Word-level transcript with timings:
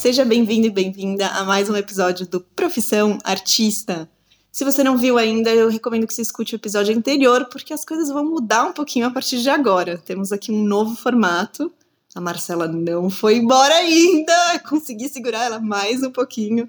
Seja 0.00 0.24
bem-vindo 0.24 0.66
e 0.66 0.70
bem-vinda 0.70 1.26
a 1.26 1.44
mais 1.44 1.68
um 1.68 1.76
episódio 1.76 2.26
do 2.26 2.40
Profissão 2.40 3.18
Artista. 3.22 4.08
Se 4.50 4.64
você 4.64 4.82
não 4.82 4.96
viu 4.96 5.18
ainda, 5.18 5.50
eu 5.50 5.68
recomendo 5.68 6.06
que 6.06 6.14
você 6.14 6.22
escute 6.22 6.54
o 6.54 6.56
episódio 6.56 6.96
anterior, 6.96 7.44
porque 7.52 7.74
as 7.74 7.84
coisas 7.84 8.08
vão 8.08 8.24
mudar 8.24 8.64
um 8.64 8.72
pouquinho 8.72 9.06
a 9.06 9.10
partir 9.10 9.42
de 9.42 9.50
agora. 9.50 9.98
Temos 9.98 10.32
aqui 10.32 10.50
um 10.50 10.64
novo 10.64 10.96
formato. 10.96 11.70
A 12.14 12.20
Marcela 12.20 12.66
não 12.66 13.10
foi 13.10 13.36
embora 13.36 13.74
ainda, 13.74 14.58
consegui 14.66 15.06
segurar 15.06 15.44
ela 15.44 15.60
mais 15.60 16.02
um 16.02 16.10
pouquinho. 16.10 16.66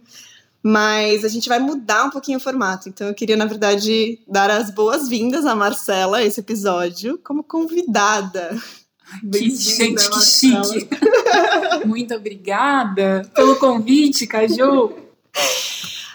Mas 0.62 1.24
a 1.24 1.30
gente 1.30 1.48
vai 1.48 1.58
mudar 1.58 2.04
um 2.04 2.10
pouquinho 2.10 2.38
o 2.38 2.42
formato. 2.42 2.90
Então 2.90 3.08
eu 3.08 3.14
queria, 3.14 3.38
na 3.38 3.46
verdade, 3.46 4.20
dar 4.28 4.52
as 4.52 4.70
boas-vindas 4.70 5.46
à 5.46 5.56
Marcela 5.56 6.18
a 6.18 6.26
esse 6.26 6.42
episódio 6.42 7.18
como 7.24 7.46
convidada. 7.46 8.62
Que, 9.20 9.50
gente, 9.50 10.10
que 10.10 10.22
chique. 10.22 10.90
Muito 11.86 12.14
obrigada 12.16 13.30
pelo 13.36 13.56
convite, 13.58 14.26
Caju. 14.28 14.94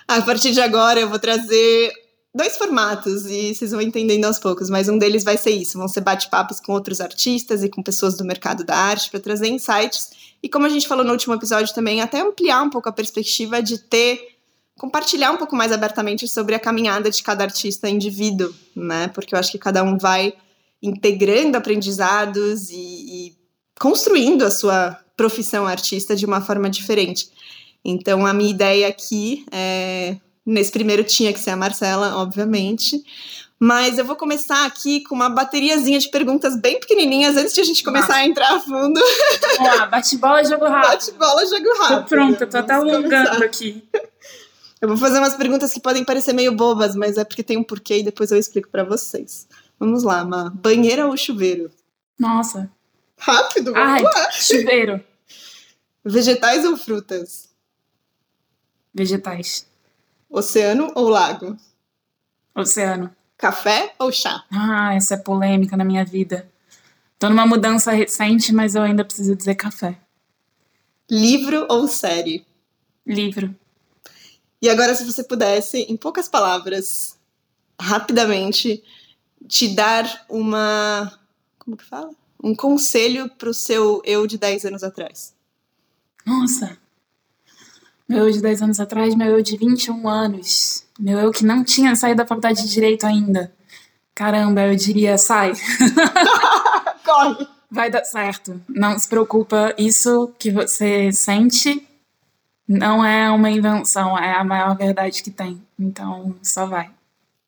A 0.09 0.23
partir 0.23 0.53
de 0.53 0.61
agora 0.61 1.01
eu 1.01 1.09
vou 1.09 1.19
trazer 1.19 1.93
dois 2.35 2.57
formatos 2.57 3.27
e 3.27 3.55
vocês 3.55 3.71
vão 3.71 3.81
entendendo 3.81 4.25
aos 4.27 4.39
poucos, 4.39 4.69
mas 4.69 4.89
um 4.89 4.99
deles 4.99 5.25
vai 5.25 5.37
ser 5.37 5.51
isso, 5.51 5.79
vão 5.79 5.89
ser 5.89 6.03
bate-papos 6.03 6.61
com 6.61 6.73
outros 6.73 7.01
artistas 7.01 7.65
e 7.65 7.69
com 7.69 7.83
pessoas 7.83 8.17
do 8.17 8.25
mercado 8.25 8.63
da 8.63 8.77
arte 8.77 9.11
para 9.11 9.21
trazer 9.21 9.49
insights 9.49 10.11
e 10.43 10.49
como 10.49 10.67
a 10.67 10.69
gente 10.69 10.87
falou 10.87 11.05
no 11.05 11.13
último 11.13 11.35
episódio 11.35 11.75
também, 11.75 12.01
até 12.01 12.21
ampliar 12.21 12.63
um 12.63 12.71
pouco 12.71 12.89
a 12.89 12.93
perspectiva 12.93 13.63
de 13.63 13.79
ter 13.79 14.37
compartilhar 14.79 15.33
um 15.33 15.37
pouco 15.37 15.57
mais 15.57 15.73
abertamente 15.73 16.29
sobre 16.29 16.55
a 16.55 16.61
caminhada 16.61 17.11
de 17.11 17.23
cada 17.23 17.43
artista 17.43 17.89
indivíduo, 17.89 18.55
né? 18.75 19.09
Porque 19.09 19.35
eu 19.35 19.39
acho 19.39 19.51
que 19.51 19.59
cada 19.59 19.83
um 19.83 19.97
vai 19.97 20.35
integrando 20.83 21.57
aprendizados 21.57 22.71
e, 22.71 22.77
e 22.77 23.37
construindo 23.79 24.45
a 24.45 24.51
sua 24.51 24.99
profissão 25.17 25.67
artista 25.67 26.15
de 26.15 26.27
uma 26.27 26.41
forma 26.41 26.69
diferente. 26.69 27.31
Então, 27.85 28.27
a 28.27 28.35
minha 28.35 28.51
ideia 28.51 28.89
aqui, 28.89 29.47
é, 29.51 30.17
nesse 30.45 30.73
primeiro 30.73 31.05
tinha 31.05 31.33
que 31.33 31.41
ser 31.41 31.51
a 31.51 31.57
Marcela, 31.57 32.17
obviamente, 32.17 33.03
mas 33.59 33.99
eu 33.99 34.05
vou 34.05 34.17
começar 34.17 34.67
aqui 34.67 35.01
com 35.05 35.15
uma 35.15 35.31
bateriazinha 35.31 35.99
de 35.99 36.11
perguntas 36.11 36.61
bem 36.61 36.79
pequenininhas 36.79 37.37
antes 37.37 37.55
de 37.55 37.61
a 37.61 37.65
gente 37.65 37.83
começar 37.83 38.17
a 38.17 38.27
entrar 38.27 38.57
a 38.57 38.61
fundo. 38.61 39.01
Vamos 39.57 39.79
lá, 39.79 39.87
bate-bola, 39.87 40.45
jogo 40.45 40.67
rápido. 40.67 40.91
Bate-bola, 40.91 41.47
jogo 41.47 41.79
rápido. 41.79 42.03
Tô 42.03 42.09
pronta, 42.09 42.47
tô 42.47 42.59
até 42.59 42.75
alongando 42.75 43.45
aqui. 43.45 43.83
Eu 44.81 44.89
vou 44.89 44.97
fazer 44.99 45.19
umas 45.19 45.35
perguntas 45.35 45.73
que 45.73 45.81
podem 45.81 46.05
parecer 46.05 46.35
meio 46.35 46.53
bobas, 46.53 46.95
mas 46.95 47.17
é 47.17 47.25
porque 47.25 47.43
tem 47.43 47.57
um 47.57 47.65
porquê 47.65 47.99
e 47.99 48.03
depois 48.03 48.31
eu 48.31 48.39
explico 48.39 48.69
para 48.69 48.85
vocês. 48.85 49.47
Vamos 49.79 50.03
lá, 50.03 50.25
Ma. 50.25 50.51
Banheira 50.51 51.07
ou 51.07 51.17
chuveiro? 51.17 51.71
Nossa. 52.19 52.71
Rápido, 53.19 53.73
vamos 53.73 53.89
Ai, 53.89 54.03
lá. 54.03 54.31
chuveiro. 54.31 55.05
Vegetais 56.05 56.65
ou 56.65 56.77
frutas? 56.77 57.49
Vegetais. 58.95 59.67
Oceano 60.31 60.93
ou 60.95 61.09
lago? 61.09 61.57
Oceano. 62.55 63.15
Café 63.37 63.95
ou 63.99 64.11
chá? 64.11 64.45
Ah, 64.51 64.95
essa 64.95 65.15
é 65.15 65.19
polêmica 65.19 65.77
na 65.77 65.85
minha 65.85 66.05
vida. 66.05 66.49
Tô 67.19 67.29
numa 67.29 67.47
mudança 67.47 67.93
recente, 67.93 68.53
mas 68.53 68.75
eu 68.75 68.83
ainda 68.83 69.05
preciso 69.05 69.37
dizer 69.37 69.55
café. 69.55 69.99
Livro 71.11 71.67
ou 71.69 71.87
série? 71.87 72.47
Livro. 73.07 73.55
E 74.61 74.69
agora, 74.69 74.95
se 74.95 75.05
você 75.05 75.23
pudesse, 75.23 75.79
em 75.83 75.97
poucas 75.97 76.29
palavras, 76.29 77.19
rapidamente, 77.81 78.83
te 79.49 79.75
dar 79.75 80.25
uma. 80.29 81.13
Como 81.59 81.77
que 81.77 81.85
fala? 81.85 82.11
Um 82.43 82.55
conselho 82.55 83.29
pro 83.39 83.55
seu 83.55 84.03
eu 84.05 84.27
de 84.27 84.39
10 84.39 84.67
anos 84.67 84.83
atrás. 84.83 85.35
Nossa. 86.25 86.77
Meu 88.09 88.27
eu 88.27 88.31
de 88.31 88.41
10 88.41 88.63
anos 88.63 88.81
atrás, 88.81 89.15
meu 89.15 89.29
eu 89.29 89.43
de 89.43 89.57
21 89.57 90.09
anos. 90.09 90.85
Meu 90.99 91.19
eu 91.19 91.33
que 91.33 91.45
não 91.45 91.65
tinha 91.65 91.95
saído 91.97 92.19
da 92.19 92.27
faculdade 92.27 92.63
de 92.63 92.69
Direito 92.69 93.05
ainda. 93.05 93.53
Caramba, 94.15 94.63
eu 94.63 94.77
diria, 94.77 95.19
sai. 95.19 95.53
Corre! 97.05 97.47
Vai 97.71 97.91
dar 97.91 98.05
certo. 98.05 98.61
Não 98.69 98.99
se 98.99 99.09
preocupa. 99.09 99.75
Isso 99.77 100.33
que 100.39 100.51
você 100.51 101.13
sente 101.13 101.87
não 102.67 103.05
é 103.05 103.31
uma 103.31 103.51
invenção, 103.51 104.19
é 104.19 104.35
a 104.35 104.45
maior 104.45 104.77
verdade 104.77 105.23
que 105.23 105.31
tem. 105.31 105.63
Então, 105.79 106.35
só 106.43 106.67
vai. 106.67 106.91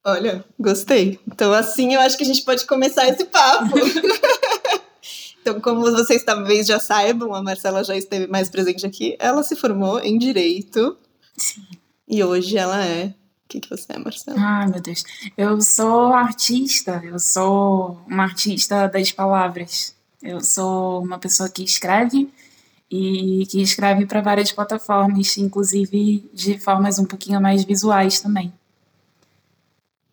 Olha, 0.08 0.42
gostei. 0.58 1.20
Então, 1.26 1.52
assim, 1.52 1.92
eu 1.92 2.00
acho 2.00 2.16
que 2.16 2.22
a 2.22 2.26
gente 2.26 2.42
pode 2.42 2.66
começar 2.66 3.06
esse 3.06 3.26
papo. 3.26 3.76
então, 5.42 5.60
como 5.60 5.82
vocês 5.82 6.24
talvez 6.24 6.66
já 6.66 6.80
saibam, 6.80 7.34
a 7.34 7.42
Marcela 7.42 7.84
já 7.84 7.94
esteve 7.94 8.26
mais 8.26 8.48
presente 8.48 8.86
aqui. 8.86 9.16
Ela 9.18 9.42
se 9.42 9.54
formou 9.54 10.00
em 10.00 10.16
Direito. 10.16 10.96
Sim. 11.36 11.62
E 12.08 12.24
hoje 12.24 12.56
ela 12.56 12.82
é. 12.82 13.08
O 13.08 13.48
que, 13.48 13.60
que 13.60 13.68
você 13.68 13.92
é, 13.92 13.98
Marcela? 13.98 14.38
Ai, 14.40 14.68
meu 14.68 14.80
Deus. 14.80 15.04
Eu 15.36 15.60
sou 15.60 16.14
artista. 16.14 17.02
Eu 17.04 17.18
sou 17.18 18.00
uma 18.06 18.22
artista 18.22 18.86
das 18.88 19.12
palavras. 19.12 19.94
Eu 20.22 20.40
sou 20.40 21.02
uma 21.02 21.18
pessoa 21.18 21.50
que 21.50 21.62
escreve 21.62 22.30
e 22.90 23.46
que 23.50 23.60
escreve 23.60 24.06
para 24.06 24.22
várias 24.22 24.50
plataformas, 24.52 25.36
inclusive 25.36 26.28
de 26.32 26.58
formas 26.58 26.98
um 26.98 27.04
pouquinho 27.04 27.40
mais 27.42 27.62
visuais 27.62 28.20
também. 28.20 28.50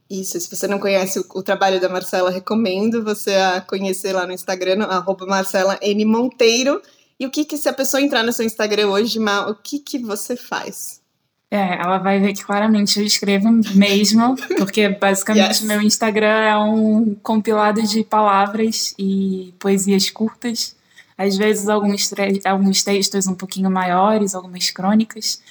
Isso, 0.10 0.40
se 0.40 0.56
você 0.56 0.68
não 0.68 0.80
conhece 0.80 1.20
o, 1.20 1.26
o, 1.34 1.42
trabalho 1.42 1.82
da 1.82 1.90
Marcela, 1.90 2.30
recomendo 2.30 3.04
você 3.04 3.36
a 3.36 3.62
conhecer 3.62 4.14
lá 4.14 4.28
no 4.28 4.34
Instagram, 4.34 4.84
arroba 4.84 5.26
Marcela 5.26 5.80
N. 5.82 6.06
Monteiro. 6.06 6.82
E 7.20 7.26
o 7.26 7.32
que 7.32 7.46
que, 7.46 7.58
se 7.58 7.68
a 7.68 7.74
pessoa 7.74 8.02
entrar 8.02 8.24
no 8.24 8.32
seu 8.32 8.46
Instagram 8.46 8.88
hoje, 8.90 9.20
Ma, 9.20 9.50
o 9.50 9.56
que 9.56 9.80
que 9.80 9.98
você 9.98 10.36
faz? 10.36 11.02
É, 11.50 11.82
ela 11.82 12.00
vai 12.00 12.20
ver 12.20 12.34
que 12.34 12.44
claramente 12.44 13.00
eu 13.00 13.06
escrevo 13.06 13.50
mesmo, 13.74 14.36
porque 14.58 14.90
basicamente 15.00 15.60
yes. 15.60 15.62
meu 15.62 15.82
Instagram 15.82 16.28
é 16.28 16.58
um 16.58 17.16
compilado 17.24 17.82
de 17.82 18.04
palavras 18.04 18.94
e 19.00 19.54
poesias 19.58 20.10
curtas. 20.10 20.76
Às 21.18 21.38
vezes 21.38 21.70
alguns, 21.70 22.12
alguns 22.44 22.84
textos 22.84 23.26
um 23.28 23.36
pouquinho 23.36 23.72
maiores, 23.72 24.36
algumas 24.36 24.70
crônicas. 24.70 25.42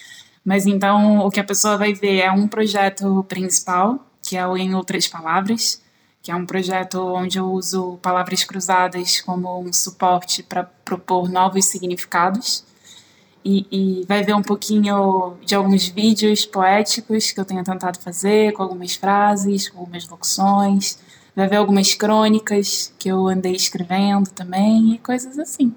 Mas 0.45 0.67
então 0.67 1.21
o 1.21 1.31
que 1.31 1.41
a 1.41 1.45
pessoa 1.45 1.79
vai 1.79 1.95
ver 1.95 2.19
é 2.19 2.31
um 2.31 2.47
projeto 2.47 3.25
principal, 3.27 3.99
que 4.25 4.37
é 4.37 4.47
o 4.47 4.57
Em 4.57 4.75
Outras 4.75 5.07
Palavras, 5.07 5.83
que 6.23 6.33
é 6.33 6.35
um 6.35 6.47
projeto 6.47 6.99
onde 6.99 7.39
eu 7.39 7.53
uso 7.53 7.99
palavras 8.01 8.43
cruzadas 8.43 9.21
como 9.21 9.61
um 9.61 9.73
suporte 9.73 10.43
para 10.43 10.65
propor 10.65 11.29
novos 11.29 11.67
significados. 11.67 12.65
E, 13.45 13.67
e, 13.71 14.07
vai 14.07 14.25
ver 14.25 14.35
um 14.35 14.43
pouquinho 14.43 15.37
de 15.45 15.55
alguns 15.55 15.87
vídeos 15.87 16.47
poéticos 16.47 17.31
que 17.31 17.39
eu 17.39 17.45
tenho 17.45 17.63
tentado 17.63 18.01
fazer, 18.01 18.55
com 18.55 18.63
algumas 18.63 18.95
frases, 18.95 19.69
com 19.69 19.81
algumas 19.81 20.09
locuções. 20.09 20.99
Vai 21.37 21.47
ver 21.47 21.57
algumas 21.57 21.93
crônicas 21.93 22.95
que 22.99 23.11
eu 23.11 23.29
andei 23.29 23.53
escrevendo 23.53 24.31
também 24.31 24.95
e 24.95 24.99
coisas 24.99 25.39
assim. 25.39 25.75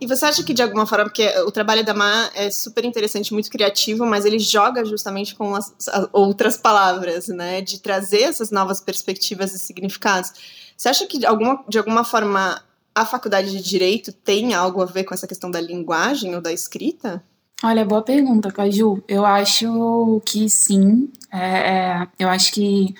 E 0.00 0.06
você 0.06 0.24
acha 0.24 0.42
que 0.42 0.54
de 0.54 0.62
alguma 0.62 0.86
forma, 0.86 1.04
porque 1.04 1.28
o 1.40 1.50
trabalho 1.50 1.84
da 1.84 1.94
Má 1.94 2.30
é 2.34 2.50
super 2.50 2.84
interessante, 2.84 3.32
muito 3.32 3.50
criativo, 3.50 4.06
mas 4.06 4.24
ele 4.24 4.38
joga 4.38 4.84
justamente 4.84 5.34
com 5.34 5.54
as, 5.54 5.74
as 5.88 6.08
outras 6.12 6.56
palavras, 6.56 7.28
né? 7.28 7.60
De 7.60 7.80
trazer 7.80 8.22
essas 8.22 8.50
novas 8.50 8.80
perspectivas 8.80 9.54
e 9.54 9.58
significados. 9.58 10.32
Você 10.76 10.88
acha 10.88 11.06
que 11.06 11.18
de 11.18 11.26
alguma, 11.26 11.64
de 11.68 11.78
alguma 11.78 12.04
forma 12.04 12.62
a 12.94 13.04
faculdade 13.04 13.50
de 13.50 13.62
direito 13.62 14.12
tem 14.12 14.54
algo 14.54 14.82
a 14.82 14.86
ver 14.86 15.04
com 15.04 15.14
essa 15.14 15.26
questão 15.26 15.50
da 15.50 15.60
linguagem 15.60 16.34
ou 16.34 16.40
da 16.40 16.52
escrita? 16.52 17.22
Olha, 17.62 17.84
boa 17.84 18.02
pergunta, 18.02 18.52
Caju. 18.52 19.02
Eu 19.08 19.24
acho 19.24 20.22
que 20.24 20.48
sim. 20.48 21.10
É, 21.32 21.38
é, 21.38 22.08
eu 22.18 22.28
acho 22.28 22.52
que 22.52 22.94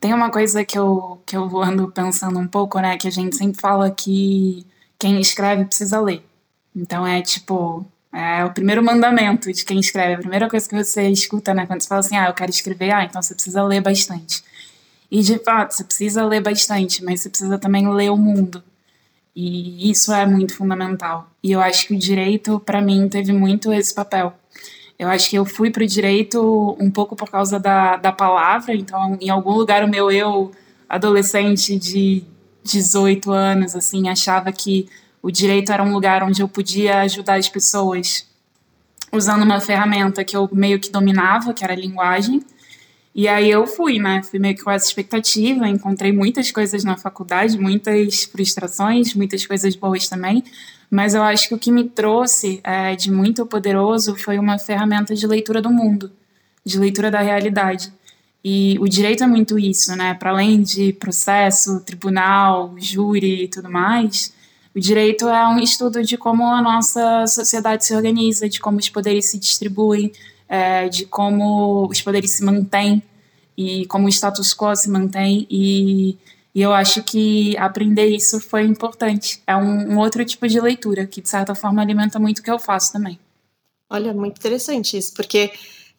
tem 0.00 0.12
uma 0.12 0.30
coisa 0.30 0.64
que 0.64 0.78
eu, 0.78 1.22
que 1.24 1.36
eu 1.36 1.62
ando 1.62 1.90
pensando 1.92 2.38
um 2.38 2.48
pouco, 2.48 2.80
né? 2.80 2.96
Que 2.96 3.06
a 3.06 3.10
gente 3.10 3.36
sempre 3.36 3.60
fala 3.60 3.90
que 3.90 4.66
quem 5.00 5.18
escreve 5.18 5.64
precisa 5.64 5.98
ler. 5.98 6.22
Então 6.76 7.04
é 7.06 7.22
tipo, 7.22 7.84
é 8.12 8.44
o 8.44 8.52
primeiro 8.52 8.84
mandamento 8.84 9.52
de 9.52 9.64
quem 9.64 9.80
escreve. 9.80 10.14
A 10.14 10.18
primeira 10.18 10.48
coisa 10.48 10.68
que 10.68 10.76
você 10.76 11.08
escuta, 11.08 11.54
né? 11.54 11.66
Quando 11.66 11.80
você 11.80 11.88
fala 11.88 12.00
assim, 12.00 12.16
ah, 12.16 12.28
eu 12.28 12.34
quero 12.34 12.50
escrever, 12.50 12.92
ah, 12.92 13.04
então 13.04 13.20
você 13.20 13.34
precisa 13.34 13.64
ler 13.64 13.80
bastante. 13.80 14.44
E 15.10 15.22
de 15.22 15.38
fato, 15.38 15.72
você 15.72 15.82
precisa 15.82 16.24
ler 16.24 16.40
bastante, 16.42 17.02
mas 17.02 17.22
você 17.22 17.30
precisa 17.30 17.58
também 17.58 17.88
ler 17.92 18.10
o 18.10 18.16
mundo. 18.16 18.62
E 19.34 19.90
isso 19.90 20.12
é 20.12 20.26
muito 20.26 20.54
fundamental. 20.54 21.28
E 21.42 21.50
eu 21.52 21.60
acho 21.60 21.86
que 21.88 21.94
o 21.94 21.98
direito, 21.98 22.60
para 22.60 22.80
mim, 22.80 23.08
teve 23.08 23.32
muito 23.32 23.72
esse 23.72 23.94
papel. 23.94 24.34
Eu 24.98 25.08
acho 25.08 25.30
que 25.30 25.36
eu 25.36 25.46
fui 25.46 25.70
para 25.70 25.82
o 25.82 25.86
direito 25.86 26.76
um 26.78 26.90
pouco 26.90 27.16
por 27.16 27.30
causa 27.30 27.58
da, 27.58 27.96
da 27.96 28.12
palavra, 28.12 28.74
então, 28.74 29.16
em 29.20 29.30
algum 29.30 29.52
lugar, 29.52 29.82
o 29.82 29.88
meu 29.88 30.10
eu, 30.10 30.52
adolescente 30.88 31.78
de 31.78 32.22
18 32.62 33.32
anos, 33.32 33.74
assim, 33.74 34.08
achava 34.08 34.52
que 34.52 34.88
o 35.22 35.30
direito 35.30 35.72
era 35.72 35.82
um 35.82 35.92
lugar 35.92 36.22
onde 36.22 36.42
eu 36.42 36.48
podia 36.48 37.00
ajudar 37.00 37.36
as 37.36 37.48
pessoas 37.48 38.26
usando 39.12 39.42
uma 39.42 39.60
ferramenta 39.60 40.24
que 40.24 40.36
eu 40.36 40.48
meio 40.52 40.78
que 40.78 40.90
dominava, 40.90 41.52
que 41.52 41.64
era 41.64 41.72
a 41.72 41.76
linguagem. 41.76 42.42
E 43.14 43.26
aí 43.26 43.50
eu 43.50 43.66
fui, 43.66 43.98
né? 43.98 44.22
Fui 44.22 44.38
meio 44.38 44.54
que 44.54 44.62
com 44.62 44.70
essa 44.70 44.86
expectativa, 44.86 45.68
encontrei 45.68 46.12
muitas 46.12 46.50
coisas 46.50 46.84
na 46.84 46.96
faculdade, 46.96 47.58
muitas 47.58 48.24
frustrações, 48.24 49.14
muitas 49.14 49.44
coisas 49.44 49.74
boas 49.74 50.08
também. 50.08 50.44
Mas 50.90 51.14
eu 51.14 51.22
acho 51.22 51.48
que 51.48 51.54
o 51.54 51.58
que 51.58 51.72
me 51.72 51.84
trouxe 51.88 52.60
é, 52.62 52.94
de 52.94 53.10
muito 53.10 53.44
poderoso 53.46 54.16
foi 54.16 54.38
uma 54.38 54.58
ferramenta 54.58 55.14
de 55.14 55.26
leitura 55.26 55.60
do 55.60 55.70
mundo, 55.70 56.10
de 56.64 56.78
leitura 56.78 57.10
da 57.10 57.20
realidade. 57.20 57.92
E 58.42 58.78
o 58.80 58.88
direito 58.88 59.22
é 59.22 59.26
muito 59.26 59.58
isso, 59.58 59.94
né? 59.94 60.14
Para 60.14 60.30
além 60.30 60.62
de 60.62 60.92
processo, 60.94 61.80
tribunal, 61.80 62.74
júri 62.78 63.44
e 63.44 63.48
tudo 63.48 63.70
mais, 63.70 64.32
o 64.74 64.80
direito 64.80 65.28
é 65.28 65.46
um 65.48 65.58
estudo 65.58 66.02
de 66.02 66.16
como 66.16 66.46
a 66.46 66.62
nossa 66.62 67.26
sociedade 67.26 67.84
se 67.84 67.94
organiza, 67.94 68.48
de 68.48 68.60
como 68.60 68.78
os 68.78 68.88
poderes 68.88 69.30
se 69.30 69.38
distribuem, 69.38 70.12
é, 70.48 70.88
de 70.88 71.06
como 71.06 71.86
os 71.86 72.00
poderes 72.00 72.30
se 72.30 72.44
mantêm 72.44 73.02
e 73.56 73.84
como 73.86 74.06
o 74.06 74.08
status 74.08 74.54
quo 74.54 74.74
se 74.76 74.88
mantém. 74.88 75.46
E, 75.50 76.16
e 76.54 76.62
eu 76.62 76.72
acho 76.72 77.02
que 77.02 77.56
aprender 77.58 78.06
isso 78.06 78.40
foi 78.40 78.64
importante. 78.64 79.42
É 79.46 79.56
um, 79.56 79.94
um 79.94 79.98
outro 79.98 80.24
tipo 80.24 80.48
de 80.48 80.60
leitura 80.60 81.06
que, 81.06 81.20
de 81.20 81.28
certa 81.28 81.54
forma, 81.54 81.82
alimenta 81.82 82.18
muito 82.18 82.38
o 82.38 82.42
que 82.42 82.50
eu 82.50 82.58
faço 82.58 82.92
também. 82.92 83.18
Olha, 83.88 84.14
muito 84.14 84.38
interessante 84.38 84.96
isso, 84.96 85.12
porque 85.14 85.50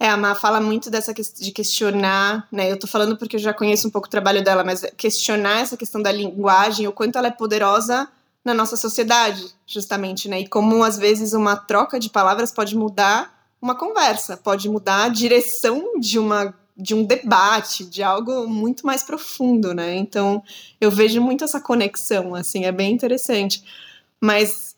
é, 0.01 0.09
a 0.09 0.18
Má 0.18 0.33
fala 0.33 0.59
muito 0.59 0.89
dessa 0.89 1.13
questão 1.13 1.45
de 1.45 1.51
questionar, 1.51 2.48
né? 2.51 2.71
Eu 2.71 2.80
tô 2.80 2.88
falando 2.88 3.15
porque 3.15 3.36
eu 3.36 3.39
já 3.39 3.53
conheço 3.53 3.88
um 3.88 3.92
pouco 3.92 4.07
o 4.07 4.09
trabalho 4.09 4.44
dela, 4.44 4.63
mas 4.63 4.83
questionar 4.98 5.59
essa 5.59 5.77
questão 5.77 6.01
da 6.01 6.12
linguagem, 6.12 6.88
o 6.88 6.92
quanto 6.92 7.19
ela 7.19 7.27
é 7.27 7.31
poderosa 7.31 8.09
na 8.44 8.51
nossa 8.51 8.75
sociedade, 8.75 9.53
justamente, 9.68 10.27
né? 10.27 10.39
E 10.39 10.48
como 10.48 10.83
às 10.83 10.98
vezes 10.98 11.33
uma 11.33 11.56
troca 11.56 12.00
de 12.00 12.09
palavras 12.09 12.51
pode 12.51 12.75
mudar 12.75 13.31
uma 13.62 13.75
conversa, 13.75 14.36
pode 14.36 14.68
mudar 14.68 15.03
a 15.03 15.09
direção 15.09 16.00
de 16.00 16.18
uma 16.18 16.51
de 16.75 16.95
um 16.95 17.03
debate, 17.03 17.86
de 17.86 18.01
algo 18.01 18.48
muito 18.48 18.88
mais 18.88 19.03
profundo, 19.03 19.71
né? 19.71 19.95
Então, 19.98 20.42
eu 20.80 20.89
vejo 20.89 21.21
muito 21.21 21.44
essa 21.44 21.62
conexão, 21.62 22.33
assim, 22.33 22.65
é 22.65 22.71
bem 22.71 22.92
interessante. 22.92 23.63
Mas 24.19 24.70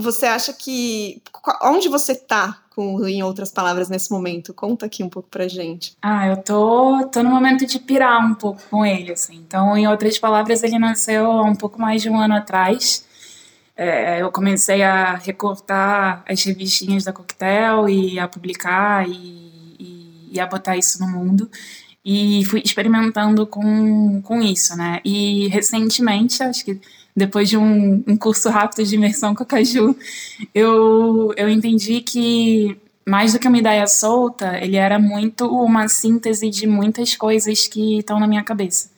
você 0.00 0.26
acha 0.26 0.52
que 0.52 1.22
onde 1.62 1.88
você 1.88 2.14
tá 2.14 2.58
com 2.70 3.06
em 3.06 3.22
outras 3.22 3.50
palavras 3.50 3.88
nesse 3.88 4.10
momento? 4.10 4.54
Conta 4.54 4.86
aqui 4.86 5.02
um 5.02 5.08
pouco 5.08 5.28
pra 5.28 5.48
gente. 5.48 5.96
Ah, 6.00 6.28
eu 6.28 6.36
tô, 6.36 7.06
tô 7.12 7.22
no 7.22 7.30
momento 7.30 7.66
de 7.66 7.78
pirar 7.78 8.24
um 8.24 8.34
pouco 8.34 8.60
com 8.70 8.84
ele, 8.84 9.12
assim. 9.12 9.36
Então, 9.36 9.76
em 9.76 9.86
outras 9.86 10.18
palavras, 10.18 10.62
ele 10.62 10.78
nasceu 10.78 11.30
há 11.30 11.44
um 11.44 11.54
pouco 11.54 11.80
mais 11.80 12.02
de 12.02 12.08
um 12.08 12.18
ano 12.18 12.34
atrás. 12.34 13.04
É, 13.76 14.20
eu 14.20 14.30
comecei 14.30 14.82
a 14.82 15.14
recortar 15.14 16.22
as 16.28 16.42
revistinhas 16.44 17.04
da 17.04 17.12
Coquetel 17.12 17.88
e 17.88 18.18
a 18.18 18.28
publicar 18.28 19.08
e, 19.08 19.12
e, 19.78 20.30
e 20.32 20.40
a 20.40 20.46
botar 20.46 20.76
isso 20.76 21.00
no 21.00 21.08
mundo 21.08 21.50
e 22.04 22.44
fui 22.46 22.62
experimentando 22.64 23.46
com, 23.46 24.22
com 24.22 24.40
isso, 24.42 24.76
né? 24.76 25.00
E 25.04 25.48
recentemente, 25.48 26.42
acho 26.42 26.64
que 26.64 26.80
depois 27.14 27.48
de 27.48 27.56
um, 27.56 28.02
um 28.06 28.16
curso 28.16 28.48
rápido 28.48 28.84
de 28.84 28.94
imersão 28.94 29.34
com 29.34 29.42
a 29.42 29.46
Caju, 29.46 29.96
eu, 30.54 31.34
eu 31.36 31.48
entendi 31.48 32.00
que 32.00 32.76
mais 33.06 33.32
do 33.32 33.38
que 33.38 33.48
uma 33.48 33.58
ideia 33.58 33.86
solta, 33.86 34.58
ele 34.58 34.76
era 34.76 34.98
muito 34.98 35.46
uma 35.46 35.88
síntese 35.88 36.48
de 36.48 36.66
muitas 36.66 37.16
coisas 37.16 37.66
que 37.66 37.98
estão 37.98 38.20
na 38.20 38.26
minha 38.26 38.44
cabeça. 38.44 38.90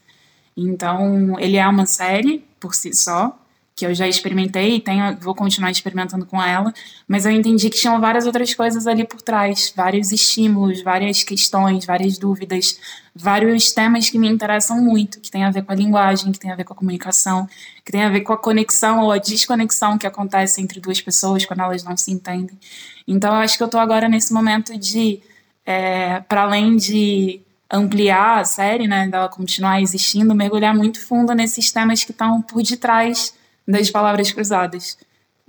Então, 0.56 1.38
ele 1.40 1.56
é 1.56 1.66
uma 1.66 1.86
série 1.86 2.44
por 2.60 2.74
si 2.74 2.94
só, 2.94 3.36
que 3.74 3.86
eu 3.86 3.94
já 3.94 4.06
experimentei 4.06 4.76
e 4.76 4.80
tenho, 4.80 5.16
vou 5.18 5.34
continuar 5.34 5.70
experimentando 5.70 6.26
com 6.26 6.42
ela, 6.42 6.72
mas 7.08 7.24
eu 7.24 7.32
entendi 7.32 7.70
que 7.70 7.78
tinham 7.78 7.98
várias 8.00 8.26
outras 8.26 8.54
coisas 8.54 8.86
ali 8.86 9.06
por 9.06 9.22
trás, 9.22 9.72
vários 9.74 10.12
estímulos, 10.12 10.82
várias 10.82 11.22
questões, 11.22 11.86
várias 11.86 12.18
dúvidas, 12.18 12.78
vários 13.14 13.72
temas 13.72 14.10
que 14.10 14.18
me 14.18 14.28
interessam 14.28 14.80
muito, 14.80 15.20
que 15.20 15.30
tem 15.30 15.44
a 15.44 15.50
ver 15.50 15.62
com 15.62 15.72
a 15.72 15.74
linguagem, 15.74 16.32
que 16.32 16.38
tem 16.38 16.50
a 16.50 16.56
ver 16.56 16.64
com 16.64 16.74
a 16.74 16.76
comunicação, 16.76 17.48
que 17.84 17.90
tem 17.90 18.02
a 18.02 18.10
ver 18.10 18.20
com 18.20 18.32
a 18.32 18.38
conexão 18.38 19.00
ou 19.00 19.10
a 19.10 19.18
desconexão 19.18 19.96
que 19.96 20.06
acontece 20.06 20.60
entre 20.60 20.78
duas 20.78 21.00
pessoas 21.00 21.46
quando 21.46 21.60
elas 21.60 21.82
não 21.82 21.96
se 21.96 22.12
entendem. 22.12 22.58
Então 23.08 23.34
eu 23.34 23.40
acho 23.40 23.56
que 23.56 23.62
eu 23.62 23.66
estou 23.66 23.80
agora 23.80 24.08
nesse 24.08 24.34
momento 24.34 24.78
de, 24.78 25.20
é, 25.64 26.20
para 26.20 26.42
além 26.42 26.76
de 26.76 27.40
ampliar 27.70 28.40
a 28.40 28.44
série, 28.44 28.86
né, 28.86 29.08
dela 29.08 29.30
continuar 29.30 29.80
existindo, 29.80 30.34
mergulhar 30.34 30.74
muito 30.74 31.00
fundo 31.00 31.34
nesses 31.34 31.72
temas 31.72 32.04
que 32.04 32.10
estão 32.10 32.42
por 32.42 32.62
detrás 32.62 33.32
das 33.66 33.90
palavras 33.90 34.30
cruzadas. 34.32 34.98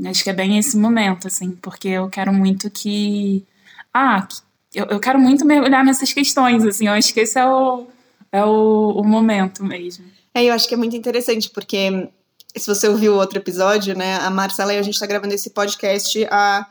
Acho 0.06 0.24
que 0.24 0.30
é 0.30 0.34
bem 0.34 0.58
esse 0.58 0.76
momento, 0.78 1.28
assim, 1.28 1.52
porque 1.52 1.88
eu 1.88 2.10
quero 2.10 2.34
muito 2.34 2.70
que. 2.70 3.46
Ah, 3.94 4.28
eu, 4.74 4.86
eu 4.86 5.00
quero 5.00 5.20
muito 5.20 5.46
mergulhar 5.46 5.86
nessas 5.86 6.12
questões, 6.12 6.64
assim, 6.66 6.88
eu 6.88 6.94
acho 6.94 7.14
que 7.14 7.20
esse 7.20 7.40
é 7.40 7.46
o, 7.46 7.88
é 8.32 8.44
o, 8.44 8.94
o 8.98 9.04
momento 9.04 9.64
mesmo. 9.64 10.06
É, 10.34 10.44
eu 10.44 10.54
acho 10.54 10.68
que 10.68 10.74
é 10.74 10.78
muito 10.78 10.96
interessante, 10.96 11.50
porque 11.50 12.10
se 12.56 12.68
você 12.68 12.88
ouviu 12.88 13.14
o 13.14 13.18
outro 13.18 13.38
episódio, 13.38 13.96
né, 13.96 14.16
a 14.18 14.30
Marcela 14.30 14.74
e 14.74 14.78
a 14.78 14.82
gente 14.82 14.96
está 14.96 15.06
gravando 15.06 15.34
esse 15.34 15.52
podcast 15.52 16.26
há 16.30 16.68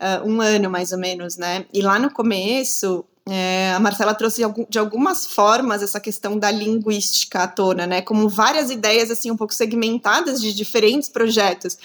uh, 0.00 0.28
um 0.28 0.40
ano, 0.40 0.68
mais 0.68 0.92
ou 0.92 0.98
menos, 0.98 1.36
né, 1.36 1.64
e 1.72 1.80
lá 1.80 1.98
no 1.98 2.10
começo, 2.10 3.04
é, 3.26 3.72
a 3.72 3.80
Marcela 3.80 4.14
trouxe 4.14 4.42
de, 4.68 4.78
algumas 4.78 5.26
formas 5.26 5.82
essa 5.82 5.98
questão 5.98 6.38
da 6.38 6.50
linguística 6.50 7.42
à 7.42 7.48
tona, 7.48 7.86
né? 7.86 8.02
Como 8.02 8.28
várias 8.28 8.70
ideias 8.70 9.10
assim 9.10 9.30
um 9.30 9.36
pouco 9.36 9.54
segmentadas 9.54 10.40
de 10.40 10.52
diferentes 10.52 11.08
projetos. 11.08 11.78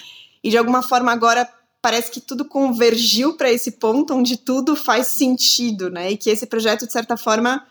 E 0.43 0.49
de 0.49 0.57
alguma 0.57 0.83
forma 0.83 1.11
agora 1.11 1.49
parece 1.81 2.11
que 2.11 2.19
tudo 2.19 2.43
convergiu 2.43 3.37
para 3.37 3.49
esse 3.49 3.71
ponto 3.71 4.13
onde 4.13 4.35
tudo 4.35 4.75
faz 4.75 5.07
sentido, 5.07 5.89
né? 5.89 6.11
E 6.11 6.17
que 6.17 6.29
esse 6.29 6.45
projeto 6.45 6.85
de 6.85 6.91
certa 6.91 7.15
forma 7.15 7.65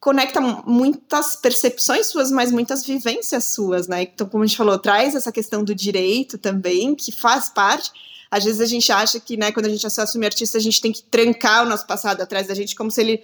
conecta 0.00 0.40
muitas 0.40 1.36
percepções 1.36 2.06
suas, 2.08 2.32
mas 2.32 2.50
muitas 2.50 2.84
vivências 2.84 3.54
suas, 3.54 3.86
né? 3.86 4.02
Então, 4.02 4.28
como 4.28 4.42
a 4.42 4.46
gente 4.48 4.56
falou, 4.56 4.76
traz 4.80 5.14
essa 5.14 5.30
questão 5.30 5.62
do 5.62 5.76
direito 5.76 6.36
também, 6.38 6.96
que 6.96 7.12
faz 7.12 7.48
parte 7.48 7.92
às 8.32 8.44
vezes 8.44 8.62
a 8.62 8.66
gente 8.66 8.90
acha 8.90 9.20
que, 9.20 9.36
né, 9.36 9.52
quando 9.52 9.66
a 9.66 9.68
gente 9.68 9.86
assume 9.86 10.24
artista, 10.24 10.56
a 10.56 10.60
gente 10.60 10.80
tem 10.80 10.90
que 10.90 11.02
trancar 11.02 11.66
o 11.66 11.68
nosso 11.68 11.86
passado 11.86 12.22
atrás 12.22 12.46
da 12.46 12.54
gente 12.54 12.74
como 12.74 12.90
se 12.90 12.98
ele, 13.02 13.22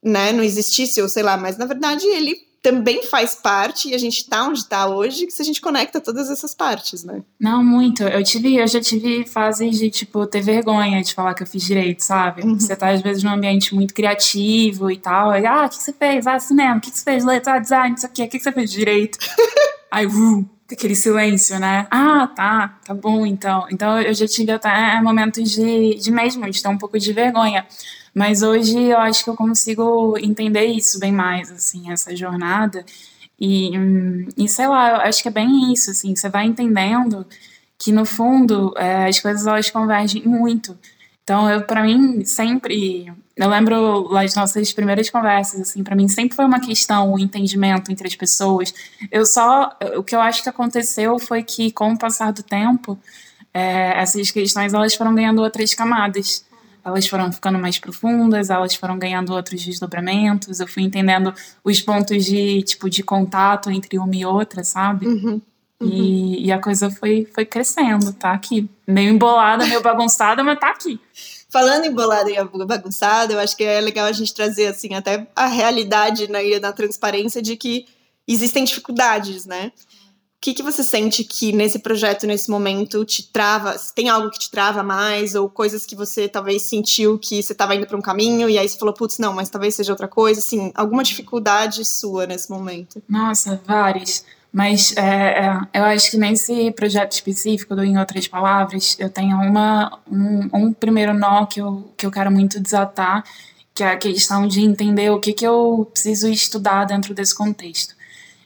né, 0.00 0.32
não 0.32 0.44
existisse, 0.44 1.02
ou 1.02 1.08
sei 1.08 1.24
lá, 1.24 1.36
mas 1.36 1.58
na 1.58 1.66
verdade 1.66 2.06
ele 2.06 2.36
também 2.62 3.02
faz 3.02 3.34
parte 3.34 3.88
e 3.88 3.94
a 3.94 3.98
gente 3.98 4.28
tá 4.28 4.46
onde 4.46 4.64
tá 4.64 4.86
hoje, 4.86 5.26
que 5.26 5.32
se 5.32 5.42
a 5.42 5.44
gente 5.44 5.60
conecta 5.60 6.00
todas 6.00 6.30
essas 6.30 6.54
partes, 6.54 7.02
né? 7.02 7.20
Não, 7.38 7.64
muito. 7.64 8.04
Eu 8.04 8.22
tive, 8.22 8.56
eu 8.56 8.66
já 8.66 8.80
tive 8.80 9.26
fases 9.26 9.76
de, 9.76 9.90
tipo, 9.90 10.24
ter 10.24 10.40
vergonha 10.40 11.02
de 11.02 11.12
falar 11.12 11.34
que 11.34 11.42
eu 11.42 11.46
fiz 11.46 11.62
direito, 11.62 12.00
sabe? 12.00 12.42
Uhum. 12.42 12.58
Você 12.58 12.74
tá, 12.74 12.90
às 12.90 13.02
vezes, 13.02 13.22
num 13.22 13.32
ambiente 13.32 13.74
muito 13.74 13.92
criativo 13.92 14.90
e 14.90 14.96
tal. 14.96 15.30
Aí, 15.30 15.44
ah, 15.44 15.66
o 15.66 15.68
que 15.68 15.74
você 15.74 15.92
fez? 15.92 16.26
Ah, 16.26 16.38
cinema, 16.38 16.78
o 16.78 16.80
que 16.80 16.90
você 16.90 17.04
fez? 17.04 17.22
Letra, 17.22 17.58
design, 17.58 17.90
não 17.90 17.96
sei 17.98 18.08
o 18.08 18.12
quê. 18.12 18.22
O 18.22 18.28
que 18.28 18.40
você 18.40 18.52
fez 18.52 18.70
direito? 18.70 19.18
Aí, 19.90 20.06
uh, 20.06 20.48
aquele 20.70 20.94
silêncio, 20.94 21.58
né? 21.58 21.86
Ah, 21.90 22.26
tá, 22.28 22.78
tá 22.84 22.94
bom 22.94 23.26
então. 23.26 23.66
Então 23.70 24.00
eu 24.00 24.14
já 24.14 24.26
tive 24.26 24.52
até 24.52 25.00
momentos 25.00 25.50
de, 25.50 25.94
de 25.96 26.10
mesmo, 26.10 26.48
de 26.50 26.62
ter 26.62 26.68
um 26.68 26.78
pouco 26.78 26.98
de 26.98 27.12
vergonha. 27.12 27.66
Mas 28.14 28.42
hoje 28.42 28.80
eu 28.80 28.98
acho 28.98 29.24
que 29.24 29.30
eu 29.30 29.36
consigo 29.36 30.16
entender 30.18 30.66
isso 30.66 30.98
bem 31.00 31.12
mais, 31.12 31.50
assim, 31.50 31.90
essa 31.90 32.14
jornada. 32.14 32.84
E, 33.38 33.72
e 34.36 34.48
sei 34.48 34.68
lá, 34.68 34.90
eu 34.90 34.96
acho 35.02 35.22
que 35.22 35.28
é 35.28 35.32
bem 35.32 35.72
isso, 35.72 35.90
assim, 35.90 36.14
você 36.14 36.28
vai 36.28 36.46
entendendo 36.46 37.26
que 37.78 37.90
no 37.92 38.04
fundo 38.06 38.72
é, 38.76 39.06
as 39.08 39.18
coisas 39.20 39.46
elas 39.46 39.68
convergem 39.70 40.22
muito. 40.24 40.78
Então, 41.24 41.50
eu 41.50 41.62
para 41.62 41.82
mim 41.82 42.24
sempre, 42.24 43.12
eu 43.36 43.48
lembro 43.48 44.08
das 44.12 44.34
nossas 44.34 44.72
primeiras 44.72 45.10
conversas, 45.10 45.60
assim, 45.60 45.82
para 45.82 45.96
mim 45.96 46.06
sempre 46.06 46.36
foi 46.36 46.44
uma 46.44 46.60
questão 46.60 47.12
o 47.12 47.18
entendimento 47.18 47.90
entre 47.90 48.06
as 48.06 48.14
pessoas. 48.14 48.72
Eu 49.10 49.26
só, 49.26 49.76
o 49.96 50.04
que 50.04 50.14
eu 50.14 50.20
acho 50.20 50.42
que 50.42 50.48
aconteceu 50.48 51.18
foi 51.18 51.42
que 51.42 51.72
com 51.72 51.92
o 51.92 51.98
passar 51.98 52.32
do 52.32 52.42
tempo, 52.42 52.98
é, 53.52 54.00
essas 54.00 54.30
questões 54.30 54.72
elas 54.72 54.94
foram 54.94 55.14
ganhando 55.14 55.42
outras 55.42 55.74
camadas. 55.74 56.44
Elas 56.84 57.06
foram 57.06 57.32
ficando 57.32 57.58
mais 57.58 57.78
profundas, 57.78 58.50
elas 58.50 58.74
foram 58.74 58.98
ganhando 58.98 59.32
outros 59.32 59.64
desdobramentos. 59.64 60.60
Eu 60.60 60.68
fui 60.68 60.82
entendendo 60.82 61.32
os 61.64 61.80
pontos 61.80 62.24
de 62.24 62.62
tipo 62.62 62.90
de 62.90 63.02
contato 63.02 63.70
entre 63.70 63.98
uma 63.98 64.14
e 64.14 64.24
outra, 64.26 64.62
sabe? 64.62 65.06
Uhum. 65.06 65.40
Uhum. 65.80 65.88
E, 65.88 66.46
e, 66.46 66.52
a 66.52 66.58
coisa 66.58 66.90
foi, 66.90 67.26
foi 67.34 67.44
crescendo, 67.44 68.12
tá 68.12 68.32
aqui. 68.32 68.68
Meio 68.86 69.10
embolada, 69.10 69.66
meio 69.66 69.82
bagunçada, 69.82 70.44
mas 70.44 70.58
tá 70.58 70.68
aqui. 70.70 71.00
Falando 71.54 71.84
embolada 71.84 72.28
e 72.28 72.66
bagunçada, 72.66 73.32
eu 73.32 73.38
acho 73.38 73.56
que 73.56 73.62
é 73.62 73.80
legal 73.80 74.06
a 74.06 74.12
gente 74.12 74.34
trazer, 74.34 74.66
assim, 74.66 74.92
até 74.92 75.24
a 75.36 75.46
realidade 75.46 76.28
né, 76.28 76.44
e 76.44 76.58
na 76.58 76.72
transparência 76.72 77.40
de 77.40 77.56
que 77.56 77.86
existem 78.26 78.64
dificuldades, 78.64 79.46
né? 79.46 79.70
O 79.76 80.40
que, 80.40 80.52
que 80.52 80.64
você 80.64 80.82
sente 80.82 81.22
que 81.22 81.52
nesse 81.52 81.78
projeto, 81.78 82.26
nesse 82.26 82.50
momento, 82.50 83.04
te 83.04 83.30
trava? 83.30 83.76
Tem 83.94 84.08
algo 84.08 84.30
que 84.30 84.38
te 84.40 84.50
trava 84.50 84.82
mais? 84.82 85.36
Ou 85.36 85.48
coisas 85.48 85.86
que 85.86 85.94
você 85.94 86.28
talvez 86.28 86.62
sentiu 86.62 87.20
que 87.20 87.40
você 87.40 87.52
estava 87.52 87.76
indo 87.76 87.86
para 87.86 87.96
um 87.96 88.02
caminho 88.02 88.50
e 88.50 88.58
aí 88.58 88.68
você 88.68 88.76
falou, 88.76 88.92
putz, 88.92 89.20
não, 89.20 89.32
mas 89.32 89.48
talvez 89.48 89.76
seja 89.76 89.92
outra 89.92 90.08
coisa? 90.08 90.40
Assim, 90.40 90.72
alguma 90.74 91.04
dificuldade 91.04 91.84
sua 91.84 92.26
nesse 92.26 92.50
momento? 92.50 93.00
Nossa, 93.08 93.62
várias. 93.64 94.24
Mas 94.54 94.96
é, 94.96 95.02
é, 95.02 95.60
eu 95.74 95.82
acho 95.82 96.12
que 96.12 96.16
nesse 96.16 96.70
projeto 96.70 97.10
específico, 97.10 97.74
do 97.74 97.82
Em 97.82 97.98
Outras 97.98 98.28
Palavras, 98.28 98.96
eu 99.00 99.10
tenho 99.10 99.36
uma, 99.36 99.98
um, 100.08 100.48
um 100.54 100.72
primeiro 100.72 101.12
nó 101.12 101.44
que 101.44 101.60
eu, 101.60 101.92
que 101.96 102.06
eu 102.06 102.10
quero 102.12 102.30
muito 102.30 102.60
desatar, 102.60 103.24
que 103.74 103.82
é 103.82 103.88
a 103.88 103.96
questão 103.96 104.46
de 104.46 104.60
entender 104.60 105.10
o 105.10 105.18
que, 105.18 105.32
que 105.32 105.44
eu 105.44 105.90
preciso 105.92 106.28
estudar 106.28 106.84
dentro 106.84 107.12
desse 107.12 107.34
contexto. 107.34 107.96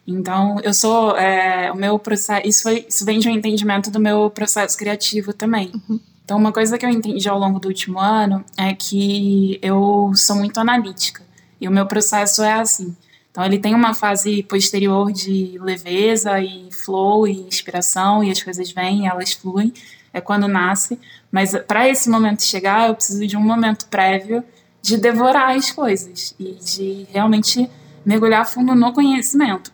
Então, 0.07 0.59
eu 0.63 0.73
sou. 0.73 1.15
É, 1.15 1.71
o 1.71 1.77
meu 1.77 1.99
processo. 1.99 2.49
Isso, 2.49 2.63
foi, 2.63 2.87
isso 2.89 3.05
vem 3.05 3.19
de 3.19 3.29
um 3.29 3.33
entendimento 3.33 3.91
do 3.91 4.01
meu 4.01 4.31
processo 4.31 4.79
criativo 4.79 5.35
também. 5.35 5.71
Uhum. 5.75 6.01
Então, 6.25 6.39
uma 6.39 6.53
coisa 6.53 6.79
que 6.79 6.87
eu 6.87 6.91
entendi 6.91 7.29
ao 7.29 7.39
longo 7.39 7.61
do 7.61 7.69
último 7.69 7.99
ano 7.99 8.43
é 8.57 8.73
que 8.73 9.59
eu 9.61 10.11
sou 10.15 10.37
muito 10.37 10.59
analítica. 10.59 11.23
E 11.61 11.69
o 11.69 11.71
meu 11.71 11.85
processo 11.85 12.43
é 12.43 12.55
assim. 12.55 12.97
Então, 13.39 13.47
ele 13.47 13.61
tem 13.61 13.73
uma 13.73 13.95
fase 13.95 14.43
posterior 14.43 15.13
de 15.13 15.57
leveza 15.63 16.41
e 16.41 16.69
flow 16.73 17.25
e 17.25 17.35
inspiração, 17.43 18.25
e 18.25 18.33
as 18.33 18.43
coisas 18.43 18.73
vêm, 18.73 19.07
elas 19.07 19.33
fluem. 19.33 19.73
É 20.13 20.21
quando 20.21 20.49
nasce. 20.49 20.99
Mas 21.31 21.57
para 21.57 21.89
esse 21.89 22.11
momento 22.11 22.43
chegar, 22.43 22.89
eu 22.89 22.97
preciso 22.97 23.25
de 23.25 23.37
um 23.37 23.41
momento 23.41 23.87
prévio 23.87 24.43
de 24.83 24.97
devorar 24.97 25.57
as 25.57 25.71
coisas 25.71 26.35
e 26.37 26.55
de 26.55 27.07
realmente 27.13 27.71
mergulhar 28.05 28.45
fundo 28.45 28.75
no 28.75 28.93
conhecimento. 28.93 29.73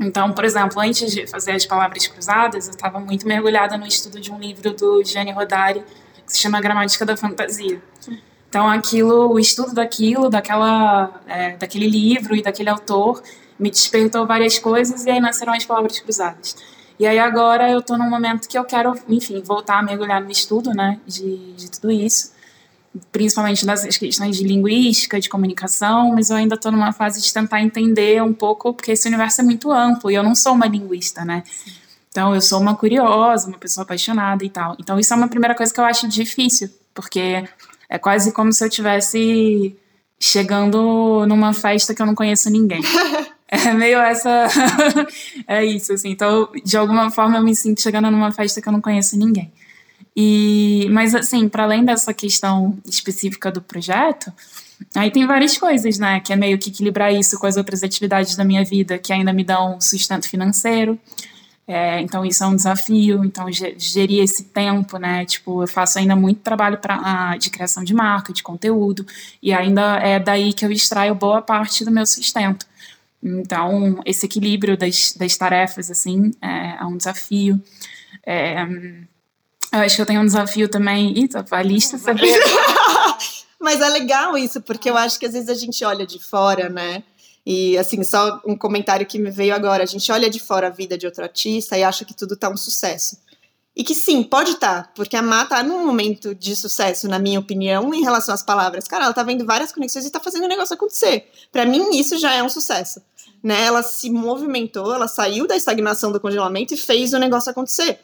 Então, 0.00 0.32
por 0.32 0.46
exemplo, 0.46 0.80
antes 0.80 1.12
de 1.12 1.26
fazer 1.26 1.52
as 1.52 1.66
palavras 1.66 2.06
cruzadas, 2.06 2.66
eu 2.66 2.70
estava 2.70 2.98
muito 2.98 3.28
mergulhada 3.28 3.76
no 3.76 3.86
estudo 3.86 4.18
de 4.18 4.32
um 4.32 4.38
livro 4.38 4.72
do 4.72 5.04
Gianni 5.04 5.32
Rodari 5.32 5.84
que 6.24 6.32
se 6.32 6.38
chama 6.38 6.58
Gramática 6.62 7.04
da 7.04 7.14
Fantasia. 7.14 7.82
Então, 8.50 8.68
aquilo, 8.68 9.32
o 9.32 9.38
estudo 9.38 9.72
daquilo, 9.72 10.28
daquela, 10.28 11.22
é, 11.26 11.56
daquele 11.56 11.88
livro 11.88 12.36
e 12.36 12.42
daquele 12.42 12.68
autor, 12.68 13.22
me 13.58 13.70
despertou 13.70 14.26
várias 14.26 14.58
coisas 14.58 15.06
e 15.06 15.10
aí 15.10 15.20
nasceram 15.20 15.54
as 15.54 15.64
palavras 15.64 15.98
cruzadas. 15.98 16.56
E 16.98 17.06
aí 17.06 17.18
agora 17.18 17.70
eu 17.70 17.78
estou 17.78 17.96
num 17.96 18.10
momento 18.10 18.46
que 18.46 18.58
eu 18.58 18.64
quero, 18.64 18.92
enfim, 19.08 19.40
voltar 19.40 19.78
a 19.78 19.82
mergulhar 19.82 20.20
no 20.20 20.30
estudo, 20.30 20.70
né, 20.74 21.00
de, 21.06 21.54
de 21.54 21.70
tudo 21.70 21.90
isso 21.90 22.32
principalmente 23.12 23.64
das 23.64 23.96
questões 23.96 24.36
de 24.36 24.44
linguística, 24.44 25.20
de 25.20 25.28
comunicação, 25.28 26.12
mas 26.12 26.30
eu 26.30 26.36
ainda 26.36 26.56
estou 26.56 26.72
numa 26.72 26.92
fase 26.92 27.20
de 27.20 27.32
tentar 27.32 27.62
entender 27.62 28.22
um 28.22 28.32
pouco, 28.32 28.74
porque 28.74 28.92
esse 28.92 29.06
universo 29.06 29.40
é 29.40 29.44
muito 29.44 29.70
amplo 29.70 30.10
e 30.10 30.14
eu 30.14 30.22
não 30.22 30.34
sou 30.34 30.52
uma 30.54 30.66
linguista, 30.66 31.24
né? 31.24 31.44
Então, 32.08 32.34
eu 32.34 32.40
sou 32.40 32.60
uma 32.60 32.74
curiosa, 32.74 33.46
uma 33.46 33.58
pessoa 33.58 33.84
apaixonada 33.84 34.44
e 34.44 34.50
tal. 34.50 34.76
Então, 34.80 34.98
isso 34.98 35.12
é 35.14 35.16
uma 35.16 35.28
primeira 35.28 35.54
coisa 35.54 35.72
que 35.72 35.78
eu 35.78 35.84
acho 35.84 36.08
difícil, 36.08 36.68
porque 36.92 37.44
é 37.90 37.98
quase 37.98 38.32
como 38.32 38.52
se 38.52 38.64
eu 38.64 38.70
tivesse 38.70 39.76
chegando 40.18 41.26
numa 41.26 41.52
festa 41.52 41.94
que 41.94 42.00
eu 42.00 42.06
não 42.06 42.14
conheço 42.14 42.48
ninguém. 42.48 42.80
É 43.52 43.72
meio 43.72 43.98
essa. 43.98 44.46
é 45.44 45.64
isso, 45.64 45.92
assim. 45.92 46.10
Então, 46.10 46.48
de 46.64 46.76
alguma 46.76 47.10
forma, 47.10 47.36
eu 47.36 47.42
me 47.42 47.52
sinto 47.56 47.82
chegando 47.82 48.08
numa 48.08 48.30
festa 48.30 48.62
que 48.62 48.68
eu 48.68 48.72
não 48.72 48.80
conheço 48.80 49.18
ninguém. 49.18 49.52
E, 50.16 50.88
mas 50.92 51.16
assim, 51.16 51.48
para 51.48 51.64
além 51.64 51.84
dessa 51.84 52.14
questão 52.14 52.78
específica 52.86 53.50
do 53.50 53.60
projeto, 53.60 54.32
aí 54.94 55.10
tem 55.10 55.26
várias 55.26 55.58
coisas, 55.58 55.98
né? 55.98 56.20
Que 56.20 56.32
é 56.32 56.36
meio 56.36 56.58
que 56.58 56.70
equilibrar 56.70 57.12
isso 57.12 57.40
com 57.40 57.46
as 57.48 57.56
outras 57.56 57.82
atividades 57.82 58.36
da 58.36 58.44
minha 58.44 58.64
vida 58.64 58.98
que 58.98 59.12
ainda 59.12 59.32
me 59.32 59.42
dão 59.42 59.80
sustento 59.80 60.28
financeiro. 60.28 60.96
É, 61.72 62.00
então 62.00 62.26
isso 62.26 62.42
é 62.42 62.46
um 62.48 62.56
desafio. 62.56 63.24
Então 63.24 63.46
gerir 63.52 64.24
esse 64.24 64.42
tempo, 64.42 64.98
né? 64.98 65.24
Tipo, 65.24 65.62
eu 65.62 65.68
faço 65.68 66.00
ainda 66.00 66.16
muito 66.16 66.40
trabalho 66.40 66.78
pra, 66.78 67.36
de 67.36 67.48
criação 67.48 67.84
de 67.84 67.94
marca, 67.94 68.32
de 68.32 68.42
conteúdo, 68.42 69.06
e 69.40 69.52
ainda 69.52 69.98
é 69.98 70.18
daí 70.18 70.52
que 70.52 70.64
eu 70.64 70.72
extraio 70.72 71.14
boa 71.14 71.40
parte 71.40 71.84
do 71.84 71.90
meu 71.92 72.04
sustento. 72.04 72.66
Então 73.22 74.00
esse 74.04 74.26
equilíbrio 74.26 74.76
das, 74.76 75.12
das 75.12 75.36
tarefas, 75.36 75.92
assim, 75.92 76.32
é, 76.42 76.78
é 76.80 76.84
um 76.84 76.96
desafio. 76.96 77.62
É, 78.26 78.66
eu 79.72 79.78
acho 79.78 79.94
que 79.94 80.02
eu 80.02 80.06
tenho 80.06 80.22
um 80.22 80.26
desafio 80.26 80.68
também. 80.68 81.16
Ih, 81.16 81.28
a 81.52 81.62
lista 81.62 81.98
saber. 81.98 82.36
Mas 83.60 83.80
é 83.80 83.88
legal 83.90 84.36
isso, 84.36 84.60
porque 84.60 84.90
eu 84.90 84.96
acho 84.96 85.20
que 85.20 85.26
às 85.26 85.34
vezes 85.34 85.48
a 85.48 85.54
gente 85.54 85.84
olha 85.84 86.04
de 86.04 86.18
fora, 86.18 86.68
né? 86.68 87.04
E 87.44 87.76
assim, 87.78 88.02
só 88.04 88.40
um 88.46 88.56
comentário 88.56 89.06
que 89.06 89.18
me 89.18 89.30
veio 89.30 89.54
agora. 89.54 89.82
A 89.82 89.86
gente 89.86 90.10
olha 90.12 90.28
de 90.28 90.38
fora 90.38 90.66
a 90.66 90.70
vida 90.70 90.96
de 90.96 91.06
outro 91.06 91.22
artista 91.22 91.76
e 91.76 91.82
acha 91.82 92.04
que 92.04 92.14
tudo 92.14 92.36
tá 92.36 92.48
um 92.48 92.56
sucesso. 92.56 93.16
E 93.74 93.84
que 93.84 93.94
sim, 93.94 94.22
pode 94.22 94.52
estar, 94.52 94.82
tá, 94.82 94.92
porque 94.94 95.16
a 95.16 95.22
Má 95.22 95.44
tá 95.44 95.62
num 95.62 95.86
momento 95.86 96.34
de 96.34 96.56
sucesso, 96.56 97.08
na 97.08 97.18
minha 97.18 97.38
opinião, 97.38 97.94
em 97.94 98.02
relação 98.02 98.34
às 98.34 98.42
palavras. 98.42 98.86
Cara, 98.86 99.04
ela 99.04 99.14
tá 99.14 99.22
vendo 99.22 99.46
várias 99.46 99.72
conexões 99.72 100.04
e 100.04 100.10
tá 100.10 100.18
fazendo 100.20 100.44
o 100.44 100.48
negócio 100.48 100.74
acontecer. 100.74 101.30
Para 101.52 101.64
mim, 101.64 101.90
isso 101.92 102.18
já 102.18 102.34
é 102.34 102.42
um 102.42 102.48
sucesso. 102.48 103.00
Né? 103.42 103.64
Ela 103.64 103.82
se 103.82 104.10
movimentou, 104.10 104.92
ela 104.92 105.08
saiu 105.08 105.46
da 105.46 105.56
estagnação 105.56 106.10
do 106.10 106.20
congelamento 106.20 106.74
e 106.74 106.76
fez 106.76 107.12
o 107.12 107.18
negócio 107.18 107.50
acontecer. 107.50 107.98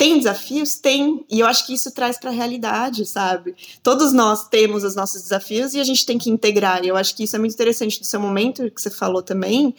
Tem 0.00 0.16
desafios? 0.16 0.76
Tem. 0.76 1.26
E 1.30 1.40
eu 1.40 1.46
acho 1.46 1.66
que 1.66 1.74
isso 1.74 1.90
traz 1.90 2.18
para 2.18 2.30
a 2.30 2.32
realidade, 2.32 3.04
sabe? 3.04 3.54
Todos 3.82 4.14
nós 4.14 4.48
temos 4.48 4.82
os 4.82 4.94
nossos 4.94 5.20
desafios 5.20 5.74
e 5.74 5.78
a 5.78 5.84
gente 5.84 6.06
tem 6.06 6.16
que 6.16 6.30
integrar. 6.30 6.82
E 6.82 6.88
eu 6.88 6.96
acho 6.96 7.14
que 7.14 7.24
isso 7.24 7.36
é 7.36 7.38
muito 7.38 7.52
interessante 7.52 8.00
do 8.00 8.06
seu 8.06 8.18
momento, 8.18 8.70
que 8.70 8.80
você 8.80 8.88
falou 8.88 9.22
também, 9.22 9.74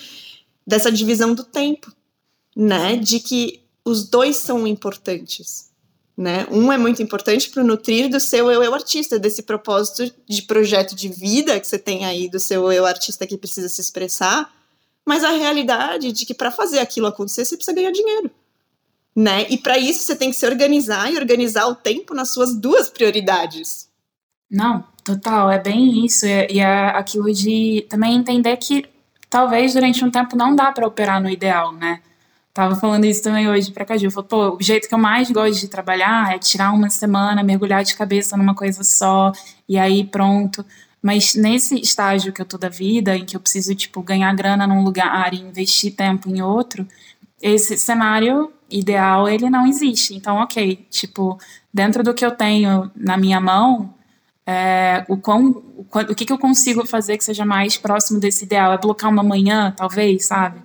dessa 0.66 0.92
divisão 0.92 1.34
do 1.34 1.44
tempo, 1.44 1.92
né? 2.56 2.98
De 2.98 3.20
que 3.20 3.63
os 3.84 4.08
dois 4.08 4.38
são 4.38 4.68
importantes. 4.68 5.72
Né? 6.16 6.46
Um 6.51 6.72
é 6.72 6.78
muito 6.78 7.01
importante 7.01 7.50
para 7.50 7.63
nutrir 7.63 8.08
do 8.08 8.20
seu 8.20 8.51
eu, 8.51 8.62
eu 8.62 8.75
artista, 8.75 9.18
desse 9.18 9.42
propósito 9.42 10.13
de 10.30 10.44
projeto 10.44 10.94
de 10.96 11.10
vida 11.10 11.60
que 11.60 11.66
você 11.66 11.80
tem 11.80 12.06
aí, 12.06 12.30
do 12.30 12.40
seu 12.40 12.72
eu 12.72 12.86
artista 12.86 13.25
que 13.25 13.40
precisa 13.40 13.68
se 13.70 13.82
expressar, 13.82 14.54
mas 15.04 15.24
a 15.24 15.32
realidade 15.32 16.12
de 16.12 16.28
que 16.28 16.36
para 16.36 16.51
fazer 16.51 16.78
aquilo 16.78 17.08
acontecer 17.08 17.44
você 17.44 17.56
precisa 17.56 17.75
ganhar 17.75 17.92
dinheiro 17.92 18.30
né? 19.15 19.46
E 19.50 19.58
para 19.58 19.77
isso 19.77 20.03
você 20.03 20.15
tem 20.15 20.30
que 20.30 20.36
se 20.36 20.46
organizar 20.46 21.12
e 21.12 21.18
organizar 21.18 21.68
o 21.68 21.75
tempo 21.75 22.13
nas 22.13 22.34
suas 22.34 22.56
duas 22.56 22.89
prioridades. 22.89 23.89
Não, 24.50 24.84
total, 25.03 25.50
é 25.50 25.60
bem 25.60 26.06
isso. 26.06 26.25
E, 26.25 26.60
é 26.60 26.89
aquilo 26.89 27.32
de 27.32 27.86
também 27.89 28.15
entender 28.15 28.56
que 28.58 28.86
talvez 29.30 29.74
durante 29.74 30.03
um 30.03 30.12
tempo 30.12 30.36
não 30.36 30.56
dá 30.56 30.72
para 30.72 30.88
operar 30.88 31.22
no 31.22 31.30
ideal, 31.30 31.72
né? 31.72 32.01
Tava 32.53 32.75
falando 32.75 33.06
isso 33.06 33.24
também 33.24 33.50
hoje 33.50 33.72
pra 33.72 33.86
Caju. 33.86 34.12
Falei, 34.12 34.27
pô, 34.27 34.58
o 34.58 34.62
jeito 34.62 34.88
que 34.89 34.94
eu 34.94 35.00
mais 35.00 35.32
gosto 35.32 35.62
de 35.62 35.70
trabalhar 35.70 36.36
é 36.36 36.38
tirar 36.39 36.74
uma 36.74 36.89
semana, 36.89 37.44
mergulhar 37.44 37.84
de 37.84 37.96
cabeça 37.96 38.36
numa 38.36 38.53
coisa 38.53 38.84
só, 38.84 39.32
e 39.70 39.77
aí 39.77 40.03
pronto. 40.03 40.65
Mas 41.01 41.34
nesse 41.34 41.80
estágio 41.80 42.34
que 42.34 42.41
eu 42.41 42.46
tô 42.46 42.58
da 42.58 42.68
vida, 42.70 43.15
em 43.15 43.25
que 43.25 43.36
eu 43.36 43.39
preciso, 43.39 43.74
tipo, 43.74 44.03
ganhar 44.03 44.36
grana 44.36 44.68
num 44.68 44.84
lugar 44.84 45.34
e 45.34 45.39
investir 45.39 45.96
tempo 45.96 46.30
em 46.30 46.41
outro, 46.41 46.86
esse 47.41 47.77
cenário 47.77 48.51
ideal 48.72 49.28
ele 49.28 49.50
não 49.50 49.68
existe. 49.68 50.16
Então, 50.16 50.38
ok, 50.38 50.86
tipo, 50.90 51.38
dentro 51.74 52.04
do 52.04 52.13
que 52.13 52.25
eu 52.25 52.32
tenho 52.32 52.92
na 52.96 53.18
minha 53.18 53.40
mão, 53.40 53.94
é, 54.46 55.06
o, 55.08 55.18
quão, 55.18 55.50
o, 55.50 55.86
o 55.94 56.16
que, 56.16 56.25
que 56.25 56.34
eu 56.34 56.38
consigo 56.38 56.86
fazer 56.86 57.18
que 57.18 57.24
seja 57.24 57.46
mais 57.46 57.78
próximo 57.78 58.20
desse 58.20 58.46
ideal? 58.46 58.74
É 58.74 58.78
bloquear 58.78 59.12
uma 59.12 59.24
manhã, 59.24 59.74
talvez, 59.75 60.25
sabe? 60.25 60.60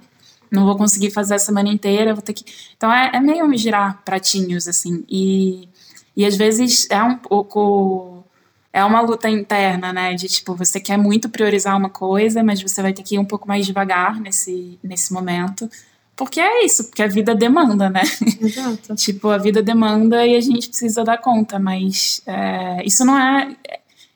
Não 0.51 0.65
vou 0.65 0.77
conseguir 0.77 1.11
fazer 1.11 1.35
a 1.35 1.39
semana 1.39 1.69
inteira, 1.69 2.15
vou 2.15 2.23
ter 2.23 2.33
que. 2.33 2.45
Então 2.77 2.93
é, 2.93 3.11
é 3.15 3.21
meio 3.21 3.47
me 3.49 3.59
girar 3.59 4.03
pratinhos, 4.05 4.69
assim. 4.69 5.05
E, 5.09 5.69
e 6.17 6.25
às 6.25 6.37
vezes 6.37 6.89
é 6.91 7.03
um 7.03 7.17
pouco. 7.17 8.25
É 8.73 8.85
uma 8.85 9.01
luta 9.01 9.29
interna, 9.29 9.93
né? 9.93 10.15
De 10.15 10.29
tipo, 10.29 10.55
você 10.55 10.79
quer 10.81 10.99
muito 10.99 11.29
priorizar 11.29 11.77
uma 11.77 11.89
coisa, 11.91 12.43
mas 12.43 12.61
você 12.63 12.83
vai 12.83 12.93
ter 12.93 13.03
que 13.03 13.17
ir 13.17 13.19
um 13.19 13.25
pouco 13.25 13.49
mais 13.49 13.67
devagar 13.67 14.21
nesse, 14.21 14.79
nesse 14.83 15.13
momento 15.13 15.69
porque 16.17 16.41
é 16.41 16.65
isso, 16.65 16.85
porque 16.85 17.03
a 17.03 17.07
vida 17.07 17.35
demanda, 17.35 17.91
né? 17.91 18.03
Exato. 18.41 18.95
tipo, 18.97 19.29
a 19.29 19.37
vida 19.37 19.63
demanda 19.63 20.27
e 20.27 20.35
a 20.35 20.41
gente 20.41 20.69
precisa 20.69 21.05
dar 21.05 21.19
conta, 21.19 21.59
mas 21.59 22.23
é, 22.27 22.83
isso 22.87 23.05
não 23.05 23.19
é. 23.19 23.55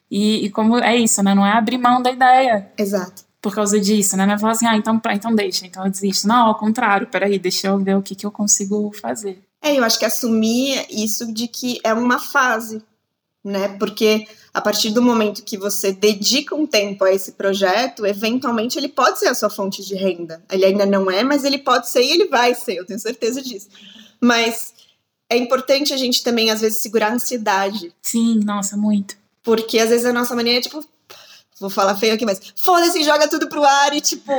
E, 0.09 0.45
e, 0.45 0.49
como 0.49 0.77
é 0.79 0.97
isso, 0.97 1.21
né? 1.21 1.35
Não 1.35 1.45
é 1.45 1.51
abrir 1.51 1.77
mão 1.77 2.01
da 2.01 2.11
ideia. 2.11 2.69
Exato. 2.75 3.23
Por 3.39 3.53
causa 3.53 3.79
disso, 3.79 4.17
né? 4.17 4.25
Não 4.25 4.33
é 4.33 4.37
falar 4.39 4.53
assim, 4.53 4.65
ah, 4.65 4.75
então, 4.75 4.99
então 5.11 5.33
deixa, 5.33 5.65
então 5.65 5.85
eu 5.85 5.91
desisto. 5.91 6.27
Não, 6.27 6.47
ao 6.47 6.55
contrário, 6.55 7.07
peraí, 7.07 7.37
deixa 7.37 7.67
eu 7.67 7.77
ver 7.77 7.95
o 7.95 8.01
que, 8.01 8.15
que 8.15 8.25
eu 8.25 8.31
consigo 8.31 8.91
fazer. 8.99 9.39
É, 9.61 9.77
eu 9.77 9.83
acho 9.83 9.99
que 9.99 10.05
assumir 10.05 10.85
isso 10.89 11.31
de 11.31 11.47
que 11.47 11.79
é 11.83 11.93
uma 11.93 12.17
fase, 12.17 12.81
né? 13.43 13.69
Porque 13.77 14.27
a 14.53 14.59
partir 14.59 14.89
do 14.89 15.01
momento 15.01 15.43
que 15.43 15.57
você 15.57 15.93
dedica 15.93 16.53
um 16.53 16.67
tempo 16.67 17.03
a 17.05 17.13
esse 17.13 17.33
projeto, 17.33 18.05
eventualmente 18.05 18.77
ele 18.77 18.89
pode 18.89 19.19
ser 19.19 19.27
a 19.27 19.35
sua 19.35 19.49
fonte 19.49 19.83
de 19.83 19.95
renda. 19.95 20.43
Ele 20.51 20.65
ainda 20.65 20.85
não 20.85 21.09
é, 21.09 21.23
mas 21.23 21.45
ele 21.45 21.57
pode 21.57 21.89
ser 21.89 22.03
e 22.03 22.11
ele 22.11 22.27
vai 22.27 22.53
ser, 22.53 22.75
eu 22.75 22.85
tenho 22.85 22.99
certeza 22.99 23.41
disso. 23.41 23.69
Mas 24.19 24.73
é 25.29 25.37
importante 25.37 25.93
a 25.93 25.97
gente 25.97 26.21
também, 26.23 26.51
às 26.51 26.59
vezes, 26.59 26.81
segurar 26.81 27.07
a 27.07 27.13
ansiedade. 27.13 27.93
Sim, 28.01 28.41
nossa, 28.43 28.75
muito. 28.75 29.15
Porque 29.41 29.79
às 29.79 29.89
vezes 29.89 30.05
a 30.05 30.13
nossa 30.13 30.35
mania 30.35 30.57
é 30.57 30.61
tipo, 30.61 30.85
vou 31.59 31.69
falar 31.69 31.95
feio 31.95 32.13
aqui, 32.13 32.25
mas 32.25 32.41
foda-se, 32.57 33.03
joga 33.03 33.29
tudo 33.29 33.47
pro 33.47 33.63
ar 33.63 33.93
e 33.95 34.01
tipo, 34.01 34.31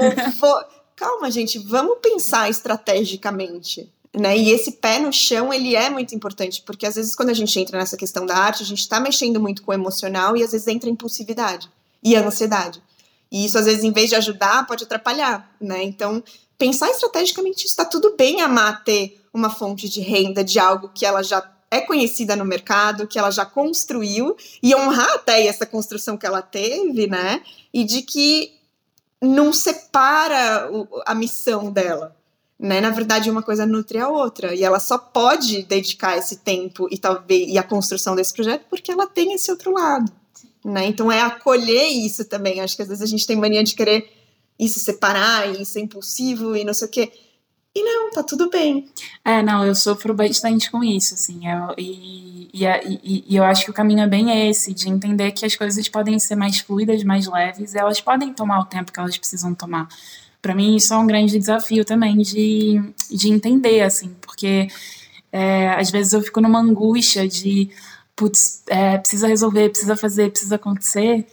calma, 0.94 1.30
gente, 1.30 1.58
vamos 1.58 1.98
pensar 2.02 2.50
estrategicamente 2.50 3.90
né? 4.14 4.36
E 4.36 4.50
esse 4.50 4.72
pé 4.72 4.98
no 4.98 5.12
chão, 5.12 5.52
ele 5.52 5.74
é 5.74 5.88
muito 5.88 6.14
importante, 6.14 6.62
porque 6.62 6.86
às 6.86 6.94
vezes 6.94 7.14
quando 7.14 7.30
a 7.30 7.34
gente 7.34 7.58
entra 7.58 7.78
nessa 7.78 7.96
questão 7.96 8.26
da 8.26 8.36
arte, 8.36 8.62
a 8.62 8.66
gente 8.66 8.80
está 8.80 9.00
mexendo 9.00 9.40
muito 9.40 9.62
com 9.62 9.70
o 9.70 9.74
emocional 9.74 10.36
e 10.36 10.42
às 10.42 10.52
vezes 10.52 10.66
entra 10.66 10.90
impulsividade 10.90 11.70
e 12.02 12.14
ansiedade. 12.14 12.82
E 13.30 13.46
isso 13.46 13.56
às 13.56 13.64
vezes 13.64 13.82
em 13.84 13.92
vez 13.92 14.10
de 14.10 14.16
ajudar, 14.16 14.66
pode 14.66 14.84
atrapalhar, 14.84 15.50
né? 15.60 15.82
Então, 15.82 16.22
pensar 16.58 16.90
estrategicamente 16.90 17.66
está 17.66 17.84
tudo 17.84 18.14
bem 18.16 18.42
amar 18.42 18.84
ter 18.84 19.18
uma 19.32 19.48
fonte 19.48 19.88
de 19.88 20.00
renda 20.00 20.44
de 20.44 20.58
algo 20.58 20.90
que 20.94 21.06
ela 21.06 21.22
já 21.22 21.42
é 21.70 21.80
conhecida 21.80 22.36
no 22.36 22.44
mercado, 22.44 23.06
que 23.06 23.18
ela 23.18 23.30
já 23.30 23.46
construiu, 23.46 24.36
e 24.62 24.74
honrar 24.74 25.10
até 25.14 25.46
essa 25.46 25.64
construção 25.64 26.18
que 26.18 26.26
ela 26.26 26.42
teve, 26.42 27.06
né? 27.06 27.40
E 27.72 27.82
de 27.82 28.02
que 28.02 28.52
não 29.22 29.54
separa 29.54 30.68
a 31.06 31.14
missão 31.14 31.72
dela. 31.72 32.14
Né? 32.62 32.80
Na 32.80 32.90
verdade, 32.90 33.28
uma 33.28 33.42
coisa 33.42 33.66
nutre 33.66 33.98
a 33.98 34.08
outra. 34.08 34.54
E 34.54 34.62
ela 34.62 34.78
só 34.78 34.96
pode 34.96 35.64
dedicar 35.64 36.16
esse 36.16 36.36
tempo 36.36 36.86
e 36.92 36.96
talvez 36.96 37.48
e 37.48 37.58
a 37.58 37.62
construção 37.62 38.14
desse 38.14 38.32
projeto 38.32 38.66
porque 38.70 38.92
ela 38.92 39.04
tem 39.04 39.32
esse 39.34 39.50
outro 39.50 39.72
lado. 39.72 40.12
Né? 40.64 40.86
Então 40.86 41.10
é 41.10 41.20
acolher 41.20 41.88
isso 41.88 42.24
também. 42.24 42.60
Acho 42.60 42.76
que 42.76 42.82
às 42.82 42.88
vezes 42.88 43.02
a 43.02 43.06
gente 43.06 43.26
tem 43.26 43.34
mania 43.36 43.64
de 43.64 43.74
querer 43.74 44.08
isso 44.60 44.78
separar 44.78 45.50
e 45.50 45.66
ser 45.66 45.80
impulsivo 45.80 46.54
e 46.54 46.62
não 46.62 46.72
sei 46.72 46.86
o 46.86 46.90
quê. 46.90 47.12
E 47.74 47.82
não, 47.82 48.10
tá 48.12 48.22
tudo 48.22 48.48
bem. 48.48 48.88
É, 49.24 49.42
não, 49.42 49.66
eu 49.66 49.74
sofro 49.74 50.14
bastante 50.14 50.70
com 50.70 50.84
isso, 50.84 51.14
assim. 51.14 51.48
Eu, 51.48 51.74
e, 51.76 52.48
e, 52.52 52.64
e, 52.64 53.24
e, 53.28 53.36
eu 53.36 53.42
acho 53.42 53.64
que 53.64 53.70
o 53.70 53.74
caminho 53.74 54.02
é 54.02 54.06
bem 54.06 54.48
esse, 54.48 54.72
de 54.72 54.88
entender 54.88 55.32
que 55.32 55.44
as 55.44 55.56
coisas 55.56 55.88
podem 55.88 56.16
ser 56.18 56.36
mais 56.36 56.60
fluidas, 56.60 57.02
mais 57.02 57.26
leves, 57.26 57.74
e 57.74 57.78
elas 57.78 58.00
podem 58.00 58.32
tomar 58.32 58.60
o 58.60 58.66
tempo 58.66 58.92
que 58.92 59.00
elas 59.00 59.16
precisam 59.16 59.54
tomar. 59.54 59.88
Para 60.42 60.56
mim, 60.56 60.74
isso 60.74 60.92
é 60.92 60.98
um 60.98 61.06
grande 61.06 61.38
desafio 61.38 61.84
também 61.84 62.18
de, 62.18 62.82
de 63.08 63.30
entender, 63.30 63.80
assim, 63.82 64.14
porque 64.20 64.68
é, 65.30 65.68
às 65.70 65.90
vezes 65.90 66.12
eu 66.12 66.20
fico 66.20 66.40
numa 66.40 66.58
angústia 66.58 67.28
de, 67.28 67.70
putz, 68.16 68.64
é, 68.68 68.98
precisa 68.98 69.28
resolver, 69.28 69.70
precisa 69.70 69.96
fazer, 69.96 70.30
precisa 70.30 70.56
acontecer. 70.56 71.24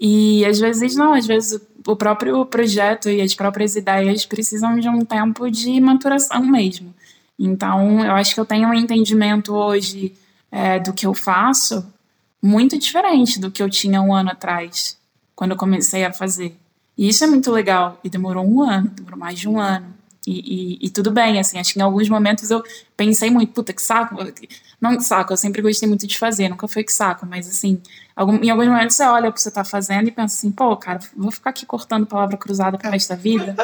E 0.00 0.44
às 0.46 0.58
vezes 0.58 0.96
não, 0.96 1.12
às 1.12 1.26
vezes 1.26 1.60
o 1.86 1.94
próprio 1.94 2.44
projeto 2.46 3.10
e 3.10 3.20
as 3.20 3.34
próprias 3.34 3.76
ideias 3.76 4.24
precisam 4.24 4.78
de 4.80 4.88
um 4.88 5.04
tempo 5.04 5.50
de 5.50 5.78
maturação 5.80 6.42
mesmo. 6.42 6.94
Então, 7.38 8.04
eu 8.04 8.12
acho 8.12 8.34
que 8.34 8.40
eu 8.40 8.46
tenho 8.46 8.68
um 8.68 8.74
entendimento 8.74 9.54
hoje 9.54 10.14
é, 10.50 10.78
do 10.78 10.92
que 10.92 11.06
eu 11.06 11.12
faço 11.12 11.84
muito 12.40 12.78
diferente 12.78 13.40
do 13.40 13.50
que 13.50 13.62
eu 13.62 13.70
tinha 13.70 14.00
um 14.00 14.14
ano 14.14 14.30
atrás, 14.30 14.98
quando 15.34 15.52
eu 15.52 15.56
comecei 15.56 16.04
a 16.04 16.12
fazer. 16.12 16.56
E 16.96 17.08
isso 17.08 17.24
é 17.24 17.26
muito 17.26 17.50
legal. 17.50 17.98
E 18.04 18.08
demorou 18.08 18.44
um 18.44 18.62
ano, 18.62 18.88
demorou 18.88 19.18
mais 19.18 19.38
de 19.38 19.48
um 19.48 19.58
ano. 19.58 19.94
E, 20.26 20.78
e, 20.82 20.86
e, 20.86 20.90
tudo 20.90 21.10
bem, 21.10 21.38
assim, 21.38 21.58
acho 21.58 21.74
que 21.74 21.78
em 21.78 21.82
alguns 21.82 22.08
momentos 22.08 22.50
eu 22.50 22.62
pensei 22.96 23.30
muito, 23.30 23.52
puta, 23.52 23.72
que 23.72 23.82
saco. 23.82 24.16
Não 24.80 24.96
que 24.96 25.04
saco, 25.04 25.32
eu 25.32 25.36
sempre 25.36 25.60
gostei 25.60 25.86
muito 25.88 26.06
de 26.06 26.18
fazer, 26.18 26.48
nunca 26.48 26.66
foi 26.66 26.82
que 26.82 26.92
saco, 26.92 27.26
mas 27.26 27.46
assim, 27.46 27.80
algum, 28.16 28.36
em 28.36 28.48
alguns 28.48 28.66
momentos 28.66 28.96
você 28.96 29.04
olha 29.04 29.28
o 29.28 29.32
que 29.32 29.40
você 29.40 29.50
tá 29.50 29.64
fazendo 29.64 30.08
e 30.08 30.10
pensa 30.10 30.34
assim, 30.34 30.50
pô, 30.50 30.76
cara, 30.76 30.98
vou 31.14 31.30
ficar 31.30 31.50
aqui 31.50 31.66
cortando 31.66 32.06
palavra 32.06 32.36
cruzada 32.36 32.78
pro 32.78 32.90
resto 32.90 33.10
da 33.10 33.16
vida. 33.16 33.54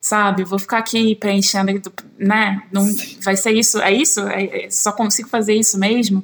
Sabe, 0.00 0.44
vou 0.44 0.58
ficar 0.58 0.78
aqui 0.78 1.14
preenchendo, 1.14 1.70
né? 2.18 2.62
Não, 2.70 2.86
vai 3.22 3.36
ser 3.36 3.52
isso, 3.52 3.80
é 3.80 3.90
isso? 3.90 4.20
É, 4.28 4.66
é, 4.66 4.70
só 4.70 4.92
consigo 4.92 5.30
fazer 5.30 5.54
isso 5.54 5.78
mesmo? 5.78 6.22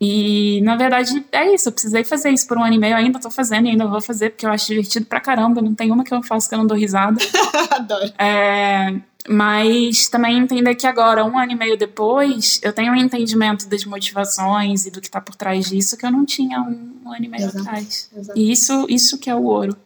E, 0.00 0.60
na 0.62 0.76
verdade, 0.76 1.24
é 1.32 1.54
isso. 1.54 1.68
Eu 1.68 1.72
precisei 1.72 2.04
fazer 2.04 2.30
isso 2.30 2.46
por 2.46 2.58
um 2.58 2.64
ano 2.64 2.74
e 2.74 2.78
meio. 2.78 2.94
ainda 2.94 3.18
tô 3.18 3.30
fazendo 3.30 3.66
e 3.66 3.70
ainda 3.70 3.86
vou 3.86 4.00
fazer, 4.00 4.30
porque 4.30 4.44
eu 4.44 4.50
acho 4.50 4.66
divertido 4.66 5.06
pra 5.06 5.20
caramba. 5.20 5.62
Não 5.62 5.74
tem 5.74 5.90
uma 5.90 6.04
que 6.04 6.12
eu 6.12 6.22
faço 6.22 6.48
que 6.48 6.54
eu 6.54 6.58
não 6.58 6.66
dou 6.66 6.76
risada. 6.76 7.18
Adoro. 7.70 8.12
É, 8.18 8.94
mas 9.28 10.08
também 10.08 10.38
entender 10.38 10.74
que 10.74 10.86
agora, 10.86 11.24
um 11.24 11.38
ano 11.38 11.52
e 11.52 11.56
meio 11.56 11.78
depois, 11.78 12.60
eu 12.62 12.72
tenho 12.72 12.92
um 12.92 12.96
entendimento 12.96 13.66
das 13.68 13.84
motivações 13.84 14.86
e 14.86 14.90
do 14.90 15.00
que 15.00 15.10
tá 15.10 15.20
por 15.20 15.34
trás 15.34 15.68
disso 15.70 15.96
que 15.96 16.04
eu 16.04 16.12
não 16.12 16.26
tinha 16.26 16.60
um, 16.60 17.00
um 17.04 17.12
ano 17.12 17.24
e 17.24 17.28
meio 17.28 17.44
Exato. 17.44 17.60
atrás. 17.60 18.10
Exato. 18.14 18.38
E 18.38 18.52
isso, 18.52 18.86
isso 18.90 19.18
que 19.18 19.30
é 19.30 19.34
o 19.34 19.44
ouro. 19.44 19.76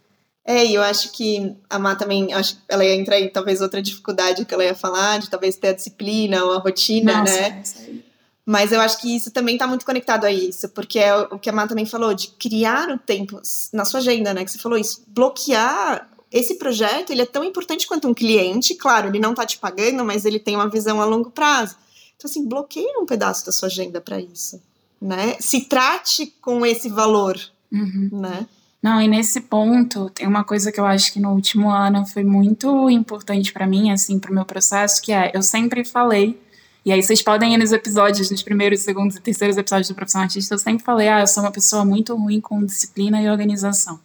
É, 0.44 0.66
e 0.66 0.74
eu 0.74 0.82
acho 0.82 1.12
que 1.12 1.54
a 1.68 1.78
Má 1.78 1.94
também, 1.94 2.32
acho 2.32 2.56
que 2.56 2.62
ela 2.68 2.84
ia 2.84 2.96
entrar 2.96 3.20
em 3.20 3.28
talvez 3.28 3.60
outra 3.60 3.80
dificuldade 3.80 4.44
que 4.44 4.52
ela 4.52 4.64
ia 4.64 4.74
falar, 4.74 5.18
de 5.18 5.30
talvez 5.30 5.54
ter 5.54 5.68
a 5.68 5.72
disciplina 5.72 6.42
ou 6.44 6.54
a 6.54 6.58
rotina, 6.58 7.18
Nossa, 7.18 7.40
né? 7.40 7.60
Isso 7.62 7.78
aí 7.78 8.09
mas 8.50 8.73
eu 8.73 8.80
acho 8.80 9.00
que 9.00 9.14
isso 9.14 9.30
também 9.30 9.54
está 9.54 9.64
muito 9.64 9.87
conectado 9.87 10.25
a 10.25 10.33
isso, 10.33 10.69
porque 10.71 10.99
é 10.99 11.16
o 11.16 11.38
que 11.38 11.49
a 11.49 11.52
Má 11.52 11.69
também 11.69 11.87
falou, 11.87 12.12
de 12.12 12.26
criar 12.30 12.90
o 12.90 12.99
tempo 12.99 13.40
na 13.73 13.85
sua 13.85 14.00
agenda, 14.00 14.35
né? 14.35 14.45
Que 14.45 14.50
você 14.50 14.59
falou 14.59 14.76
isso, 14.76 15.04
bloquear 15.07 16.11
esse 16.33 16.57
projeto, 16.57 17.11
ele 17.11 17.23
é 17.23 17.26
tão 17.26 17.45
importante 17.45 17.87
quanto 17.87 18.09
um 18.09 18.12
cliente, 18.12 18.75
claro, 18.75 19.07
ele 19.07 19.21
não 19.21 19.30
está 19.30 19.47
te 19.47 19.57
pagando, 19.57 20.04
mas 20.04 20.25
ele 20.25 20.40
tem 20.40 20.57
uma 20.57 20.69
visão 20.69 21.00
a 21.00 21.04
longo 21.04 21.30
prazo. 21.30 21.76
Então, 22.16 22.28
assim, 22.28 22.45
bloqueia 22.45 22.99
um 22.99 23.07
pedaço 23.07 23.47
da 23.47 23.52
sua 23.52 23.69
agenda 23.69 24.00
para 24.00 24.21
isso, 24.21 24.61
né? 25.00 25.37
Se 25.38 25.61
trate 25.66 26.35
com 26.40 26.66
esse 26.66 26.89
valor, 26.89 27.39
uhum. 27.71 28.08
né? 28.15 28.49
Não, 28.82 29.00
e 29.00 29.06
nesse 29.06 29.43
ponto, 29.43 30.10
tem 30.10 30.26
uma 30.26 30.43
coisa 30.43 30.73
que 30.73 30.80
eu 30.80 30.86
acho 30.86 31.13
que 31.13 31.21
no 31.21 31.30
último 31.34 31.71
ano 31.71 32.04
foi 32.04 32.25
muito 32.25 32.91
importante 32.91 33.52
para 33.52 33.65
mim, 33.65 33.93
assim, 33.93 34.19
para 34.19 34.32
o 34.32 34.34
meu 34.34 34.45
processo, 34.45 35.00
que 35.00 35.13
é, 35.13 35.30
eu 35.32 35.43
sempre 35.43 35.84
falei 35.84 36.50
e 36.84 36.93
aí 36.93 37.02
vocês 37.02 37.23
podem 37.23 37.54
ir 37.54 37.58
nos 37.58 37.73
episódios, 37.73 38.30
nos 38.30 38.43
primeiros, 38.43 38.80
segundos 38.80 39.16
e 39.16 39.21
terceiros 39.21 39.56
episódios 39.56 39.88
do 39.88 39.95
Profissão 39.95 40.23
Artista, 40.23 40.54
eu 40.54 40.58
sempre 40.58 40.82
falei, 40.84 41.08
ah, 41.08 41.21
eu 41.21 41.26
sou 41.26 41.43
uma 41.43 41.52
pessoa 41.52 41.84
muito 41.84 42.14
ruim 42.14 42.40
com 42.40 42.64
disciplina 42.64 43.21
e 43.21 43.28
organização. 43.28 44.00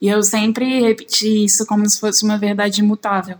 E 0.00 0.08
eu 0.08 0.22
sempre 0.22 0.80
repeti 0.80 1.44
isso 1.44 1.64
como 1.64 1.88
se 1.88 1.98
fosse 1.98 2.24
uma 2.24 2.36
verdade 2.36 2.80
imutável. 2.80 3.38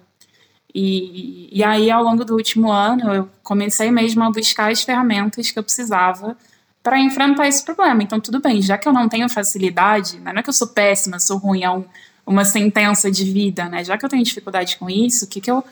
E, 0.74 1.48
e 1.52 1.62
aí, 1.62 1.90
ao 1.90 2.02
longo 2.02 2.24
do 2.24 2.34
último 2.34 2.72
ano, 2.72 3.12
eu 3.12 3.28
comecei 3.42 3.90
mesmo 3.90 4.24
a 4.24 4.30
buscar 4.30 4.72
as 4.72 4.82
ferramentas 4.82 5.50
que 5.50 5.58
eu 5.58 5.62
precisava 5.62 6.36
para 6.82 6.98
enfrentar 6.98 7.46
esse 7.46 7.62
problema. 7.64 8.02
Então, 8.02 8.18
tudo 8.18 8.40
bem, 8.40 8.60
já 8.60 8.76
que 8.76 8.88
eu 8.88 8.92
não 8.92 9.08
tenho 9.08 9.28
facilidade, 9.28 10.18
né, 10.18 10.32
não 10.32 10.40
é 10.40 10.42
que 10.42 10.48
eu 10.48 10.54
sou 10.54 10.68
péssima, 10.68 11.18
sou 11.18 11.36
ruim, 11.38 11.62
é 11.62 11.70
um, 11.70 11.84
uma 12.26 12.44
sentença 12.44 13.10
de 13.10 13.24
vida, 13.24 13.68
né? 13.68 13.84
Já 13.84 13.96
que 13.96 14.04
eu 14.04 14.08
tenho 14.08 14.24
dificuldade 14.24 14.76
com 14.76 14.90
isso, 14.90 15.26
o 15.26 15.28
que, 15.28 15.40
que 15.40 15.50
eu 15.50 15.62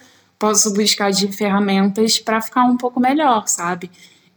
posso 0.43 0.75
buscar 0.75 1.13
de 1.13 1.29
ferramentas 1.29 2.19
para 2.19 2.41
ficar 2.41 2.65
um 2.65 2.77
pouco 2.77 2.99
melhor, 2.99 3.47
sabe? 3.47 3.89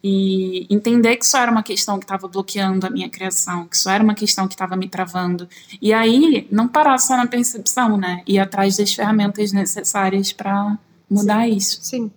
E 0.04 0.68
entender 0.70 1.18
que 1.18 1.26
isso 1.26 1.36
era 1.36 1.52
uma 1.52 1.63
questão 1.63 1.98
que 1.98 2.06
estava 2.06 2.28
bloqueando 2.28 2.86
a 2.86 2.91
minha 2.91 3.10
criação, 3.10 3.65
que 3.65 3.76
isso 3.76 3.89
era 3.89 4.04
uma 4.04 4.13
questão 4.13 4.48
que 4.48 4.54
estava 4.54 4.76
me 4.76 4.88
travando. 4.88 5.50
E 5.82 5.91
aí, 5.91 6.48
não 6.52 6.68
parar 6.68 7.00
só 7.00 7.18
na 7.18 7.26
percepção, 7.26 7.98
né? 7.98 8.22
Ir 8.28 8.38
atrás 8.38 8.78
das 8.78 8.94
ferramentas 8.94 9.52
necessárias 9.52 10.32
para 10.32 10.78
mudar 11.10 11.46
sim, 11.46 11.56
isso. 11.56 11.80
Sim. 11.82 12.12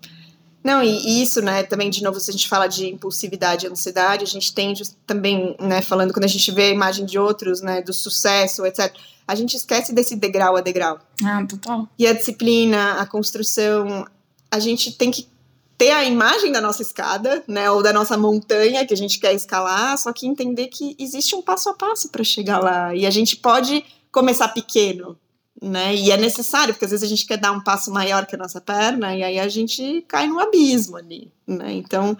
Não, 0.63 0.83
e 0.83 1.23
isso, 1.23 1.41
né, 1.41 1.63
também, 1.63 1.89
de 1.89 2.03
novo, 2.03 2.19
se 2.19 2.31
a 2.31 2.33
gente 2.33 2.49
fala 2.49 2.67
de 2.67 2.89
impulsividade 2.89 3.67
e 3.67 3.71
ansiedade, 3.71 4.25
a 4.25 4.27
gente 4.27 4.53
tende 4.53 4.83
também, 5.07 5.57
né, 5.61 5.81
falando 5.81 6.13
quando 6.13 6.25
a 6.25 6.29
gente 6.29 6.51
vê 6.51 6.65
a 6.65 6.71
imagem 6.71 7.07
de 7.07 7.19
outros, 7.19 7.61
né, 7.61 7.81
do 7.81 7.93
sucesso, 7.93 8.67
etc., 8.67 8.93
a 9.27 9.35
gente 9.35 9.57
esquece 9.57 9.95
desse 9.95 10.17
degrau 10.17 10.57
a 10.57 10.61
degrau. 10.61 10.99
Ah, 11.25 11.45
total. 11.47 11.89
E 11.99 12.07
a 12.07 12.13
disciplina, 12.13 12.95
a 12.95 13.07
construção, 13.07 14.07
a 14.51 14.59
gente 14.59 14.93
tem 14.93 15.11
que 15.11 15.29
ter 15.77 15.93
a 15.93 16.05
imagem 16.05 16.51
da 16.51 16.61
nossa 16.61 16.83
escada, 16.83 17.45
né, 17.47 17.71
ou 17.71 17.83
da 17.83 17.93
nossa 17.93 18.17
montanha 18.19 18.85
que 18.85 18.93
a 18.93 18.97
gente 18.97 19.21
quer 19.21 19.33
escalar, 19.33 19.97
só 19.97 20.13
que 20.13 20.27
entender 20.27 20.67
que 20.67 20.97
existe 20.99 21.37
um 21.37 21.43
passo 21.43 21.69
a 21.69 21.75
passo 21.75 22.09
para 22.09 22.25
chegar 22.25 22.59
lá 22.59 22.93
e 22.95 23.07
a 23.07 23.11
gente 23.11 23.37
pode 23.37 23.85
começar 24.11 24.49
pequeno, 24.49 25.17
né? 25.61 25.95
E 25.95 26.11
é 26.11 26.17
necessário, 26.17 26.75
porque 26.75 26.85
às 26.85 26.91
vezes 26.91 27.05
a 27.05 27.09
gente 27.09 27.27
quer 27.27 27.37
dar 27.37 27.53
um 27.53 27.61
passo 27.61 27.91
maior 27.91 28.27
que 28.27 28.35
a 28.35 28.39
nossa 28.39 28.61
perna 28.61 29.17
e 29.17 29.23
aí 29.23 29.39
a 29.39 29.49
gente 29.49 30.05
cai 30.09 30.27
no 30.27 30.39
abismo 30.39 30.97
ali, 30.97 31.31
né? 31.47 31.73
Então, 31.73 32.17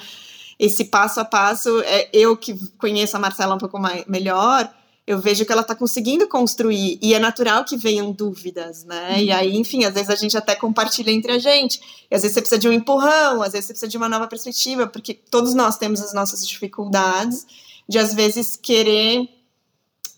esse 0.59 0.87
passo 0.87 1.21
a 1.21 1.25
passo, 1.25 1.81
é 1.83 2.09
eu 2.13 2.37
que 2.37 2.59
conheço 2.77 3.17
a 3.17 3.21
Marcela 3.21 3.55
um 3.55 3.59
pouco 3.59 3.79
mais, 3.79 4.05
melhor, 4.07 4.69
eu 5.07 5.19
vejo 5.19 5.47
que 5.47 5.53
ela 5.53 5.63
está 5.63 5.75
conseguindo 5.75 6.29
construir 6.29 6.99
e 7.01 7.15
é 7.15 7.19
natural 7.19 7.65
que 7.65 7.79
venham 7.79 8.13
dúvidas, 8.13 8.85
né? 8.85 9.13
Uhum. 9.13 9.19
E 9.21 9.33
aí, 9.33 9.57
enfim, 9.57 9.85
às 9.85 9.95
vezes 9.95 10.11
a 10.11 10.15
gente 10.15 10.37
até 10.37 10.55
compartilha 10.55 11.11
entre 11.11 11.33
a 11.33 11.39
gente. 11.39 11.81
E 12.11 12.15
às 12.15 12.21
vezes 12.21 12.35
você 12.35 12.43
precisa 12.43 12.61
de 12.61 12.69
um 12.69 12.73
empurrão, 12.73 13.41
às 13.43 13.53
vezes 13.53 13.67
você 13.67 13.73
precisa 13.73 13.89
de 13.89 13.97
uma 13.97 14.09
nova 14.09 14.27
perspectiva, 14.27 14.87
porque 14.87 15.15
todos 15.15 15.55
nós 15.55 15.79
temos 15.79 16.03
as 16.03 16.13
nossas 16.13 16.47
dificuldades 16.47 17.47
de 17.89 17.99
às 17.99 18.13
vezes 18.13 18.55
querer 18.55 19.27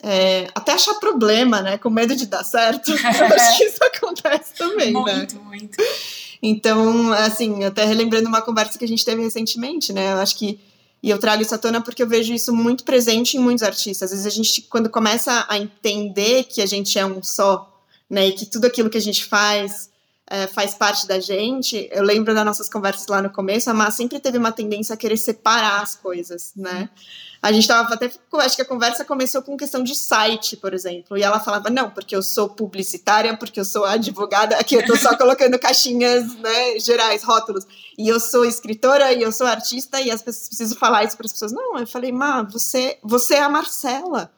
é, 0.02 0.48
até 0.54 0.72
achar 0.72 0.94
problema, 0.94 1.60
né? 1.60 1.78
Com 1.78 1.90
medo 1.90 2.16
de 2.16 2.26
dar 2.26 2.44
certo. 2.44 2.90
Eu 2.92 2.96
acho 2.96 3.58
que 3.58 3.64
isso 3.64 3.84
acontece 3.84 4.54
também, 4.56 4.92
muito, 4.92 5.06
né? 5.06 5.16
Muito, 5.16 5.36
muito. 5.40 5.78
Então, 6.42 7.12
assim, 7.12 7.64
até 7.64 7.84
relembrando 7.84 8.28
uma 8.28 8.40
conversa 8.40 8.78
que 8.78 8.84
a 8.84 8.88
gente 8.88 9.04
teve 9.04 9.22
recentemente, 9.22 9.92
né? 9.92 10.12
Eu 10.12 10.18
acho 10.18 10.36
que 10.36 10.58
e 11.02 11.08
eu 11.08 11.18
trago 11.18 11.42
isso 11.42 11.54
à 11.54 11.58
tona 11.58 11.80
porque 11.80 12.02
eu 12.02 12.06
vejo 12.06 12.32
isso 12.32 12.54
muito 12.54 12.84
presente 12.84 13.36
em 13.36 13.40
muitos 13.40 13.62
artistas. 13.62 14.10
Às 14.12 14.18
vezes 14.18 14.26
a 14.26 14.30
gente, 14.36 14.62
quando 14.62 14.90
começa 14.90 15.46
a 15.48 15.58
entender 15.58 16.44
que 16.44 16.60
a 16.60 16.66
gente 16.66 16.98
é 16.98 17.06
um 17.06 17.22
só, 17.22 17.82
né, 18.08 18.28
e 18.28 18.32
que 18.32 18.44
tudo 18.44 18.66
aquilo 18.66 18.90
que 18.90 18.98
a 18.98 19.00
gente 19.00 19.24
faz 19.24 19.88
é, 20.26 20.46
faz 20.46 20.74
parte 20.74 21.08
da 21.08 21.18
gente, 21.18 21.88
eu 21.90 22.04
lembro 22.04 22.34
das 22.34 22.44
nossas 22.44 22.68
conversas 22.68 23.06
lá 23.08 23.20
no 23.20 23.30
começo, 23.30 23.68
a 23.68 23.74
Má 23.74 23.90
sempre 23.90 24.20
teve 24.20 24.38
uma 24.38 24.52
tendência 24.52 24.94
a 24.94 24.96
querer 24.96 25.16
separar 25.16 25.82
as 25.82 25.96
coisas, 25.96 26.52
né? 26.54 26.88
A 27.42 27.52
gente 27.52 27.62
estava 27.62 27.94
até, 27.94 28.10
acho 28.34 28.56
que 28.56 28.62
a 28.62 28.66
conversa 28.66 29.02
começou 29.02 29.40
com 29.40 29.56
questão 29.56 29.82
de 29.82 29.94
site, 29.94 30.58
por 30.58 30.74
exemplo, 30.74 31.16
e 31.16 31.22
ela 31.22 31.40
falava, 31.40 31.70
não, 31.70 31.88
porque 31.88 32.14
eu 32.14 32.22
sou 32.22 32.50
publicitária, 32.50 33.34
porque 33.34 33.58
eu 33.58 33.64
sou 33.64 33.86
advogada, 33.86 34.56
aqui 34.56 34.74
eu 34.74 34.84
tô 34.84 34.94
só 34.94 35.16
colocando 35.16 35.58
caixinhas, 35.58 36.34
né, 36.34 36.78
gerais, 36.78 37.22
rótulos, 37.22 37.66
e 37.96 38.06
eu 38.06 38.20
sou 38.20 38.44
escritora, 38.44 39.14
e 39.14 39.22
eu 39.22 39.32
sou 39.32 39.46
artista, 39.46 40.02
e 40.02 40.10
as 40.10 40.20
pessoas 40.20 40.48
precisam 40.48 40.76
falar 40.76 41.04
isso 41.04 41.16
para 41.16 41.24
as 41.24 41.32
pessoas. 41.32 41.52
Não, 41.52 41.78
eu 41.78 41.86
falei, 41.86 42.12
Má, 42.12 42.42
você, 42.42 42.98
você 43.02 43.36
é 43.36 43.42
a 43.42 43.48
Marcela, 43.48 44.30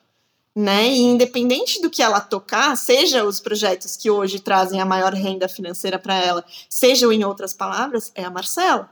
né, 0.55 0.87
e 0.87 1.01
independente 1.01 1.83
do 1.83 1.91
que 1.91 2.03
ela 2.03 2.21
tocar, 2.21 2.77
seja 2.77 3.25
os 3.25 3.41
projetos 3.41 3.97
que 3.97 4.11
hoje 4.11 4.39
trazem 4.39 4.81
a 4.81 4.87
maior 4.87 5.13
renda 5.13 5.49
financeira 5.49 5.99
para 5.99 6.15
ela, 6.15 6.45
sejam 6.69 7.13
em 7.13 7.25
outras 7.25 7.53
palavras, 7.53 8.13
é 8.15 8.23
a 8.23 8.31
Marcela 8.31 8.89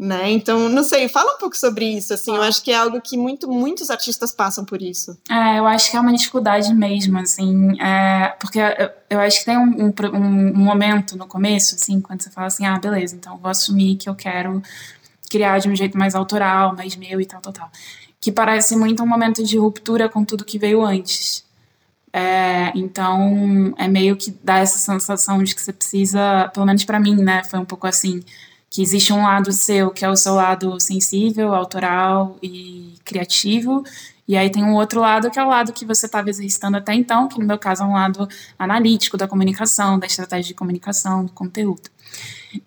né? 0.00 0.30
Então, 0.30 0.70
não 0.70 0.82
sei, 0.82 1.10
fala 1.10 1.34
um 1.34 1.38
pouco 1.38 1.54
sobre 1.54 1.84
isso, 1.84 2.14
assim, 2.14 2.34
eu 2.34 2.40
acho 2.40 2.62
que 2.62 2.70
é 2.70 2.74
algo 2.74 3.02
que 3.02 3.18
muito, 3.18 3.46
muitos 3.46 3.90
artistas 3.90 4.32
passam 4.32 4.64
por 4.64 4.80
isso. 4.80 5.14
É, 5.28 5.58
eu 5.58 5.66
acho 5.66 5.90
que 5.90 5.96
é 5.96 6.00
uma 6.00 6.14
dificuldade 6.14 6.72
mesmo, 6.72 7.18
assim, 7.18 7.78
é, 7.78 8.34
porque 8.40 8.58
eu, 8.58 8.90
eu, 9.10 9.20
acho 9.20 9.40
que 9.40 9.44
tem 9.44 9.58
um, 9.58 9.62
um, 9.62 9.92
um, 10.14 10.56
momento 10.56 11.18
no 11.18 11.26
começo, 11.26 11.74
assim, 11.74 12.00
quando 12.00 12.22
você 12.22 12.30
fala 12.30 12.46
assim, 12.46 12.64
ah, 12.64 12.78
beleza, 12.78 13.14
então 13.14 13.36
vou 13.36 13.50
assumir 13.50 13.96
que 13.96 14.08
eu 14.08 14.14
quero 14.14 14.62
criar 15.28 15.58
de 15.58 15.68
um 15.68 15.76
jeito 15.76 15.98
mais 15.98 16.14
autoral, 16.14 16.74
mais 16.74 16.96
meu 16.96 17.20
e 17.20 17.26
tal, 17.26 17.42
tal, 17.42 17.52
tal. 17.52 17.70
Que 18.18 18.32
parece 18.32 18.76
muito 18.76 19.02
um 19.02 19.06
momento 19.06 19.44
de 19.44 19.58
ruptura 19.58 20.08
com 20.08 20.24
tudo 20.24 20.46
que 20.46 20.58
veio 20.58 20.82
antes. 20.82 21.44
É, 22.10 22.72
então, 22.74 23.74
é 23.76 23.86
meio 23.86 24.16
que 24.16 24.34
dá 24.42 24.60
essa 24.60 24.78
sensação 24.78 25.42
de 25.42 25.54
que 25.54 25.60
você 25.60 25.74
precisa, 25.74 26.50
pelo 26.54 26.64
menos 26.64 26.84
para 26.84 26.98
mim, 26.98 27.16
né, 27.16 27.44
foi 27.44 27.58
um 27.58 27.66
pouco 27.66 27.86
assim, 27.86 28.22
que 28.70 28.80
existe 28.80 29.12
um 29.12 29.24
lado 29.24 29.52
seu 29.52 29.90
que 29.90 30.04
é 30.04 30.08
o 30.08 30.16
seu 30.16 30.34
lado 30.34 30.78
sensível, 30.78 31.54
autoral 31.54 32.38
e 32.40 32.94
criativo, 33.04 33.84
e 34.28 34.36
aí 34.36 34.48
tem 34.48 34.62
um 34.62 34.74
outro 34.74 35.00
lado 35.00 35.28
que 35.28 35.40
é 35.40 35.42
o 35.42 35.48
lado 35.48 35.72
que 35.72 35.84
você 35.84 36.06
estava 36.06 36.30
exercitando 36.30 36.76
até 36.76 36.94
então, 36.94 37.26
que 37.28 37.40
no 37.40 37.44
meu 37.44 37.58
caso 37.58 37.82
é 37.82 37.86
um 37.86 37.94
lado 37.94 38.28
analítico 38.56 39.16
da 39.16 39.26
comunicação, 39.26 39.98
da 39.98 40.06
estratégia 40.06 40.48
de 40.48 40.54
comunicação, 40.54 41.24
do 41.24 41.32
conteúdo. 41.32 41.90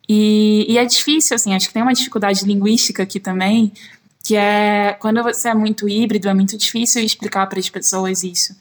E, 0.08 0.66
e 0.68 0.78
é 0.78 0.84
difícil, 0.84 1.36
assim, 1.36 1.56
acho 1.56 1.68
que 1.68 1.74
tem 1.74 1.82
uma 1.82 1.94
dificuldade 1.94 2.44
linguística 2.44 3.04
aqui 3.04 3.18
também, 3.18 3.72
que 4.24 4.36
é 4.36 4.98
quando 5.00 5.24
você 5.24 5.50
é 5.50 5.54
muito 5.54 5.88
híbrido, 5.88 6.28
é 6.28 6.34
muito 6.34 6.58
difícil 6.58 7.02
explicar 7.02 7.48
para 7.48 7.60
as 7.60 7.70
pessoas 7.70 8.24
isso. 8.24 8.54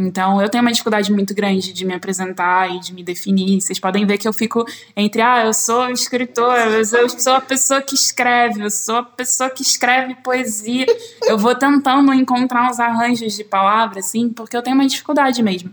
Então, 0.00 0.40
eu 0.40 0.48
tenho 0.48 0.62
uma 0.62 0.70
dificuldade 0.70 1.12
muito 1.12 1.34
grande 1.34 1.72
de 1.72 1.84
me 1.84 1.92
apresentar 1.92 2.72
e 2.72 2.78
de 2.78 2.94
me 2.94 3.02
definir. 3.02 3.60
Vocês 3.60 3.80
podem 3.80 4.06
ver 4.06 4.16
que 4.16 4.28
eu 4.28 4.32
fico 4.32 4.64
entre, 4.96 5.20
ah, 5.20 5.44
eu 5.44 5.52
sou 5.52 5.90
escritora, 5.90 6.70
eu 6.70 7.08
sou 7.08 7.32
a 7.32 7.40
pessoa 7.40 7.82
que 7.82 7.96
escreve, 7.96 8.62
eu 8.62 8.70
sou 8.70 8.98
a 8.98 9.02
pessoa 9.02 9.50
que 9.50 9.60
escreve 9.60 10.14
poesia. 10.14 10.86
Eu 11.24 11.36
vou 11.36 11.52
tentando 11.52 12.14
encontrar 12.14 12.70
uns 12.70 12.78
arranjos 12.78 13.34
de 13.34 13.42
palavras, 13.42 14.06
assim, 14.06 14.28
porque 14.28 14.56
eu 14.56 14.62
tenho 14.62 14.76
uma 14.76 14.86
dificuldade 14.86 15.42
mesmo. 15.42 15.72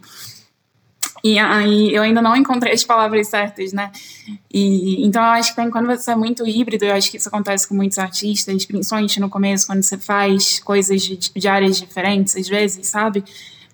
E 1.24 1.38
aí 1.38 1.94
eu 1.94 2.02
ainda 2.02 2.22
não 2.22 2.36
encontrei 2.36 2.74
as 2.74 2.84
palavras 2.84 3.28
certas, 3.28 3.74
né? 3.74 3.92
E, 4.52 5.06
então 5.06 5.24
eu 5.24 5.30
acho 5.30 5.56
que 5.56 5.70
quando 5.70 5.86
você 5.86 6.12
é 6.12 6.16
muito 6.16 6.48
híbrido, 6.48 6.86
eu 6.86 6.94
acho 6.94 7.12
que 7.12 7.18
isso 7.18 7.28
acontece 7.28 7.68
com 7.68 7.76
muitos 7.76 8.00
artistas, 8.00 8.66
principalmente 8.66 9.20
no 9.20 9.30
começo, 9.30 9.68
quando 9.68 9.84
você 9.84 9.98
faz 9.98 10.60
coisas 10.60 11.04
de, 11.04 11.18
de 11.18 11.48
áreas 11.48 11.78
diferentes, 11.78 12.36
às 12.36 12.48
vezes, 12.48 12.88
sabe? 12.88 13.24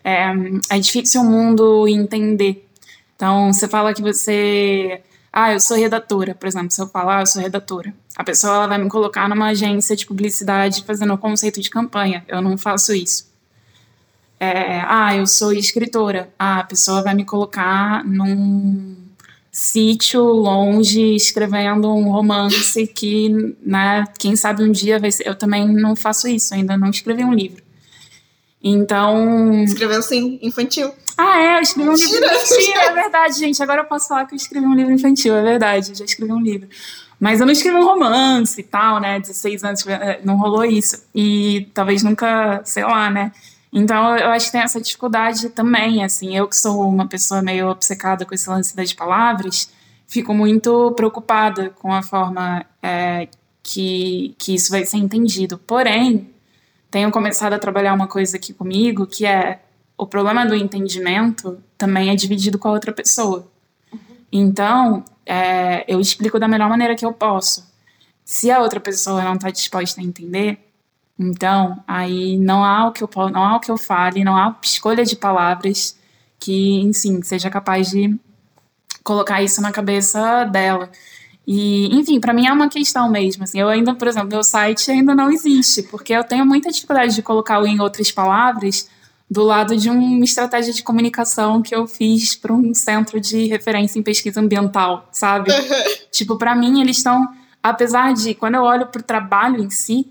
É, 0.04 0.34
é 0.70 0.80
difícil 0.80 1.22
o 1.22 1.26
mundo 1.26 1.88
entender. 1.88 2.68
Então, 3.16 3.54
você 3.54 3.68
fala 3.68 3.94
que 3.94 4.02
você. 4.02 5.02
Ah, 5.32 5.54
eu 5.54 5.60
sou 5.60 5.78
redatora, 5.78 6.36
por 6.36 6.48
exemplo. 6.48 6.72
Se 6.72 6.82
eu 6.82 6.88
falar, 6.88 7.20
ah, 7.20 7.22
eu 7.22 7.28
sou 7.28 7.42
redatora. 7.42 7.94
A 8.16 8.24
pessoa 8.24 8.54
ela 8.56 8.68
vai 8.68 8.78
me 8.78 8.90
colocar 8.90 9.30
numa 9.30 9.48
agência 9.50 9.96
de 9.96 10.06
publicidade 10.06 10.84
fazendo 10.84 11.14
o 11.14 11.18
conceito 11.18 11.62
de 11.62 11.70
campanha. 11.70 12.26
Eu 12.28 12.42
não 12.42 12.58
faço 12.58 12.94
isso. 12.94 13.32
É, 14.40 14.82
ah, 14.88 15.16
eu 15.16 15.28
sou 15.28 15.54
escritora. 15.54 16.30
Ah, 16.38 16.60
a 16.60 16.64
pessoa 16.64 17.04
vai 17.04 17.14
me 17.14 17.24
colocar 17.24 18.04
num 18.04 18.96
sítio 19.52 20.24
longe 20.24 21.16
escrevendo 21.16 21.94
um 21.94 22.10
romance 22.10 22.88
que, 22.88 23.56
né, 23.62 24.06
quem 24.18 24.36
sabe 24.36 24.64
um 24.64 24.72
dia 24.72 24.98
vai 24.98 25.12
ser. 25.12 25.28
Eu 25.28 25.36
também 25.36 25.68
não 25.68 25.96
faço 25.96 26.28
isso, 26.28 26.54
ainda 26.54 26.76
não 26.76 26.90
escrevi 26.90 27.24
um 27.24 27.34
livro. 27.34 27.62
Então. 28.64 29.64
Escreveu 29.64 30.02
sim, 30.02 30.40
infantil. 30.42 30.92
Ah, 31.18 31.40
é, 31.40 31.58
eu 31.58 31.62
escrevi 31.62 31.90
um 31.90 31.94
livro 31.94 32.26
infantil, 32.26 32.82
é 32.82 32.94
verdade, 32.94 33.40
gente. 33.40 33.62
Agora 33.62 33.82
eu 33.82 33.86
posso 33.86 34.08
falar 34.08 34.26
que 34.26 34.34
eu 34.34 34.38
escrevi 34.38 34.66
um 34.66 34.74
livro 34.74 34.94
infantil, 34.94 35.36
é 35.36 35.42
verdade, 35.42 35.94
já 35.96 36.06
escrevi 36.06 36.32
um 36.32 36.42
livro. 36.42 36.68
Mas 37.20 37.40
eu 37.40 37.46
não 37.46 37.54
escrevi 37.54 37.78
um 37.78 37.86
romance 37.86 38.60
e 38.60 38.64
tal, 38.64 39.00
né? 39.00 39.20
16 39.20 39.64
anos, 39.64 39.86
é, 39.86 40.20
não 40.24 40.38
rolou 40.38 40.66
isso. 40.66 41.04
E 41.14 41.70
talvez 41.74 42.02
nunca, 42.02 42.62
sei 42.64 42.84
lá, 42.84 43.10
né? 43.10 43.32
Então 43.72 44.18
eu 44.18 44.30
acho 44.32 44.48
que 44.48 44.52
tem 44.52 44.62
essa 44.62 44.82
dificuldade 44.82 45.50
também, 45.50 46.04
assim. 46.04 46.36
Eu 46.36 46.48
que 46.48 46.56
sou 46.56 46.82
uma 46.88 47.08
pessoa 47.08 47.42
meio 47.42 47.70
obcecada 47.70 48.26
com 48.26 48.34
esse 48.34 48.50
lance 48.50 48.76
das 48.76 48.92
palavras, 48.92 49.72
fico 50.08 50.34
muito 50.34 50.92
preocupada 50.94 51.70
com 51.70 51.94
a 51.94 52.02
forma 52.02 52.66
é, 52.82 53.28
que, 53.62 54.36
que 54.38 54.56
isso 54.56 54.72
vai 54.72 54.86
ser 54.86 54.98
entendido. 54.98 55.58
Porém, 55.60 56.28
tenho 56.92 57.10
começado 57.10 57.54
a 57.54 57.60
trabalhar 57.60 57.94
uma 57.94 58.08
coisa 58.08 58.36
aqui 58.36 58.54
comigo, 58.54 59.08
que 59.08 59.26
é 59.26 59.62
o 59.98 60.06
problema 60.06 60.46
do 60.46 60.54
entendimento 60.54 61.58
também 61.78 62.10
é 62.10 62.16
dividido 62.16 62.60
com 62.60 62.68
a 62.68 62.72
outra 62.72 62.92
pessoa. 62.92 63.50
Então, 64.32 65.04
é, 65.26 65.86
eu 65.88 66.00
explico 66.00 66.38
da 66.38 66.48
melhor 66.48 66.70
maneira 66.70 66.96
que 66.96 67.06
eu 67.06 67.14
posso. 67.14 67.72
Se 68.26 68.52
a 68.52 68.60
outra 68.60 68.80
pessoa 68.80 69.24
não 69.24 69.36
está 69.36 69.50
disposta 69.50 70.02
a 70.02 70.04
entender, 70.04 70.60
então 71.18 71.82
aí 71.88 72.38
não 72.38 72.64
há 72.64 72.88
o 72.88 72.92
que 72.92 73.04
eu 73.04 73.10
não 73.32 73.44
há 73.44 73.56
o 73.56 73.60
que 73.60 73.72
eu 73.72 73.78
fale, 73.78 74.24
não 74.24 74.36
há 74.36 74.56
escolha 74.62 75.06
de 75.06 75.16
palavras 75.16 75.98
que, 76.40 76.82
enfim, 76.82 77.22
seja 77.22 77.50
capaz 77.50 77.92
de 77.92 78.20
colocar 79.04 79.42
isso 79.42 79.62
na 79.62 79.72
cabeça 79.72 80.46
dela. 80.46 80.90
E, 81.54 81.94
enfim, 81.94 82.18
para 82.18 82.34
mim 82.34 82.48
é 82.48 82.54
uma 82.54 82.70
questão 82.70 83.10
mesmo. 83.10 83.44
Assim, 83.44 83.60
eu 83.60 83.68
ainda, 83.68 83.94
por 83.94 84.08
exemplo, 84.08 84.30
meu 84.30 84.42
site 84.42 84.90
ainda 84.90 85.14
não 85.14 85.30
existe, 85.30 85.84
porque 85.84 86.14
eu 86.14 86.24
tenho 86.24 86.46
muita 86.46 86.72
dificuldade 86.72 87.14
de 87.14 87.22
colocá-lo 87.22 87.68
em 87.68 87.82
outras 87.82 88.10
palavras 88.10 88.90
do 89.30 89.44
lado 89.44 89.76
de 89.76 89.90
uma 89.90 90.24
estratégia 90.24 90.72
de 90.72 90.82
comunicação 90.82 91.62
que 91.62 91.76
eu 91.76 91.86
fiz 91.88 92.38
para 92.38 92.54
um 92.54 92.74
centro 92.74 93.20
de 93.20 93.48
referência 93.48 94.00
em 94.00 94.02
pesquisa 94.02 94.40
ambiental, 94.40 95.10
sabe? 95.12 95.52
tipo, 96.10 96.38
para 96.38 96.56
mim 96.56 96.80
eles 96.80 96.98
estão, 96.98 97.28
apesar 97.62 98.14
de 98.14 98.34
quando 98.34 98.56
eu 98.56 98.64
olho 98.64 98.88
para 98.88 99.02
o 99.02 99.04
trabalho 99.04 99.62
em 99.62 99.70
si, 99.70 100.10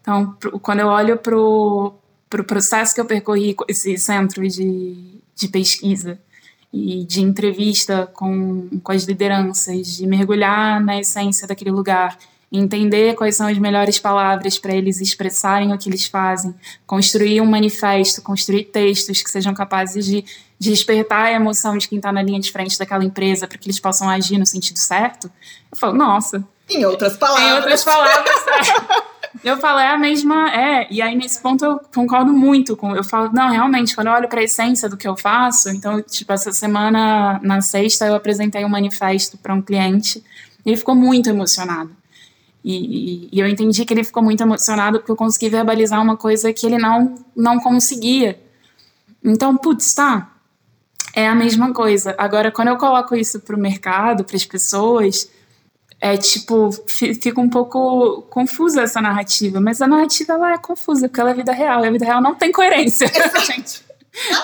então 0.00 0.36
pro, 0.38 0.60
quando 0.60 0.80
eu 0.80 0.86
olho 0.86 1.16
para 1.16 1.36
o 1.36 1.94
pro 2.30 2.44
processo 2.44 2.94
que 2.94 3.00
eu 3.00 3.04
percorri 3.04 3.54
com 3.54 3.64
esse 3.68 3.96
centro 3.98 4.46
de, 4.48 5.20
de 5.34 5.48
pesquisa 5.48 6.20
e 6.72 7.04
de 7.04 7.22
entrevista 7.22 8.08
com, 8.12 8.68
com 8.82 8.92
as 8.92 9.04
lideranças, 9.04 9.96
de 9.96 10.06
mergulhar 10.06 10.80
na 10.80 10.98
essência 10.98 11.46
daquele 11.46 11.70
lugar, 11.70 12.18
entender 12.52 13.14
quais 13.14 13.36
são 13.36 13.46
as 13.46 13.58
melhores 13.58 13.98
palavras 13.98 14.58
para 14.58 14.74
eles 14.74 15.00
expressarem 15.00 15.72
o 15.72 15.78
que 15.78 15.88
eles 15.88 16.06
fazem, 16.06 16.54
construir 16.86 17.40
um 17.40 17.46
manifesto, 17.46 18.22
construir 18.22 18.64
textos 18.64 19.22
que 19.22 19.30
sejam 19.30 19.52
capazes 19.52 20.04
de, 20.04 20.24
de 20.58 20.70
despertar 20.70 21.26
a 21.26 21.32
emoção 21.32 21.76
de 21.76 21.88
quem 21.88 21.96
está 21.96 22.12
na 22.12 22.22
linha 22.22 22.40
de 22.40 22.52
frente 22.52 22.78
daquela 22.78 23.04
empresa 23.04 23.46
para 23.46 23.58
que 23.58 23.66
eles 23.66 23.80
possam 23.80 24.08
agir 24.08 24.38
no 24.38 24.46
sentido 24.46 24.78
certo. 24.78 25.30
Eu 25.70 25.76
falo, 25.76 25.94
nossa. 25.94 26.44
Em 26.68 26.84
outras 26.84 27.16
palavras. 27.16 27.50
Em 27.50 27.54
outras 27.54 27.84
palavras. 27.84 28.34
Eu 29.42 29.56
falo, 29.58 29.78
é 29.78 29.90
a 29.90 29.98
mesma. 29.98 30.50
É, 30.50 30.86
e 30.90 31.00
aí 31.02 31.14
nesse 31.16 31.40
ponto 31.40 31.64
eu 31.64 31.80
concordo 31.94 32.32
muito 32.32 32.76
com. 32.76 32.94
Eu 32.94 33.04
falo, 33.04 33.30
não, 33.32 33.50
realmente, 33.50 33.94
quando 33.94 34.08
eu 34.08 34.12
olho 34.12 34.28
para 34.28 34.40
a 34.40 34.44
essência 34.44 34.88
do 34.88 34.96
que 34.96 35.06
eu 35.06 35.16
faço, 35.16 35.68
então, 35.70 36.00
tipo, 36.02 36.32
essa 36.32 36.52
semana, 36.52 37.40
na 37.42 37.60
sexta, 37.60 38.06
eu 38.06 38.14
apresentei 38.14 38.64
um 38.64 38.68
manifesto 38.68 39.36
para 39.38 39.54
um 39.54 39.62
cliente 39.62 40.22
e 40.64 40.70
ele 40.70 40.76
ficou 40.76 40.94
muito 40.94 41.28
emocionado. 41.28 41.90
E, 42.64 42.74
e, 42.74 43.28
e, 43.32 43.40
eu 43.40 43.46
entendi 43.46 43.84
que 43.84 43.94
ele 43.94 44.02
ficou 44.02 44.22
muito 44.22 44.40
emocionado 44.42 44.98
porque 44.98 45.12
eu 45.12 45.16
consegui 45.16 45.48
verbalizar 45.48 46.02
uma 46.02 46.16
coisa 46.16 46.52
que 46.52 46.66
ele 46.66 46.78
não, 46.78 47.14
não 47.36 47.60
conseguia. 47.60 48.40
Então, 49.22 49.56
putz, 49.56 49.94
tá. 49.94 50.32
É 51.14 51.28
a 51.28 51.34
mesma 51.34 51.72
coisa. 51.72 52.14
Agora, 52.18 52.50
quando 52.50 52.68
eu 52.68 52.76
coloco 52.76 53.14
isso 53.14 53.40
para 53.40 53.56
o 53.56 53.58
mercado, 53.58 54.24
para 54.24 54.36
as 54.36 54.44
pessoas 54.44 55.30
é 56.00 56.16
tipo, 56.16 56.70
fica 56.86 57.40
um 57.40 57.48
pouco 57.48 58.22
confusa 58.22 58.82
essa 58.82 59.00
narrativa, 59.00 59.60
mas 59.60 59.80
a 59.80 59.86
narrativa 59.86 60.34
ela 60.34 60.52
é 60.52 60.58
confusa, 60.58 61.08
porque 61.08 61.20
ela 61.20 61.30
é 61.30 61.34
vida 61.34 61.52
real, 61.52 61.84
e 61.84 61.88
a 61.88 61.90
vida 61.90 62.04
real 62.04 62.20
não 62.20 62.34
tem 62.34 62.52
coerência, 62.52 63.10
gente. 63.46 63.84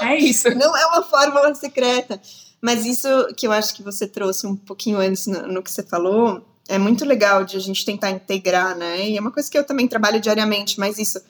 É 0.01 0.17
isso. 0.17 0.51
Não 0.55 0.77
é 0.77 0.87
uma 0.87 1.03
fórmula 1.03 1.55
secreta. 1.55 2.21
Mas 2.61 2.87
isso 2.87 3.09
que 3.37 3.47
eu 3.47 3.53
acho 3.53 3.75
que 3.75 3.83
você 3.83 4.07
trouxe 4.07 4.47
um 4.47 4.55
pouquinho 4.55 4.99
antes 4.99 5.27
no, 5.27 5.49
no, 5.49 5.63
que 5.63 5.71
você 5.71 5.83
falou, 5.83 6.47
é 6.69 6.79
muito 6.79 7.05
legal 7.05 7.45
de 7.45 7.57
a 7.57 7.61
gente 7.61 7.85
tentar 7.85 8.11
integrar, 8.11 8.77
né? 8.77 9.09
E 9.09 9.17
é 9.17 9.21
uma 9.21 9.33
coisa 9.33 9.51
que 9.51 9.59
eu 9.59 9.65
também 9.65 9.89
trabalho 9.89 10.21
diariamente, 10.21 10.79
mas 10.79 10.97
isso, 10.97 11.21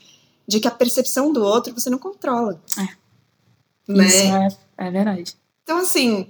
de 0.46 0.60
que 0.60 0.68
a 0.68 0.70
percepção 0.70 1.32
do 1.32 1.42
outro 1.42 1.72
você 1.72 1.88
não 1.88 1.98
controla. 1.98 2.60
É. 2.78 3.92
Né? 3.92 4.06
Isso 4.06 4.16
é, 4.18 4.48
é 4.76 4.90
verdade. 4.90 5.34
Então, 5.62 5.78
assim, 5.78 6.28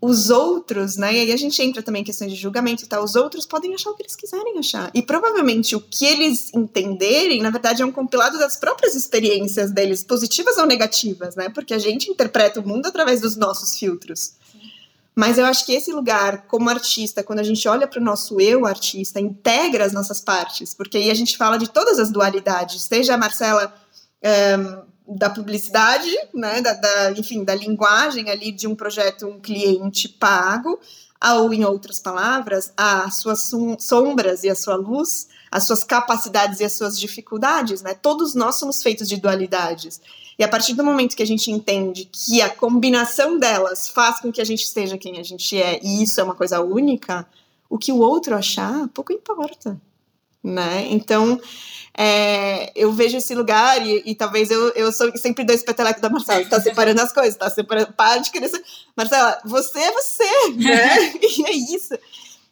os 0.00 0.28
outros, 0.28 0.96
né? 0.96 1.14
E 1.14 1.20
aí 1.20 1.32
a 1.32 1.36
gente 1.36 1.60
entra 1.62 1.82
também 1.82 2.02
em 2.02 2.04
questões 2.04 2.30
de 2.30 2.38
julgamento, 2.38 2.86
tá? 2.86 3.02
Os 3.02 3.16
outros 3.16 3.46
podem 3.46 3.74
achar 3.74 3.90
o 3.90 3.94
que 3.94 4.02
eles 4.02 4.14
quiserem 4.14 4.58
achar. 4.58 4.90
E 4.94 5.02
provavelmente 5.02 5.74
o 5.74 5.80
que 5.80 6.04
eles 6.04 6.52
entenderem, 6.54 7.40
na 7.40 7.50
verdade, 7.50 7.82
é 7.82 7.86
um 7.86 7.92
compilado 7.92 8.38
das 8.38 8.56
próprias 8.56 8.94
experiências 8.94 9.70
deles, 9.70 10.04
positivas 10.04 10.58
ou 10.58 10.66
negativas, 10.66 11.34
né? 11.34 11.48
Porque 11.48 11.72
a 11.72 11.78
gente 11.78 12.10
interpreta 12.10 12.60
o 12.60 12.68
mundo 12.68 12.86
através 12.86 13.20
dos 13.20 13.36
nossos 13.36 13.78
filtros. 13.78 14.34
Mas 15.14 15.38
eu 15.38 15.46
acho 15.46 15.64
que 15.64 15.72
esse 15.72 15.90
lugar, 15.92 16.46
como 16.46 16.68
artista, 16.68 17.22
quando 17.22 17.38
a 17.38 17.42
gente 17.42 17.66
olha 17.66 17.88
para 17.88 17.98
o 17.98 18.04
nosso 18.04 18.38
eu 18.38 18.66
artista, 18.66 19.18
integra 19.18 19.86
as 19.86 19.94
nossas 19.94 20.20
partes, 20.20 20.74
porque 20.74 20.98
aí 20.98 21.10
a 21.10 21.14
gente 21.14 21.38
fala 21.38 21.56
de 21.56 21.70
todas 21.70 21.98
as 21.98 22.10
dualidades, 22.10 22.82
seja 22.82 23.14
a 23.14 23.18
Marcela. 23.18 23.74
Um, 24.22 24.95
da 25.08 25.30
publicidade, 25.30 26.10
né, 26.34 26.60
da, 26.60 26.72
da, 26.72 27.12
enfim, 27.12 27.44
da 27.44 27.54
linguagem 27.54 28.28
ali 28.30 28.50
de 28.50 28.66
um 28.66 28.74
projeto, 28.74 29.26
um 29.26 29.38
cliente 29.38 30.08
pago, 30.08 30.78
ou, 31.34 31.52
em 31.52 31.64
outras 31.64 31.98
palavras, 31.98 32.72
as 32.76 33.16
suas 33.16 33.50
sombras 33.78 34.44
e 34.44 34.50
a 34.50 34.54
sua 34.54 34.76
luz, 34.76 35.28
as 35.50 35.64
suas 35.64 35.82
capacidades 35.82 36.60
e 36.60 36.64
as 36.64 36.72
suas 36.72 36.98
dificuldades, 36.98 37.82
né? 37.82 37.94
Todos 37.94 38.34
nós 38.34 38.56
somos 38.56 38.82
feitos 38.82 39.08
de 39.08 39.16
dualidades. 39.16 40.00
E 40.38 40.44
a 40.44 40.48
partir 40.48 40.74
do 40.74 40.84
momento 40.84 41.16
que 41.16 41.22
a 41.22 41.26
gente 41.26 41.50
entende 41.50 42.08
que 42.12 42.42
a 42.42 42.50
combinação 42.50 43.38
delas 43.38 43.88
faz 43.88 44.20
com 44.20 44.30
que 44.30 44.40
a 44.40 44.44
gente 44.44 44.62
esteja 44.62 44.98
quem 44.98 45.18
a 45.18 45.22
gente 45.22 45.60
é, 45.60 45.80
e 45.82 46.02
isso 46.02 46.20
é 46.20 46.24
uma 46.24 46.34
coisa 46.34 46.60
única, 46.60 47.26
o 47.70 47.78
que 47.78 47.90
o 47.90 47.98
outro 47.98 48.34
achar, 48.34 48.86
pouco 48.88 49.12
importa. 49.12 49.80
Né? 50.44 50.86
Então, 50.90 51.40
é, 51.98 52.70
eu 52.76 52.92
vejo 52.92 53.16
esse 53.16 53.34
lugar 53.34 53.84
e, 53.84 54.02
e, 54.04 54.14
talvez 54.14 54.50
eu, 54.50 54.68
eu 54.70 54.92
sou 54.92 55.10
sempre 55.16 55.44
dou 55.44 55.54
esse 55.54 55.64
peteleco 55.64 56.00
da 56.00 56.10
Marcela, 56.10 56.42
está 56.42 56.60
separando 56.60 57.00
as 57.00 57.10
coisas, 57.10 57.32
está 57.32 57.48
separando, 57.48 57.94
para 57.94 58.18
de 58.18 58.30
querer 58.30 58.48
ser... 58.48 58.62
Marcela, 58.94 59.38
você 59.46 59.78
é 59.78 59.92
você, 59.92 60.50
né? 60.56 61.12
e 61.22 61.46
é 61.46 61.52
isso. 61.52 61.94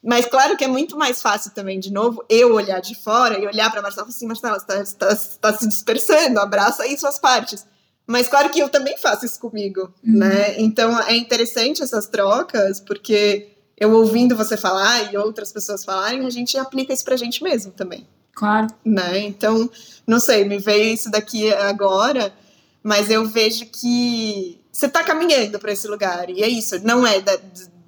Mas 0.03 0.25
claro 0.25 0.57
que 0.57 0.65
é 0.65 0.69
muito 0.69 0.97
mais 0.97 1.21
fácil 1.21 1.51
também, 1.51 1.79
de 1.79 1.93
novo, 1.93 2.25
eu 2.29 2.55
olhar 2.55 2.81
de 2.81 2.95
fora 2.95 3.39
e 3.39 3.47
olhar 3.47 3.71
para 3.71 3.83
Marcela 3.83 4.07
e 4.09 4.13
falar 4.13 4.17
assim, 4.17 4.27
Marcela, 4.27 4.59
você 4.59 4.83
está 4.83 5.09
tá, 5.09 5.53
tá 5.53 5.59
se 5.59 5.69
dispersando, 5.69 6.41
abraça 6.41 6.83
aí 6.83 6.97
suas 6.97 7.19
partes. 7.19 7.67
Mas 8.07 8.29
claro 8.29 8.51
que 8.51 8.61
eu 8.61 8.69
também 8.71 8.97
faço 8.97 9.27
isso 9.27 9.39
comigo, 9.39 9.93
uhum. 10.07 10.19
né? 10.19 10.59
Então 10.59 10.99
é 11.03 11.17
interessante 11.17 11.83
essas 11.83 12.07
trocas, 12.07 12.81
porque 12.81 13.49
eu 13.79 13.93
ouvindo 13.93 14.37
você 14.37 14.57
falar 14.57 15.13
e 15.13 15.17
outras 15.17 15.53
pessoas 15.53 15.85
falarem, 15.85 16.25
a 16.25 16.31
gente 16.31 16.57
aplica 16.57 16.93
isso 16.93 17.05
pra 17.05 17.17
gente 17.17 17.43
mesmo 17.43 17.73
também. 17.73 18.07
Claro. 18.35 18.69
Né? 18.85 19.21
Então, 19.21 19.71
não 20.07 20.19
sei, 20.19 20.45
me 20.45 20.59
veio 20.59 20.93
isso 20.95 21.11
daqui 21.11 21.53
agora, 21.53 22.35
mas 22.83 23.11
eu 23.11 23.27
vejo 23.27 23.67
que 23.67 24.61
você 24.71 24.89
tá 24.89 25.03
caminhando 25.05 25.59
para 25.59 25.73
esse 25.73 25.87
lugar. 25.87 26.29
E 26.31 26.43
é 26.43 26.49
isso, 26.49 26.79
não 26.85 27.07
é 27.07 27.21
da, 27.21 27.39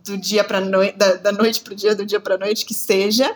do 0.05 0.17
dia 0.17 0.45
para 0.45 0.61
noite, 0.61 0.97
da, 0.97 1.15
da 1.15 1.33
noite 1.33 1.61
pro 1.61 1.75
dia, 1.75 1.95
do 1.95 2.07
dia 2.07 2.21
para 2.21 2.39
noite 2.39 2.65
que 2.65 2.75
seja, 2.75 3.35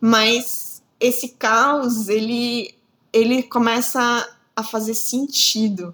mas 0.00 0.82
esse 0.98 1.30
caos, 1.30 2.08
ele 2.08 2.74
ele 3.12 3.42
começa 3.42 4.28
a 4.54 4.62
fazer 4.62 4.94
sentido 4.94 5.92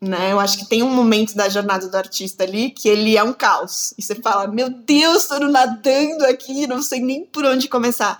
né? 0.00 0.32
Eu 0.32 0.38
acho 0.38 0.58
que 0.58 0.66
tem 0.66 0.82
um 0.82 0.90
momento 0.90 1.34
da 1.34 1.48
jornada 1.48 1.88
do 1.88 1.96
artista 1.96 2.44
ali 2.44 2.70
que 2.70 2.88
ele 2.88 3.16
é 3.16 3.22
um 3.22 3.32
caos. 3.32 3.92
E 3.98 4.02
você 4.02 4.14
fala, 4.14 4.46
meu 4.46 4.70
Deus, 4.70 5.24
estou 5.24 5.40
nadando 5.40 6.24
aqui, 6.24 6.66
não 6.66 6.80
sei 6.80 7.00
nem 7.00 7.24
por 7.24 7.44
onde 7.44 7.68
começar. 7.68 8.18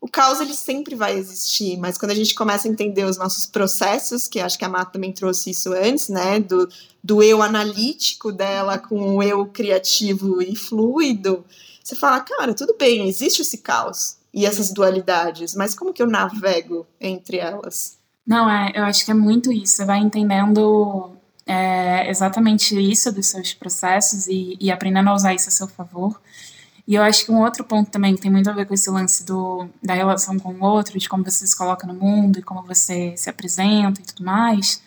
O 0.00 0.08
caos 0.08 0.40
ele 0.40 0.54
sempre 0.54 0.94
vai 0.94 1.16
existir, 1.16 1.76
mas 1.78 1.96
quando 1.98 2.12
a 2.12 2.14
gente 2.14 2.34
começa 2.34 2.68
a 2.68 2.70
entender 2.70 3.04
os 3.04 3.16
nossos 3.16 3.46
processos, 3.46 4.28
que 4.28 4.38
acho 4.38 4.58
que 4.58 4.64
a 4.64 4.68
Mata 4.68 4.92
também 4.92 5.12
trouxe 5.12 5.50
isso 5.50 5.72
antes, 5.72 6.08
né, 6.08 6.38
do, 6.38 6.68
do 7.02 7.22
eu 7.22 7.42
analítico 7.42 8.30
dela 8.30 8.78
com 8.78 9.16
o 9.16 9.22
eu 9.22 9.46
criativo 9.46 10.42
e 10.42 10.54
fluido, 10.54 11.44
você 11.82 11.94
fala, 11.94 12.20
cara, 12.20 12.52
tudo 12.54 12.74
bem, 12.78 13.08
existe 13.08 13.42
esse 13.42 13.58
caos 13.58 14.16
e 14.34 14.44
essas 14.44 14.72
dualidades, 14.72 15.54
mas 15.54 15.74
como 15.74 15.92
que 15.92 16.02
eu 16.02 16.06
navego 16.06 16.86
entre 17.00 17.38
elas? 17.38 17.96
Não, 18.26 18.50
é, 18.50 18.72
eu 18.74 18.82
acho 18.82 19.04
que 19.04 19.10
é 19.10 19.14
muito 19.14 19.52
isso. 19.52 19.76
Você 19.76 19.84
vai 19.84 19.98
entendendo 19.98 21.12
é, 21.46 22.10
exatamente 22.10 22.76
isso 22.78 23.12
dos 23.12 23.26
seus 23.28 23.54
processos 23.54 24.26
e, 24.26 24.56
e, 24.60 24.70
aprendendo 24.70 25.08
a 25.10 25.14
usar 25.14 25.32
isso 25.32 25.48
a 25.48 25.52
seu 25.52 25.68
favor. 25.68 26.20
E 26.86 26.94
eu 26.94 27.02
acho 27.02 27.24
que 27.24 27.32
um 27.32 27.42
outro 27.42 27.64
ponto 27.64 27.90
também 27.90 28.14
que 28.14 28.20
tem 28.20 28.30
muito 28.30 28.48
a 28.48 28.52
ver 28.52 28.64
com 28.64 28.74
esse 28.74 28.88
lance 28.88 29.24
do, 29.26 29.68
da 29.82 29.94
relação 29.94 30.38
com 30.38 30.54
o 30.54 30.64
outro, 30.64 30.98
de 30.98 31.08
como 31.08 31.24
você 31.24 31.46
se 31.46 31.56
coloca 31.56 31.86
no 31.86 31.94
mundo 31.94 32.38
e 32.38 32.42
como 32.42 32.62
você 32.62 33.16
se 33.16 33.28
apresenta 33.28 34.00
e 34.00 34.04
tudo 34.04 34.24
mais, 34.24 34.80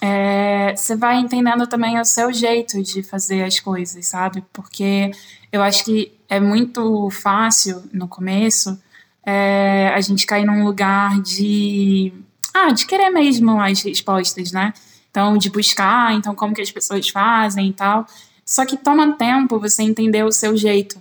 é, 0.00 0.74
você 0.74 0.96
vai 0.96 1.18
entendendo 1.18 1.66
também 1.66 2.00
o 2.00 2.04
seu 2.04 2.32
jeito 2.32 2.82
de 2.82 3.02
fazer 3.02 3.44
as 3.44 3.60
coisas, 3.60 4.06
sabe? 4.06 4.42
Porque 4.52 5.10
eu 5.52 5.62
acho 5.62 5.84
que 5.84 6.18
é 6.28 6.40
muito 6.40 7.10
fácil 7.10 7.82
no 7.92 8.08
começo 8.08 8.80
é, 9.24 9.92
a 9.94 10.00
gente 10.00 10.26
cair 10.26 10.46
num 10.46 10.64
lugar 10.64 11.20
de 11.20 12.14
ah, 12.54 12.72
de 12.72 12.86
querer 12.86 13.10
mesmo 13.10 13.60
as 13.60 13.82
respostas, 13.82 14.52
né? 14.52 14.72
Então, 15.10 15.36
de 15.36 15.50
buscar, 15.50 16.14
então, 16.14 16.34
como 16.34 16.54
que 16.54 16.62
as 16.62 16.70
pessoas 16.70 17.08
fazem 17.08 17.68
e 17.68 17.72
tal. 17.72 18.06
Só 18.44 18.64
que 18.64 18.76
toma 18.76 19.12
tempo 19.16 19.58
você 19.58 19.82
entender 19.82 20.24
o 20.24 20.32
seu 20.32 20.56
jeito. 20.56 21.00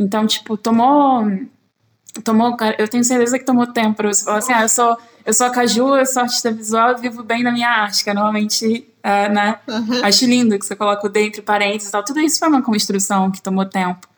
Então, 0.00 0.26
tipo, 0.26 0.56
tomou. 0.56 1.26
Tomou. 2.24 2.56
Eu 2.78 2.88
tenho 2.88 3.04
certeza 3.04 3.38
que 3.38 3.44
tomou 3.44 3.66
tempo 3.66 3.96
pra 3.96 4.08
você 4.08 4.24
falar 4.24 4.38
assim: 4.38 4.52
ah, 4.54 4.62
eu 4.62 4.68
sou, 4.68 4.96
eu 5.26 5.34
sou 5.34 5.46
a 5.46 5.50
Caju, 5.50 5.94
eu 5.94 6.06
sou 6.06 6.22
artista 6.22 6.50
visual, 6.50 6.96
vivo 6.96 7.22
bem 7.22 7.44
da 7.44 7.52
minha 7.52 7.68
arte, 7.68 8.02
que 8.02 8.08
é 8.08 8.14
normalmente, 8.14 8.88
é, 9.02 9.28
né? 9.28 9.58
Uhum. 9.68 10.02
Acho 10.02 10.24
lindo 10.24 10.58
que 10.58 10.64
você 10.64 10.74
coloca 10.74 11.06
o 11.06 11.10
dentro 11.10 11.42
parênteses 11.42 11.90
e 11.90 11.92
tal. 11.92 12.02
Tudo 12.02 12.18
isso 12.18 12.38
foi 12.38 12.48
uma 12.48 12.62
construção 12.62 13.30
que 13.30 13.42
tomou 13.42 13.66
tempo. 13.66 14.08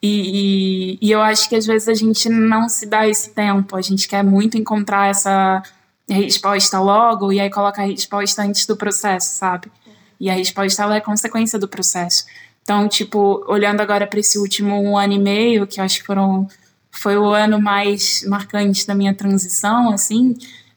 E, 0.00 0.96
e, 1.02 1.08
e 1.08 1.10
eu 1.10 1.20
acho 1.20 1.48
que 1.48 1.56
às 1.56 1.66
vezes 1.66 1.88
a 1.88 1.94
gente 1.94 2.28
não 2.30 2.68
se 2.68 2.86
dá 2.86 3.06
esse 3.06 3.30
tempo, 3.30 3.76
a 3.76 3.82
gente 3.82 4.08
quer 4.08 4.24
muito 4.24 4.56
encontrar 4.56 5.10
essa 5.10 5.62
resposta 6.08 6.80
logo 6.80 7.32
e 7.32 7.40
aí 7.40 7.50
coloca 7.50 7.82
a 7.82 7.84
resposta 7.84 8.42
antes 8.42 8.64
do 8.64 8.76
processo, 8.76 9.36
sabe? 9.36 9.70
E 10.18 10.30
a 10.30 10.34
resposta 10.34 10.82
ela 10.82 10.96
é 10.96 11.00
consequência 11.00 11.58
do 11.58 11.68
processo. 11.68 12.24
Então, 12.68 12.86
tipo, 12.86 13.42
olhando 13.48 13.80
agora 13.80 14.06
para 14.06 14.20
esse 14.20 14.38
último 14.38 14.78
um 14.78 14.98
ano 14.98 15.14
e 15.14 15.18
meio, 15.18 15.66
que 15.66 15.80
eu 15.80 15.84
acho 15.84 16.00
que 16.00 16.04
foram 16.04 16.46
foi 16.90 17.16
o 17.16 17.30
ano 17.30 17.58
mais 17.58 18.22
marcante 18.28 18.86
da 18.86 18.94
minha 18.94 19.14
transição, 19.14 19.90
assim, 19.90 20.36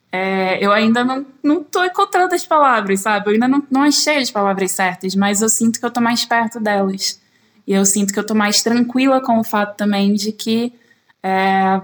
é, 0.10 0.64
eu 0.66 0.72
ainda 0.72 1.04
não, 1.04 1.26
não 1.44 1.62
tô 1.62 1.84
encontrando 1.84 2.34
as 2.34 2.46
palavras, 2.46 3.02
sabe? 3.02 3.28
Eu 3.28 3.34
ainda 3.34 3.46
não, 3.46 3.62
não 3.70 3.82
achei 3.82 4.20
as 4.20 4.32
palavras 4.32 4.72
certas, 4.72 5.16
mas 5.16 5.42
eu 5.42 5.50
sinto 5.50 5.82
que 5.82 5.86
eu 5.86 5.92
tô 5.92 6.00
mais 6.00 6.24
perto 6.24 6.62
delas. 6.62 7.20
E 7.68 7.74
eu 7.74 7.84
sinto 7.84 8.14
que 8.14 8.20
eu 8.20 8.26
tô 8.26 8.34
mais 8.34 8.64
tranquila 8.64 9.20
com 9.20 9.38
o 9.38 9.44
fato 9.44 9.76
também 9.76 10.14
de 10.14 10.32
que 10.32 10.72
é, 11.22 11.82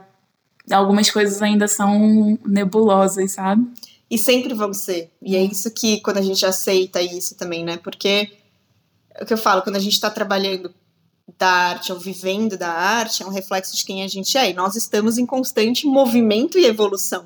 algumas 0.72 1.12
coisas 1.12 1.41
ainda 1.41 1.67
são 1.67 2.39
nebulosas, 2.46 3.34
sabe? 3.34 3.67
E 4.10 4.17
sempre 4.17 4.54
vão 4.54 4.74
ser. 4.74 5.12
E 5.22 5.36
é 5.36 5.43
isso 5.43 5.70
que, 5.70 6.00
quando 6.00 6.20
a 6.20 6.22
gente 6.22 6.46
aceita 6.46 7.02
isso 7.02 7.36
também, 7.36 7.65
né? 7.65 7.76
Porque 7.76 8.37
o 9.21 9.25
que 9.25 9.34
eu 9.34 9.38
falo, 9.38 9.62
quando 9.62 9.75
a 9.75 9.80
gente 9.80 9.93
está 9.93 10.10
trabalhando 10.10 10.73
da 11.38 11.49
arte 11.49 11.91
ou 11.91 11.99
vivendo 11.99 12.58
da 12.58 12.71
arte, 12.71 13.21
é 13.21 13.25
um 13.25 13.30
reflexo 13.30 13.75
de 13.75 13.86
quem 13.86 14.03
a 14.03 14.08
gente 14.08 14.38
é. 14.38 14.49
E 14.49 14.53
nós 14.53 14.75
estamos 14.75 15.17
em 15.17 15.25
constante 15.25 15.86
movimento 15.86 16.58
e 16.58 16.65
evolução. 16.65 17.25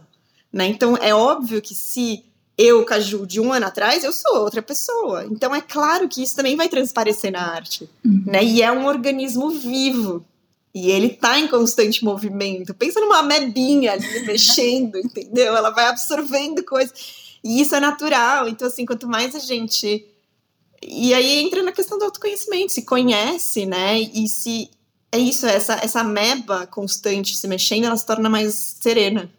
Né? 0.51 0.67
Então, 0.67 0.97
é 0.97 1.13
óbvio 1.13 1.61
que 1.61 1.75
se 1.75 2.23
eu, 2.57 2.83
Caju, 2.83 3.25
de 3.25 3.39
um 3.39 3.53
ano 3.53 3.65
atrás, 3.65 4.03
eu 4.03 4.11
sou 4.11 4.37
outra 4.37 4.61
pessoa. 4.61 5.25
Então, 5.25 5.55
é 5.55 5.61
claro 5.61 6.07
que 6.09 6.21
isso 6.21 6.35
também 6.35 6.55
vai 6.55 6.67
transparecer 6.67 7.31
na 7.31 7.41
arte. 7.41 7.89
Uhum. 8.03 8.23
Né? 8.25 8.43
E 8.43 8.61
é 8.61 8.71
um 8.71 8.85
organismo 8.85 9.49
vivo. 9.49 10.25
E 10.73 10.89
ele 10.89 11.09
tá 11.09 11.39
em 11.39 11.47
constante 11.47 12.03
movimento. 12.03 12.73
Pensa 12.73 12.99
numa 12.99 13.21
mebinha 13.23 13.93
ali 13.93 14.07
mexendo, 14.25 14.97
entendeu? 14.97 15.55
Ela 15.55 15.69
vai 15.69 15.87
absorvendo 15.87 16.63
coisas. 16.63 16.93
E 17.43 17.61
isso 17.61 17.75
é 17.75 17.79
natural. 17.79 18.47
Então, 18.47 18.67
assim, 18.67 18.85
quanto 18.85 19.07
mais 19.07 19.35
a 19.35 19.39
gente. 19.39 20.05
E 20.81 21.13
aí 21.13 21.39
entra 21.43 21.61
na 21.63 21.71
questão 21.71 21.97
do 21.97 22.05
autoconhecimento, 22.05 22.71
se 22.71 22.83
conhece, 22.83 23.65
né? 23.65 23.99
E 23.99 24.27
se. 24.27 24.69
É 25.11 25.17
isso, 25.17 25.45
essa, 25.45 25.73
essa 25.73 26.03
meba 26.03 26.65
constante 26.67 27.35
se 27.35 27.47
mexendo, 27.47 27.85
ela 27.85 27.97
se 27.97 28.05
torna 28.05 28.29
mais 28.29 28.77
serena 28.79 29.29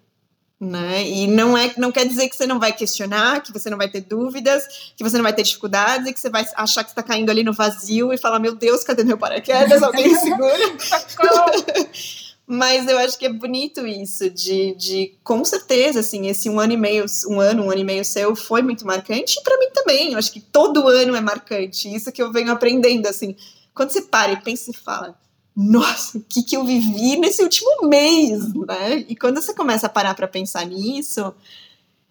né? 0.62 1.02
E 1.09 1.26
não 1.26 1.59
é, 1.59 1.72
não 1.76 1.90
quer 1.90 2.07
dizer 2.07 2.28
que 2.28 2.37
você 2.37 2.46
não 2.46 2.61
vai 2.61 2.72
questionar, 2.72 3.42
que 3.42 3.52
você 3.52 3.68
não 3.68 3.76
vai 3.76 3.88
ter 3.88 4.00
dúvidas, 4.00 4.92
que 4.96 5.02
você 5.02 5.16
não 5.16 5.24
vai 5.24 5.33
ter 5.33 5.42
dificuldades 5.42 6.07
e 6.07 6.12
que 6.12 6.20
você 6.20 6.31
vai 6.31 6.44
achar 6.55 6.85
que 6.85 6.90
está 6.90 7.02
caindo 7.02 7.31
ali 7.31 7.42
no 7.42 7.52
vazio 7.52 8.12
e 8.12 8.18
falar, 8.18 8.38
meu 8.38 8.55
Deus, 8.55 8.85
cadê 8.85 9.02
meu 9.02 9.18
paraquedas? 9.18 9.83
Alguém 9.83 10.09
me 10.09 10.14
segura? 10.14 10.57
Mas 12.52 12.86
eu 12.86 12.98
acho 12.98 13.18
que 13.18 13.24
é 13.24 13.32
bonito 13.32 13.86
isso, 13.86 14.28
de, 14.28 14.74
de 14.74 15.14
com 15.24 15.42
certeza, 15.42 16.00
assim, 16.00 16.26
esse 16.26 16.50
um 16.50 16.60
ano 16.60 16.74
e 16.74 16.76
meio, 16.76 17.06
um 17.26 17.40
ano, 17.40 17.64
um 17.64 17.70
ano 17.70 17.80
e 17.80 17.84
meio 17.84 18.04
seu 18.04 18.36
foi 18.36 18.60
muito 18.60 18.86
marcante, 18.86 19.38
e 19.40 19.42
para 19.42 19.58
mim 19.58 19.70
também. 19.72 20.12
Eu 20.12 20.18
acho 20.18 20.30
que 20.30 20.38
todo 20.38 20.86
ano 20.86 21.16
é 21.16 21.20
marcante. 21.22 21.88
Isso 21.92 22.12
que 22.12 22.20
eu 22.22 22.30
venho 22.30 22.52
aprendendo, 22.52 23.06
assim. 23.06 23.34
Quando 23.74 23.88
você 23.88 24.02
para 24.02 24.32
e 24.32 24.42
pensa 24.42 24.70
e 24.70 24.74
fala, 24.74 25.18
nossa, 25.56 26.18
o 26.18 26.20
que, 26.20 26.42
que 26.42 26.54
eu 26.54 26.62
vivi 26.62 27.16
nesse 27.16 27.42
último 27.42 27.88
mês, 27.88 28.52
né? 28.52 29.06
E 29.08 29.16
quando 29.16 29.40
você 29.40 29.54
começa 29.54 29.86
a 29.86 29.90
parar 29.90 30.14
para 30.14 30.28
pensar 30.28 30.66
nisso, 30.66 31.32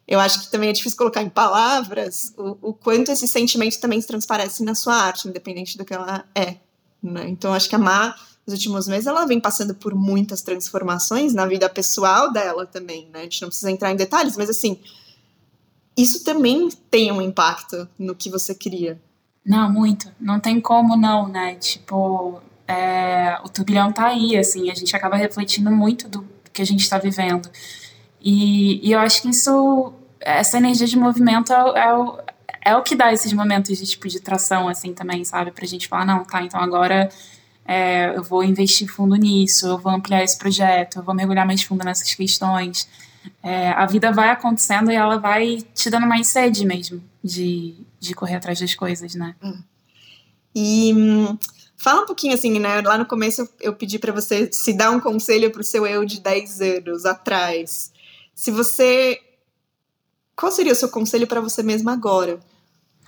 eu 0.08 0.19
acho 0.19 0.41
que 0.41 0.51
também 0.51 0.69
é 0.69 0.73
difícil 0.73 0.97
colocar 0.97 1.21
em 1.21 1.30
palavras 1.30 2.34
o, 2.36 2.69
o, 2.69 2.73
quanto 2.73 3.12
esse 3.12 3.27
sentimento 3.27 3.80
também 3.80 4.01
se 4.01 4.08
transparece 4.08 4.63
na 4.63 4.73
sua 4.73 4.95
arte, 4.95 5.27
independente 5.27 5.77
do 5.77 5.86
que 5.86 5.93
ela 5.93 6.25
é. 6.34 6.56
Né? 7.01 7.30
Então, 7.30 7.54
acho 7.54 7.69
que 7.69 7.75
a 7.75 7.80
Má, 7.80 8.15
nos 8.52 8.60
últimos 8.60 8.88
meses, 8.88 9.08
ela 9.08 9.26
vem 9.26 9.40
passando 9.40 9.74
por 9.74 9.96
muitas 9.96 10.42
transformações 10.42 11.34
na 11.34 11.46
vida 11.46 11.70
pessoal 11.70 12.32
dela 12.32 12.66
também, 12.66 13.08
né? 13.12 13.22
A 13.22 13.24
gente 13.24 13.42
não 13.42 13.50
precisa 13.50 13.72
entrar 13.72 13.92
em 13.92 13.96
detalhes, 13.96 14.36
mas 14.36 14.50
assim, 14.50 14.78
isso 15.98 16.24
também 16.24 16.70
tem 16.90 17.12
um 17.12 17.22
impacto 17.22 17.88
no 17.98 18.14
que 18.14 18.30
você 18.30 18.54
cria. 18.54 19.00
Não, 19.46 19.72
muito. 19.72 20.12
Não 20.20 20.40
tem 20.40 20.60
como 20.60 20.96
não, 20.96 21.28
né? 21.28 21.56
Tipo, 21.56 22.42
é, 22.68 23.40
o 23.44 23.50
turbilhão 23.50 23.92
tá 23.92 24.08
aí, 24.08 24.38
assim, 24.38 24.70
a 24.70 24.76
gente 24.76 24.96
acaba 24.96 25.16
refletindo 25.16 25.72
muito 25.72 26.08
do 26.08 26.28
que 26.54 26.62
a 26.62 26.66
gente 26.66 26.82
está 26.82 26.98
vivendo. 26.98 27.50
E, 28.22 28.88
e, 28.88 28.92
eu 28.92 29.00
acho 29.00 29.22
que 29.22 29.30
isso, 29.30 29.94
essa 30.20 30.58
energia 30.58 30.86
de 30.86 30.98
movimento 30.98 31.52
é, 31.52 31.86
é, 31.86 31.94
o, 31.94 32.20
é 32.66 32.76
o 32.76 32.84
que 32.84 32.96
dá 32.96 33.12
esses 33.12 33.34
momentos 33.34 33.78
de 33.78 33.86
tipo 33.86 34.08
de 34.08 34.20
tração, 34.20 34.68
assim, 34.68 34.94
também, 34.94 35.24
sabe? 35.24 35.52
Pra 35.52 35.66
gente 35.66 35.88
falar, 35.88 36.06
não, 36.06 36.24
tá, 36.24 36.44
então 36.44 36.60
agora 36.60 37.10
é, 37.65 38.15
eu 38.15 38.24
vou 38.24 38.43
investir 38.43 38.88
fundo 38.88 39.15
nisso, 39.15 39.67
eu 39.67 39.78
vou 39.78 39.91
ampliar 39.91 40.24
esse 40.24 40.38
projeto, 40.38 40.97
eu 40.97 41.04
vou 41.04 41.15
mergulhar 41.15 41.45
mais 41.45 41.63
fundo 41.63 41.84
nessas 41.84 42.13
questões. 42.13 42.88
É, 43.43 43.69
a 43.69 43.86
vida 43.86 44.12
vai 44.12 44.30
acontecendo 44.30 44.91
e 44.91 44.95
ela 44.95 45.17
vai 45.17 45.62
te 45.74 45.89
dando 45.89 46.08
mais 46.08 46.28
sede 46.28 46.65
mesmo 46.65 47.04
de, 47.24 47.76
de 48.00 48.13
correr 48.13 48.36
atrás 48.36 48.60
das 48.60 48.74
coisas, 48.74 49.13
né? 49.15 49.36
Hum. 49.41 49.62
E 50.56 50.93
fala 51.78 52.02
um 52.02 52.06
pouquinho 52.06 52.34
assim, 52.34 52.60
né? 52.60 52.82
Lá 52.82 52.97
no 52.97 53.06
começo 53.06 53.41
eu, 53.41 53.50
eu 53.60 53.74
pedi 53.74 54.00
para 54.00 54.12
você 54.12 54.52
se 54.52 54.74
dar 54.74 54.91
um 54.91 55.00
conselho 55.00 55.52
pro 55.52 55.63
seu 55.63 55.86
eu 55.86 56.04
de 56.04 56.19
10 56.19 56.62
anos 56.62 57.06
atrás. 57.06 57.91
Se 58.34 58.52
você. 58.52 59.19
Qual 60.36 60.52
seria 60.52 60.71
o 60.71 60.76
seu 60.76 60.89
conselho 60.89 61.28
para 61.28 61.41
você 61.41 61.62
mesma 61.62 61.93
agora? 61.93 62.39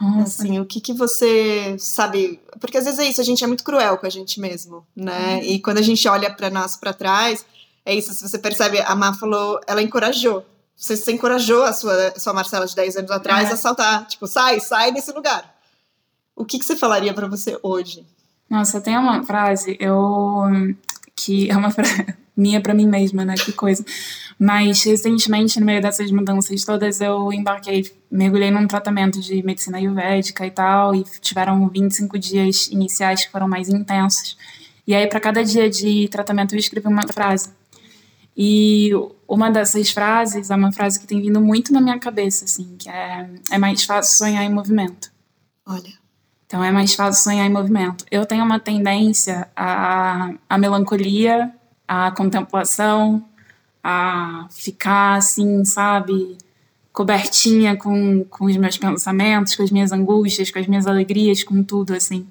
Nossa. 0.04 0.44
Assim, 0.44 0.60
o 0.60 0.66
que 0.66 0.82
que 0.82 0.94
você 0.94 1.76
sabe? 1.80 2.39
Porque 2.60 2.78
às 2.78 2.86
vezes 2.86 3.00
é 3.00 3.08
isso, 3.08 3.22
a 3.22 3.24
gente 3.24 3.44
é 3.44 3.48
muito 3.48 3.63
cruel 3.63 3.98
com 3.98 4.06
a 4.06 4.10
gente 4.10 4.39
mesmo, 4.39 4.86
né? 4.96 5.36
Uhum. 5.36 5.44
E 5.44 5.60
quando 5.60 5.78
a 5.78 5.82
gente 5.82 6.08
olha 6.08 6.30
para 6.34 6.50
nós 6.50 6.76
para 6.76 6.94
trás, 6.94 7.46
é 7.86 7.94
isso, 7.94 8.13
se 8.13 8.28
você 8.28 8.38
percebe, 8.38 8.82
a 8.82 8.96
Má 8.96 9.13
falou, 9.13 9.60
ela 9.68 9.82
encorajou. 9.82 10.46
Você, 10.76 10.98
você 10.98 11.12
encorajou 11.12 11.63
a 11.63 11.72
sua, 11.72 12.13
sua 12.20 12.34
Marcela 12.34 12.66
de 12.66 12.76
10 12.76 12.98
anos 12.98 13.12
atrás 13.12 13.50
É. 13.50 13.54
a 13.54 13.58
saltar, 13.58 14.06
tipo, 14.08 14.28
sai, 14.28 14.60
sai 14.60 14.92
desse 14.92 15.12
lugar. 15.12 15.54
O 16.36 16.44
que 16.44 16.58
que 16.60 16.66
você 16.66 16.76
falaria 16.76 17.13
para 17.13 17.28
você 17.28 17.58
hoje? 17.62 18.06
Nossa, 18.50 18.82
tem 18.82 18.98
uma 18.98 19.24
frase, 19.24 19.78
eu. 19.80 19.96
Que 21.15 21.49
é 21.49 21.58
uma 21.58 21.71
frase 21.71 22.06
minha 22.36 22.62
pra 22.62 22.73
mim 22.73 22.88
mesma, 22.88 23.23
né? 23.23 23.36
Que 23.36 23.52
coisa. 23.52 23.84
Mas 24.39 24.84
recentemente, 24.84 25.60
no 25.60 25.65
meio 25.65 25.82
dessas 25.82 26.12
mudanças 26.12 26.63
todas, 26.63 26.99
eu 26.99 27.32
embarquei, 27.32 27.89
mergulhei 28.10 28.52
num 28.52 28.67
tratamento 28.67 29.21
de 29.21 29.43
medicina 29.43 29.78
ayurvédica 29.78 30.45
e 30.45 30.52
tal, 30.52 30.95
e 30.95 31.04
tiveram 31.21 31.67
25 31.69 32.17
dias 32.17 32.67
iniciais 32.67 33.26
que 33.26 33.32
foram 33.32 33.47
mais 33.47 33.69
intensos. 33.69 34.38
E 34.86 34.93
aí, 34.93 35.08
para 35.08 35.19
cada 35.19 35.43
dia 35.43 35.69
de 35.69 36.08
tratamento, 36.10 36.56
eu 36.56 36.60
escrevi 36.60 36.88
uma 36.88 37.08
frase. 37.08 37.52
E 38.36 38.89
uma 39.28 39.52
dessas 39.52 39.91
frases 39.91 40.49
é 40.49 40.56
uma 40.56 40.71
frase 40.71 40.99
que 40.99 41.08
tem 41.08 41.21
vindo 41.21 41.39
muito 41.39 41.71
na 41.71 41.80
minha 41.80 41.99
cabeça, 41.99 42.45
assim, 42.45 42.76
que 42.78 42.89
é, 42.89 43.30
é 43.52 43.58
mais 43.58 43.84
fácil 43.84 44.17
sonhar 44.17 44.43
em 44.43 44.54
movimento. 44.54 45.12
Olha, 45.65 46.03
Então 46.54 46.63
é 46.63 46.72
mais 46.72 46.94
fácil 46.94 47.24
sonhar 47.24 47.48
em 47.48 47.52
movimento. 47.52 48.06
Eu 48.12 48.28
tenho 48.28 48.46
uma 48.46 48.60
tendência 48.60 49.48
à, 49.56 50.30
à 50.48 50.56
melancolia, 50.56 51.52
à 51.88 52.12
contemplação, 52.12 53.26
a 53.84 54.46
ficar 54.52 55.16
assim, 55.16 55.66
sabe, 55.66 56.38
cobertinha 56.92 57.76
com, 57.76 58.24
com 58.26 58.46
os 58.46 58.56
meus 58.56 58.78
pensamentos, 58.78 59.56
com 59.56 59.63
as 59.63 59.72
minhas 59.72 59.92
angústias, 59.92 60.52
com 60.52 60.60
as 60.60 60.68
minhas 60.68 60.86
alegrias, 60.86 61.44
com 61.44 61.63
tudo, 61.63 61.96
assim. 61.96 62.28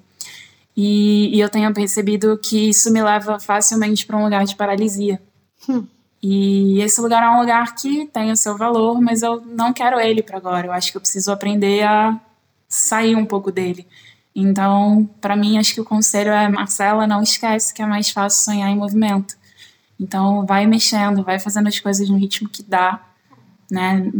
E, 0.73 1.35
e 1.35 1.41
eu 1.41 1.49
tenho 1.49 1.73
percebido 1.73 2.39
que 2.41 2.69
isso 2.69 2.93
me 2.93 3.03
leva 3.03 3.41
facilmente 3.41 4.05
para 4.05 4.15
um 4.15 4.23
lugar 4.23 4.45
de 4.45 4.55
paralisia. 4.55 5.21
Hum. 5.67 5.85
E 6.21 6.79
esse 6.79 7.01
lugar 7.01 7.21
é 7.23 7.29
um 7.29 7.41
lugar 7.41 7.75
que 7.75 8.05
tem 8.05 8.31
o 8.31 8.37
seu 8.37 8.57
valor, 8.57 9.01
mas 9.01 9.21
eu 9.21 9.41
não 9.41 9.73
quero 9.73 9.99
ele 9.99 10.23
para 10.23 10.37
agora. 10.37 10.67
Eu 10.67 10.71
acho 10.71 10.91
que 10.91 10.97
eu 10.97 11.01
preciso 11.01 11.29
aprender 11.29 11.83
a 11.83 12.17
sair 12.69 13.17
um 13.17 13.25
pouco 13.25 13.51
dele. 13.51 13.85
Então, 14.35 15.09
para 15.21 15.35
mim, 15.35 15.57
acho 15.57 15.73
que 15.73 15.81
o 15.81 15.85
conselho 15.85 16.31
é: 16.31 16.47
Marcela, 16.49 17.05
não 17.05 17.21
esquece 17.21 17.73
que 17.73 17.81
é 17.81 17.85
mais 17.85 18.09
fácil 18.09 18.43
sonhar 18.43 18.69
em 18.69 18.75
movimento. 18.75 19.35
Então, 19.99 20.45
vai 20.45 20.65
mexendo, 20.65 21.23
vai 21.23 21.39
fazendo 21.39 21.67
as 21.67 21.79
coisas 21.79 22.09
no 22.09 22.17
ritmo 22.17 22.49
que 22.49 22.63
dá, 22.63 23.01
né? 23.71 24.11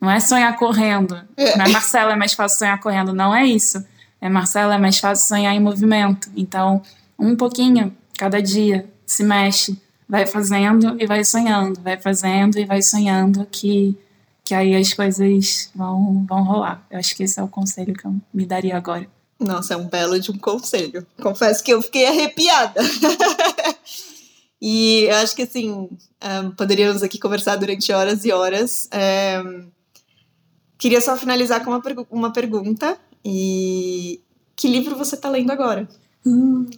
Não 0.00 0.10
é 0.10 0.20
sonhar 0.20 0.56
correndo. 0.56 1.20
Não 1.56 1.64
é 1.64 1.68
Marcela, 1.68 2.12
é 2.12 2.16
mais 2.16 2.32
fácil 2.32 2.58
sonhar 2.58 2.80
correndo. 2.80 3.12
Não 3.12 3.34
é 3.34 3.44
isso. 3.44 3.84
É 4.20 4.28
Marcela, 4.28 4.76
é 4.76 4.78
mais 4.78 4.98
fácil 4.98 5.26
sonhar 5.26 5.54
em 5.54 5.60
movimento. 5.60 6.30
Então, 6.36 6.80
um 7.18 7.34
pouquinho, 7.34 7.96
cada 8.16 8.40
dia, 8.40 8.88
se 9.04 9.24
mexe, 9.24 9.80
vai 10.08 10.24
fazendo 10.24 10.96
e 11.00 11.06
vai 11.06 11.24
sonhando, 11.24 11.80
vai 11.80 11.98
fazendo 11.98 12.58
e 12.58 12.64
vai 12.64 12.80
sonhando 12.80 13.46
que 13.50 13.98
que 14.48 14.54
aí 14.54 14.74
as 14.74 14.94
coisas 14.94 15.70
vão, 15.74 16.24
vão 16.26 16.42
rolar. 16.42 16.82
Eu 16.90 16.98
acho 16.98 17.14
que 17.14 17.22
esse 17.22 17.38
é 17.38 17.42
o 17.42 17.48
conselho 17.48 17.92
que 17.92 18.06
eu 18.06 18.16
me 18.32 18.46
daria 18.46 18.78
agora. 18.78 19.06
Nossa, 19.38 19.74
é 19.74 19.76
um 19.76 19.88
belo 19.88 20.18
de 20.18 20.30
um 20.30 20.38
conselho. 20.38 21.06
Confesso 21.20 21.62
que 21.62 21.72
eu 21.72 21.80
fiquei 21.80 22.06
arrepiada. 22.06 22.80
e 24.60 25.04
eu 25.04 25.16
acho 25.16 25.36
que 25.36 25.42
assim, 25.42 25.70
um, 25.70 26.50
poderíamos 26.56 27.02
aqui 27.02 27.18
conversar 27.18 27.56
durante 27.56 27.92
horas 27.92 28.24
e 28.24 28.32
horas. 28.32 28.88
Um, 29.44 29.68
queria 30.76 31.00
só 31.00 31.16
finalizar 31.16 31.64
com 31.64 31.70
uma, 31.70 31.80
pergu 31.80 32.06
uma 32.10 32.32
pergunta. 32.32 32.98
E 33.24 34.20
que 34.56 34.66
livro 34.66 34.96
você 34.96 35.14
está 35.14 35.28
lendo 35.28 35.52
agora? 35.52 35.88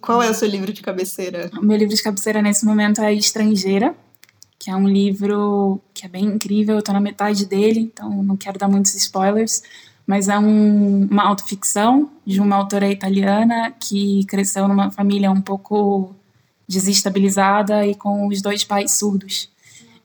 Qual 0.01 0.23
é 0.23 0.31
o 0.31 0.35
seu 0.35 0.49
livro 0.49 0.73
de 0.73 0.83
cabeceira? 0.83 1.51
O 1.59 1.65
meu 1.65 1.77
livro 1.77 1.95
de 1.95 2.03
cabeceira 2.03 2.43
nesse 2.43 2.65
momento 2.65 3.01
é 3.01 3.13
Estrangeira, 3.13 3.97
que 4.59 4.71
é 4.71 4.77
um 4.77 4.87
livro 4.87 5.81
que 5.95 6.05
é 6.05 6.09
bem 6.09 6.25
incrível. 6.25 6.77
Eu 6.77 6.83
tô 6.83 6.93
na 6.93 7.01
metade 7.01 7.47
dele, 7.47 7.81
então 7.81 8.23
não 8.23 8.37
quero 8.37 8.59
dar 8.59 8.69
muitos 8.69 8.95
spoilers. 8.95 9.63
Mas 10.11 10.29
é 10.29 10.37
um, 10.37 11.07
uma 11.09 11.23
autoficção 11.23 12.11
de 12.27 12.41
uma 12.41 12.57
autora 12.57 12.91
italiana 12.91 13.71
que 13.79 14.25
cresceu 14.25 14.67
numa 14.67 14.91
família 14.91 15.31
um 15.31 15.41
pouco 15.41 16.13
desestabilizada 16.67 17.87
e 17.87 17.95
com 17.95 18.27
os 18.27 18.43
dois 18.43 18.65
pais 18.65 18.99
surdos. 18.99 19.49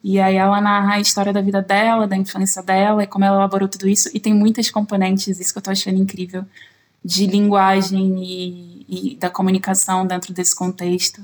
E 0.04 0.20
aí 0.20 0.36
ela 0.36 0.62
narra 0.62 0.94
a 0.94 1.00
história 1.00 1.34
da 1.34 1.42
vida 1.42 1.60
dela, 1.60 2.06
da 2.06 2.16
infância 2.16 2.62
dela 2.62 3.04
e 3.04 3.08
como 3.08 3.26
ela 3.26 3.38
elaborou 3.38 3.68
tudo 3.68 3.88
isso. 3.88 4.08
E 4.14 4.20
tem 4.20 4.32
muitas 4.32 4.70
componentes, 4.70 5.40
isso 5.40 5.52
que 5.52 5.58
eu 5.58 5.64
tô 5.64 5.72
achando 5.72 6.00
incrível, 6.00 6.46
de 7.04 7.26
linguagem 7.26 8.24
e, 8.24 8.86
e 8.88 9.16
da 9.16 9.32
comunicação 9.32 10.06
dentro 10.06 10.32
desse 10.32 10.56
contexto. 10.56 11.20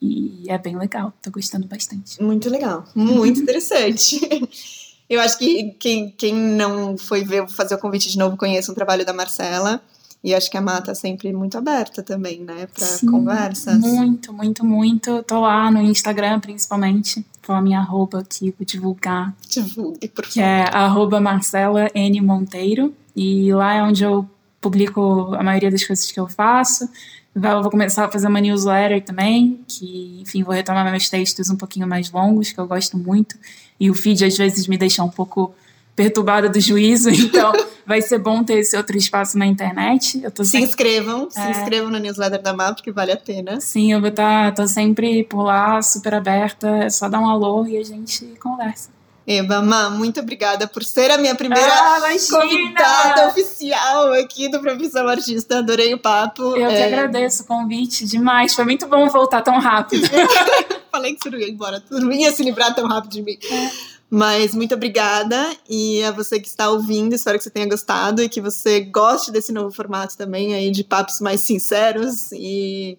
E 0.00 0.44
é 0.46 0.56
bem 0.58 0.78
legal, 0.78 1.12
tô 1.20 1.28
gostando 1.28 1.66
bastante. 1.66 2.22
Muito 2.22 2.48
legal, 2.48 2.84
muito 2.94 3.40
interessante. 3.40 4.20
Eu 5.08 5.20
acho 5.20 5.38
que 5.38 5.74
quem, 5.78 6.10
quem 6.10 6.34
não 6.34 6.96
foi 6.96 7.24
ver, 7.24 7.48
fazer 7.48 7.74
o 7.74 7.78
convite 7.78 8.10
de 8.10 8.18
novo, 8.18 8.36
conheça 8.36 8.72
o 8.72 8.74
trabalho 8.74 9.04
da 9.04 9.12
Marcela. 9.12 9.82
E 10.24 10.32
acho 10.32 10.48
que 10.48 10.56
a 10.56 10.60
Má 10.60 10.80
tá 10.80 10.94
sempre 10.94 11.32
muito 11.32 11.58
aberta 11.58 12.00
também, 12.00 12.40
né, 12.40 12.68
para 12.72 12.86
conversas. 13.10 13.76
Muito, 13.78 14.32
muito, 14.32 14.64
muito. 14.64 15.22
Tô 15.24 15.40
lá 15.40 15.68
no 15.68 15.82
Instagram, 15.82 16.38
principalmente. 16.38 17.26
Vou 17.44 17.56
a 17.56 17.60
minha 17.60 17.80
arroba 17.80 18.20
aqui, 18.20 18.54
vou 18.56 18.64
divulgar. 18.64 19.34
Divulgue, 19.48 20.06
por 20.06 20.24
Que 20.24 20.40
é 20.40 20.62
arroba 20.72 21.20
Marcela 21.20 21.90
N. 21.92 22.20
Monteiro. 22.20 22.94
E 23.16 23.52
lá 23.52 23.74
é 23.74 23.82
onde 23.82 24.04
eu 24.04 24.28
publico 24.60 25.34
a 25.34 25.42
maioria 25.42 25.72
das 25.72 25.84
coisas 25.84 26.10
que 26.10 26.20
eu 26.20 26.28
faço. 26.28 26.88
Eu 27.34 27.62
vou 27.62 27.70
começar 27.70 28.04
a 28.04 28.10
fazer 28.10 28.28
uma 28.28 28.40
newsletter 28.40 29.02
também, 29.02 29.60
que, 29.66 30.20
enfim, 30.20 30.44
vou 30.44 30.54
retomar 30.54 30.88
meus 30.88 31.08
textos 31.08 31.50
um 31.50 31.56
pouquinho 31.56 31.88
mais 31.88 32.10
longos, 32.12 32.52
que 32.52 32.60
eu 32.60 32.66
gosto 32.66 32.96
muito. 32.96 33.36
E 33.82 33.90
o 33.90 33.94
feed 33.94 34.24
às 34.24 34.36
vezes 34.36 34.68
me 34.68 34.78
deixa 34.78 35.02
um 35.02 35.08
pouco 35.08 35.52
perturbada 35.96 36.48
do 36.48 36.60
juízo, 36.60 37.10
então 37.10 37.52
vai 37.84 38.00
ser 38.00 38.18
bom 38.18 38.44
ter 38.44 38.58
esse 38.60 38.76
outro 38.76 38.96
espaço 38.96 39.36
na 39.36 39.44
internet. 39.44 40.20
Eu 40.22 40.30
tô 40.30 40.44
Se 40.44 40.52
sempre... 40.52 40.68
inscrevam, 40.68 41.28
se 41.28 41.40
É. 41.40 41.50
inscrevam 41.50 41.90
na 41.90 41.98
newsletter 41.98 42.40
da 42.40 42.52
Má, 42.52 42.72
porque 42.72 42.92
vale 42.92 43.10
a 43.10 43.16
pena. 43.16 43.60
Sim, 43.60 43.92
eu 43.92 44.00
vou 44.00 44.08
estar 44.10 44.54
tô 44.54 44.68
sempre 44.68 45.24
por 45.24 45.42
lá, 45.42 45.82
super 45.82 46.14
aberta. 46.14 46.68
É 46.68 46.88
só 46.90 47.08
dar 47.08 47.18
um 47.18 47.28
alô 47.28 47.66
e 47.66 47.76
a 47.76 47.82
gente 47.82 48.24
conversa. 48.40 48.88
Eva, 49.26 49.60
Má, 49.62 49.90
muito 49.90 50.18
obrigada 50.20 50.66
por 50.66 50.82
ser 50.84 51.10
a 51.10 51.18
minha 51.18 51.34
primeira 51.34 51.66
Ah, 51.72 52.00
convidada 52.30 53.28
oficial 53.28 54.12
aqui 54.14 54.48
do 54.48 54.60
Profissão 54.60 55.06
Artista. 55.08 55.58
Adorei 55.58 55.92
o 55.94 55.98
papo. 55.98 56.42
Eu 56.56 56.68
que 56.68 56.74
É, 56.74 56.86
agradeço 56.86 57.42
o 57.42 57.46
convite 57.46 58.04
demais. 58.06 58.54
Foi 58.54 58.64
muito 58.64 58.86
bom 58.86 59.08
voltar 59.08 59.42
tão 59.42 59.58
rápido. 59.60 60.08
Falei 60.92 61.14
que 61.14 61.22
você 61.22 61.30
não 61.30 61.38
ia 61.38 61.48
embora, 61.48 61.80
tu 61.80 61.98
não 61.98 62.12
ia 62.12 62.30
se 62.30 62.42
livrar 62.44 62.74
tão 62.74 62.86
rápido 62.86 63.12
de 63.12 63.22
mim. 63.22 63.38
É. 63.50 63.70
Mas 64.14 64.54
muito 64.54 64.74
obrigada. 64.74 65.56
E 65.66 66.02
a 66.02 66.10
você 66.10 66.38
que 66.38 66.46
está 66.46 66.68
ouvindo, 66.68 67.14
espero 67.14 67.38
que 67.38 67.44
você 67.44 67.50
tenha 67.50 67.66
gostado 67.66 68.22
e 68.22 68.28
que 68.28 68.42
você 68.42 68.80
goste 68.80 69.32
desse 69.32 69.52
novo 69.52 69.74
formato 69.74 70.18
também 70.18 70.52
aí 70.52 70.70
de 70.70 70.84
papos 70.84 71.18
mais 71.18 71.40
sinceros 71.40 72.30
e 72.32 72.98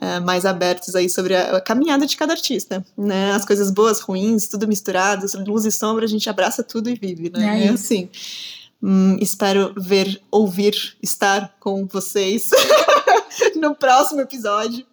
é, 0.00 0.18
mais 0.18 0.44
abertos 0.44 0.96
aí 0.96 1.08
sobre 1.08 1.36
a, 1.36 1.58
a 1.58 1.60
caminhada 1.60 2.04
de 2.04 2.16
cada 2.16 2.32
artista, 2.32 2.84
né? 2.98 3.30
As 3.30 3.44
coisas 3.44 3.70
boas, 3.70 4.00
ruins, 4.00 4.48
tudo 4.48 4.66
misturado, 4.66 5.24
luz 5.46 5.64
e 5.66 5.70
sombra, 5.70 6.04
a 6.04 6.08
gente 6.08 6.28
abraça 6.28 6.64
tudo 6.64 6.90
e 6.90 6.94
vive, 6.94 7.30
né? 7.30 7.60
É 7.60 7.64
isso. 7.66 7.74
assim. 7.74 8.08
Hum, 8.82 9.18
espero 9.20 9.74
ver, 9.76 10.20
ouvir, 10.30 10.96
estar 11.02 11.54
com 11.60 11.86
vocês 11.86 12.50
no 13.54 13.74
próximo 13.74 14.20
episódio. 14.22 14.86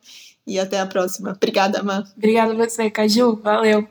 E 0.48 0.58
até 0.58 0.80
a 0.80 0.86
próxima. 0.86 1.32
Obrigada, 1.32 1.84
Má. 1.84 2.06
Obrigada 2.16 2.54
a 2.54 2.56
você, 2.56 2.90
Caju. 2.90 3.36
Valeu. 3.44 3.86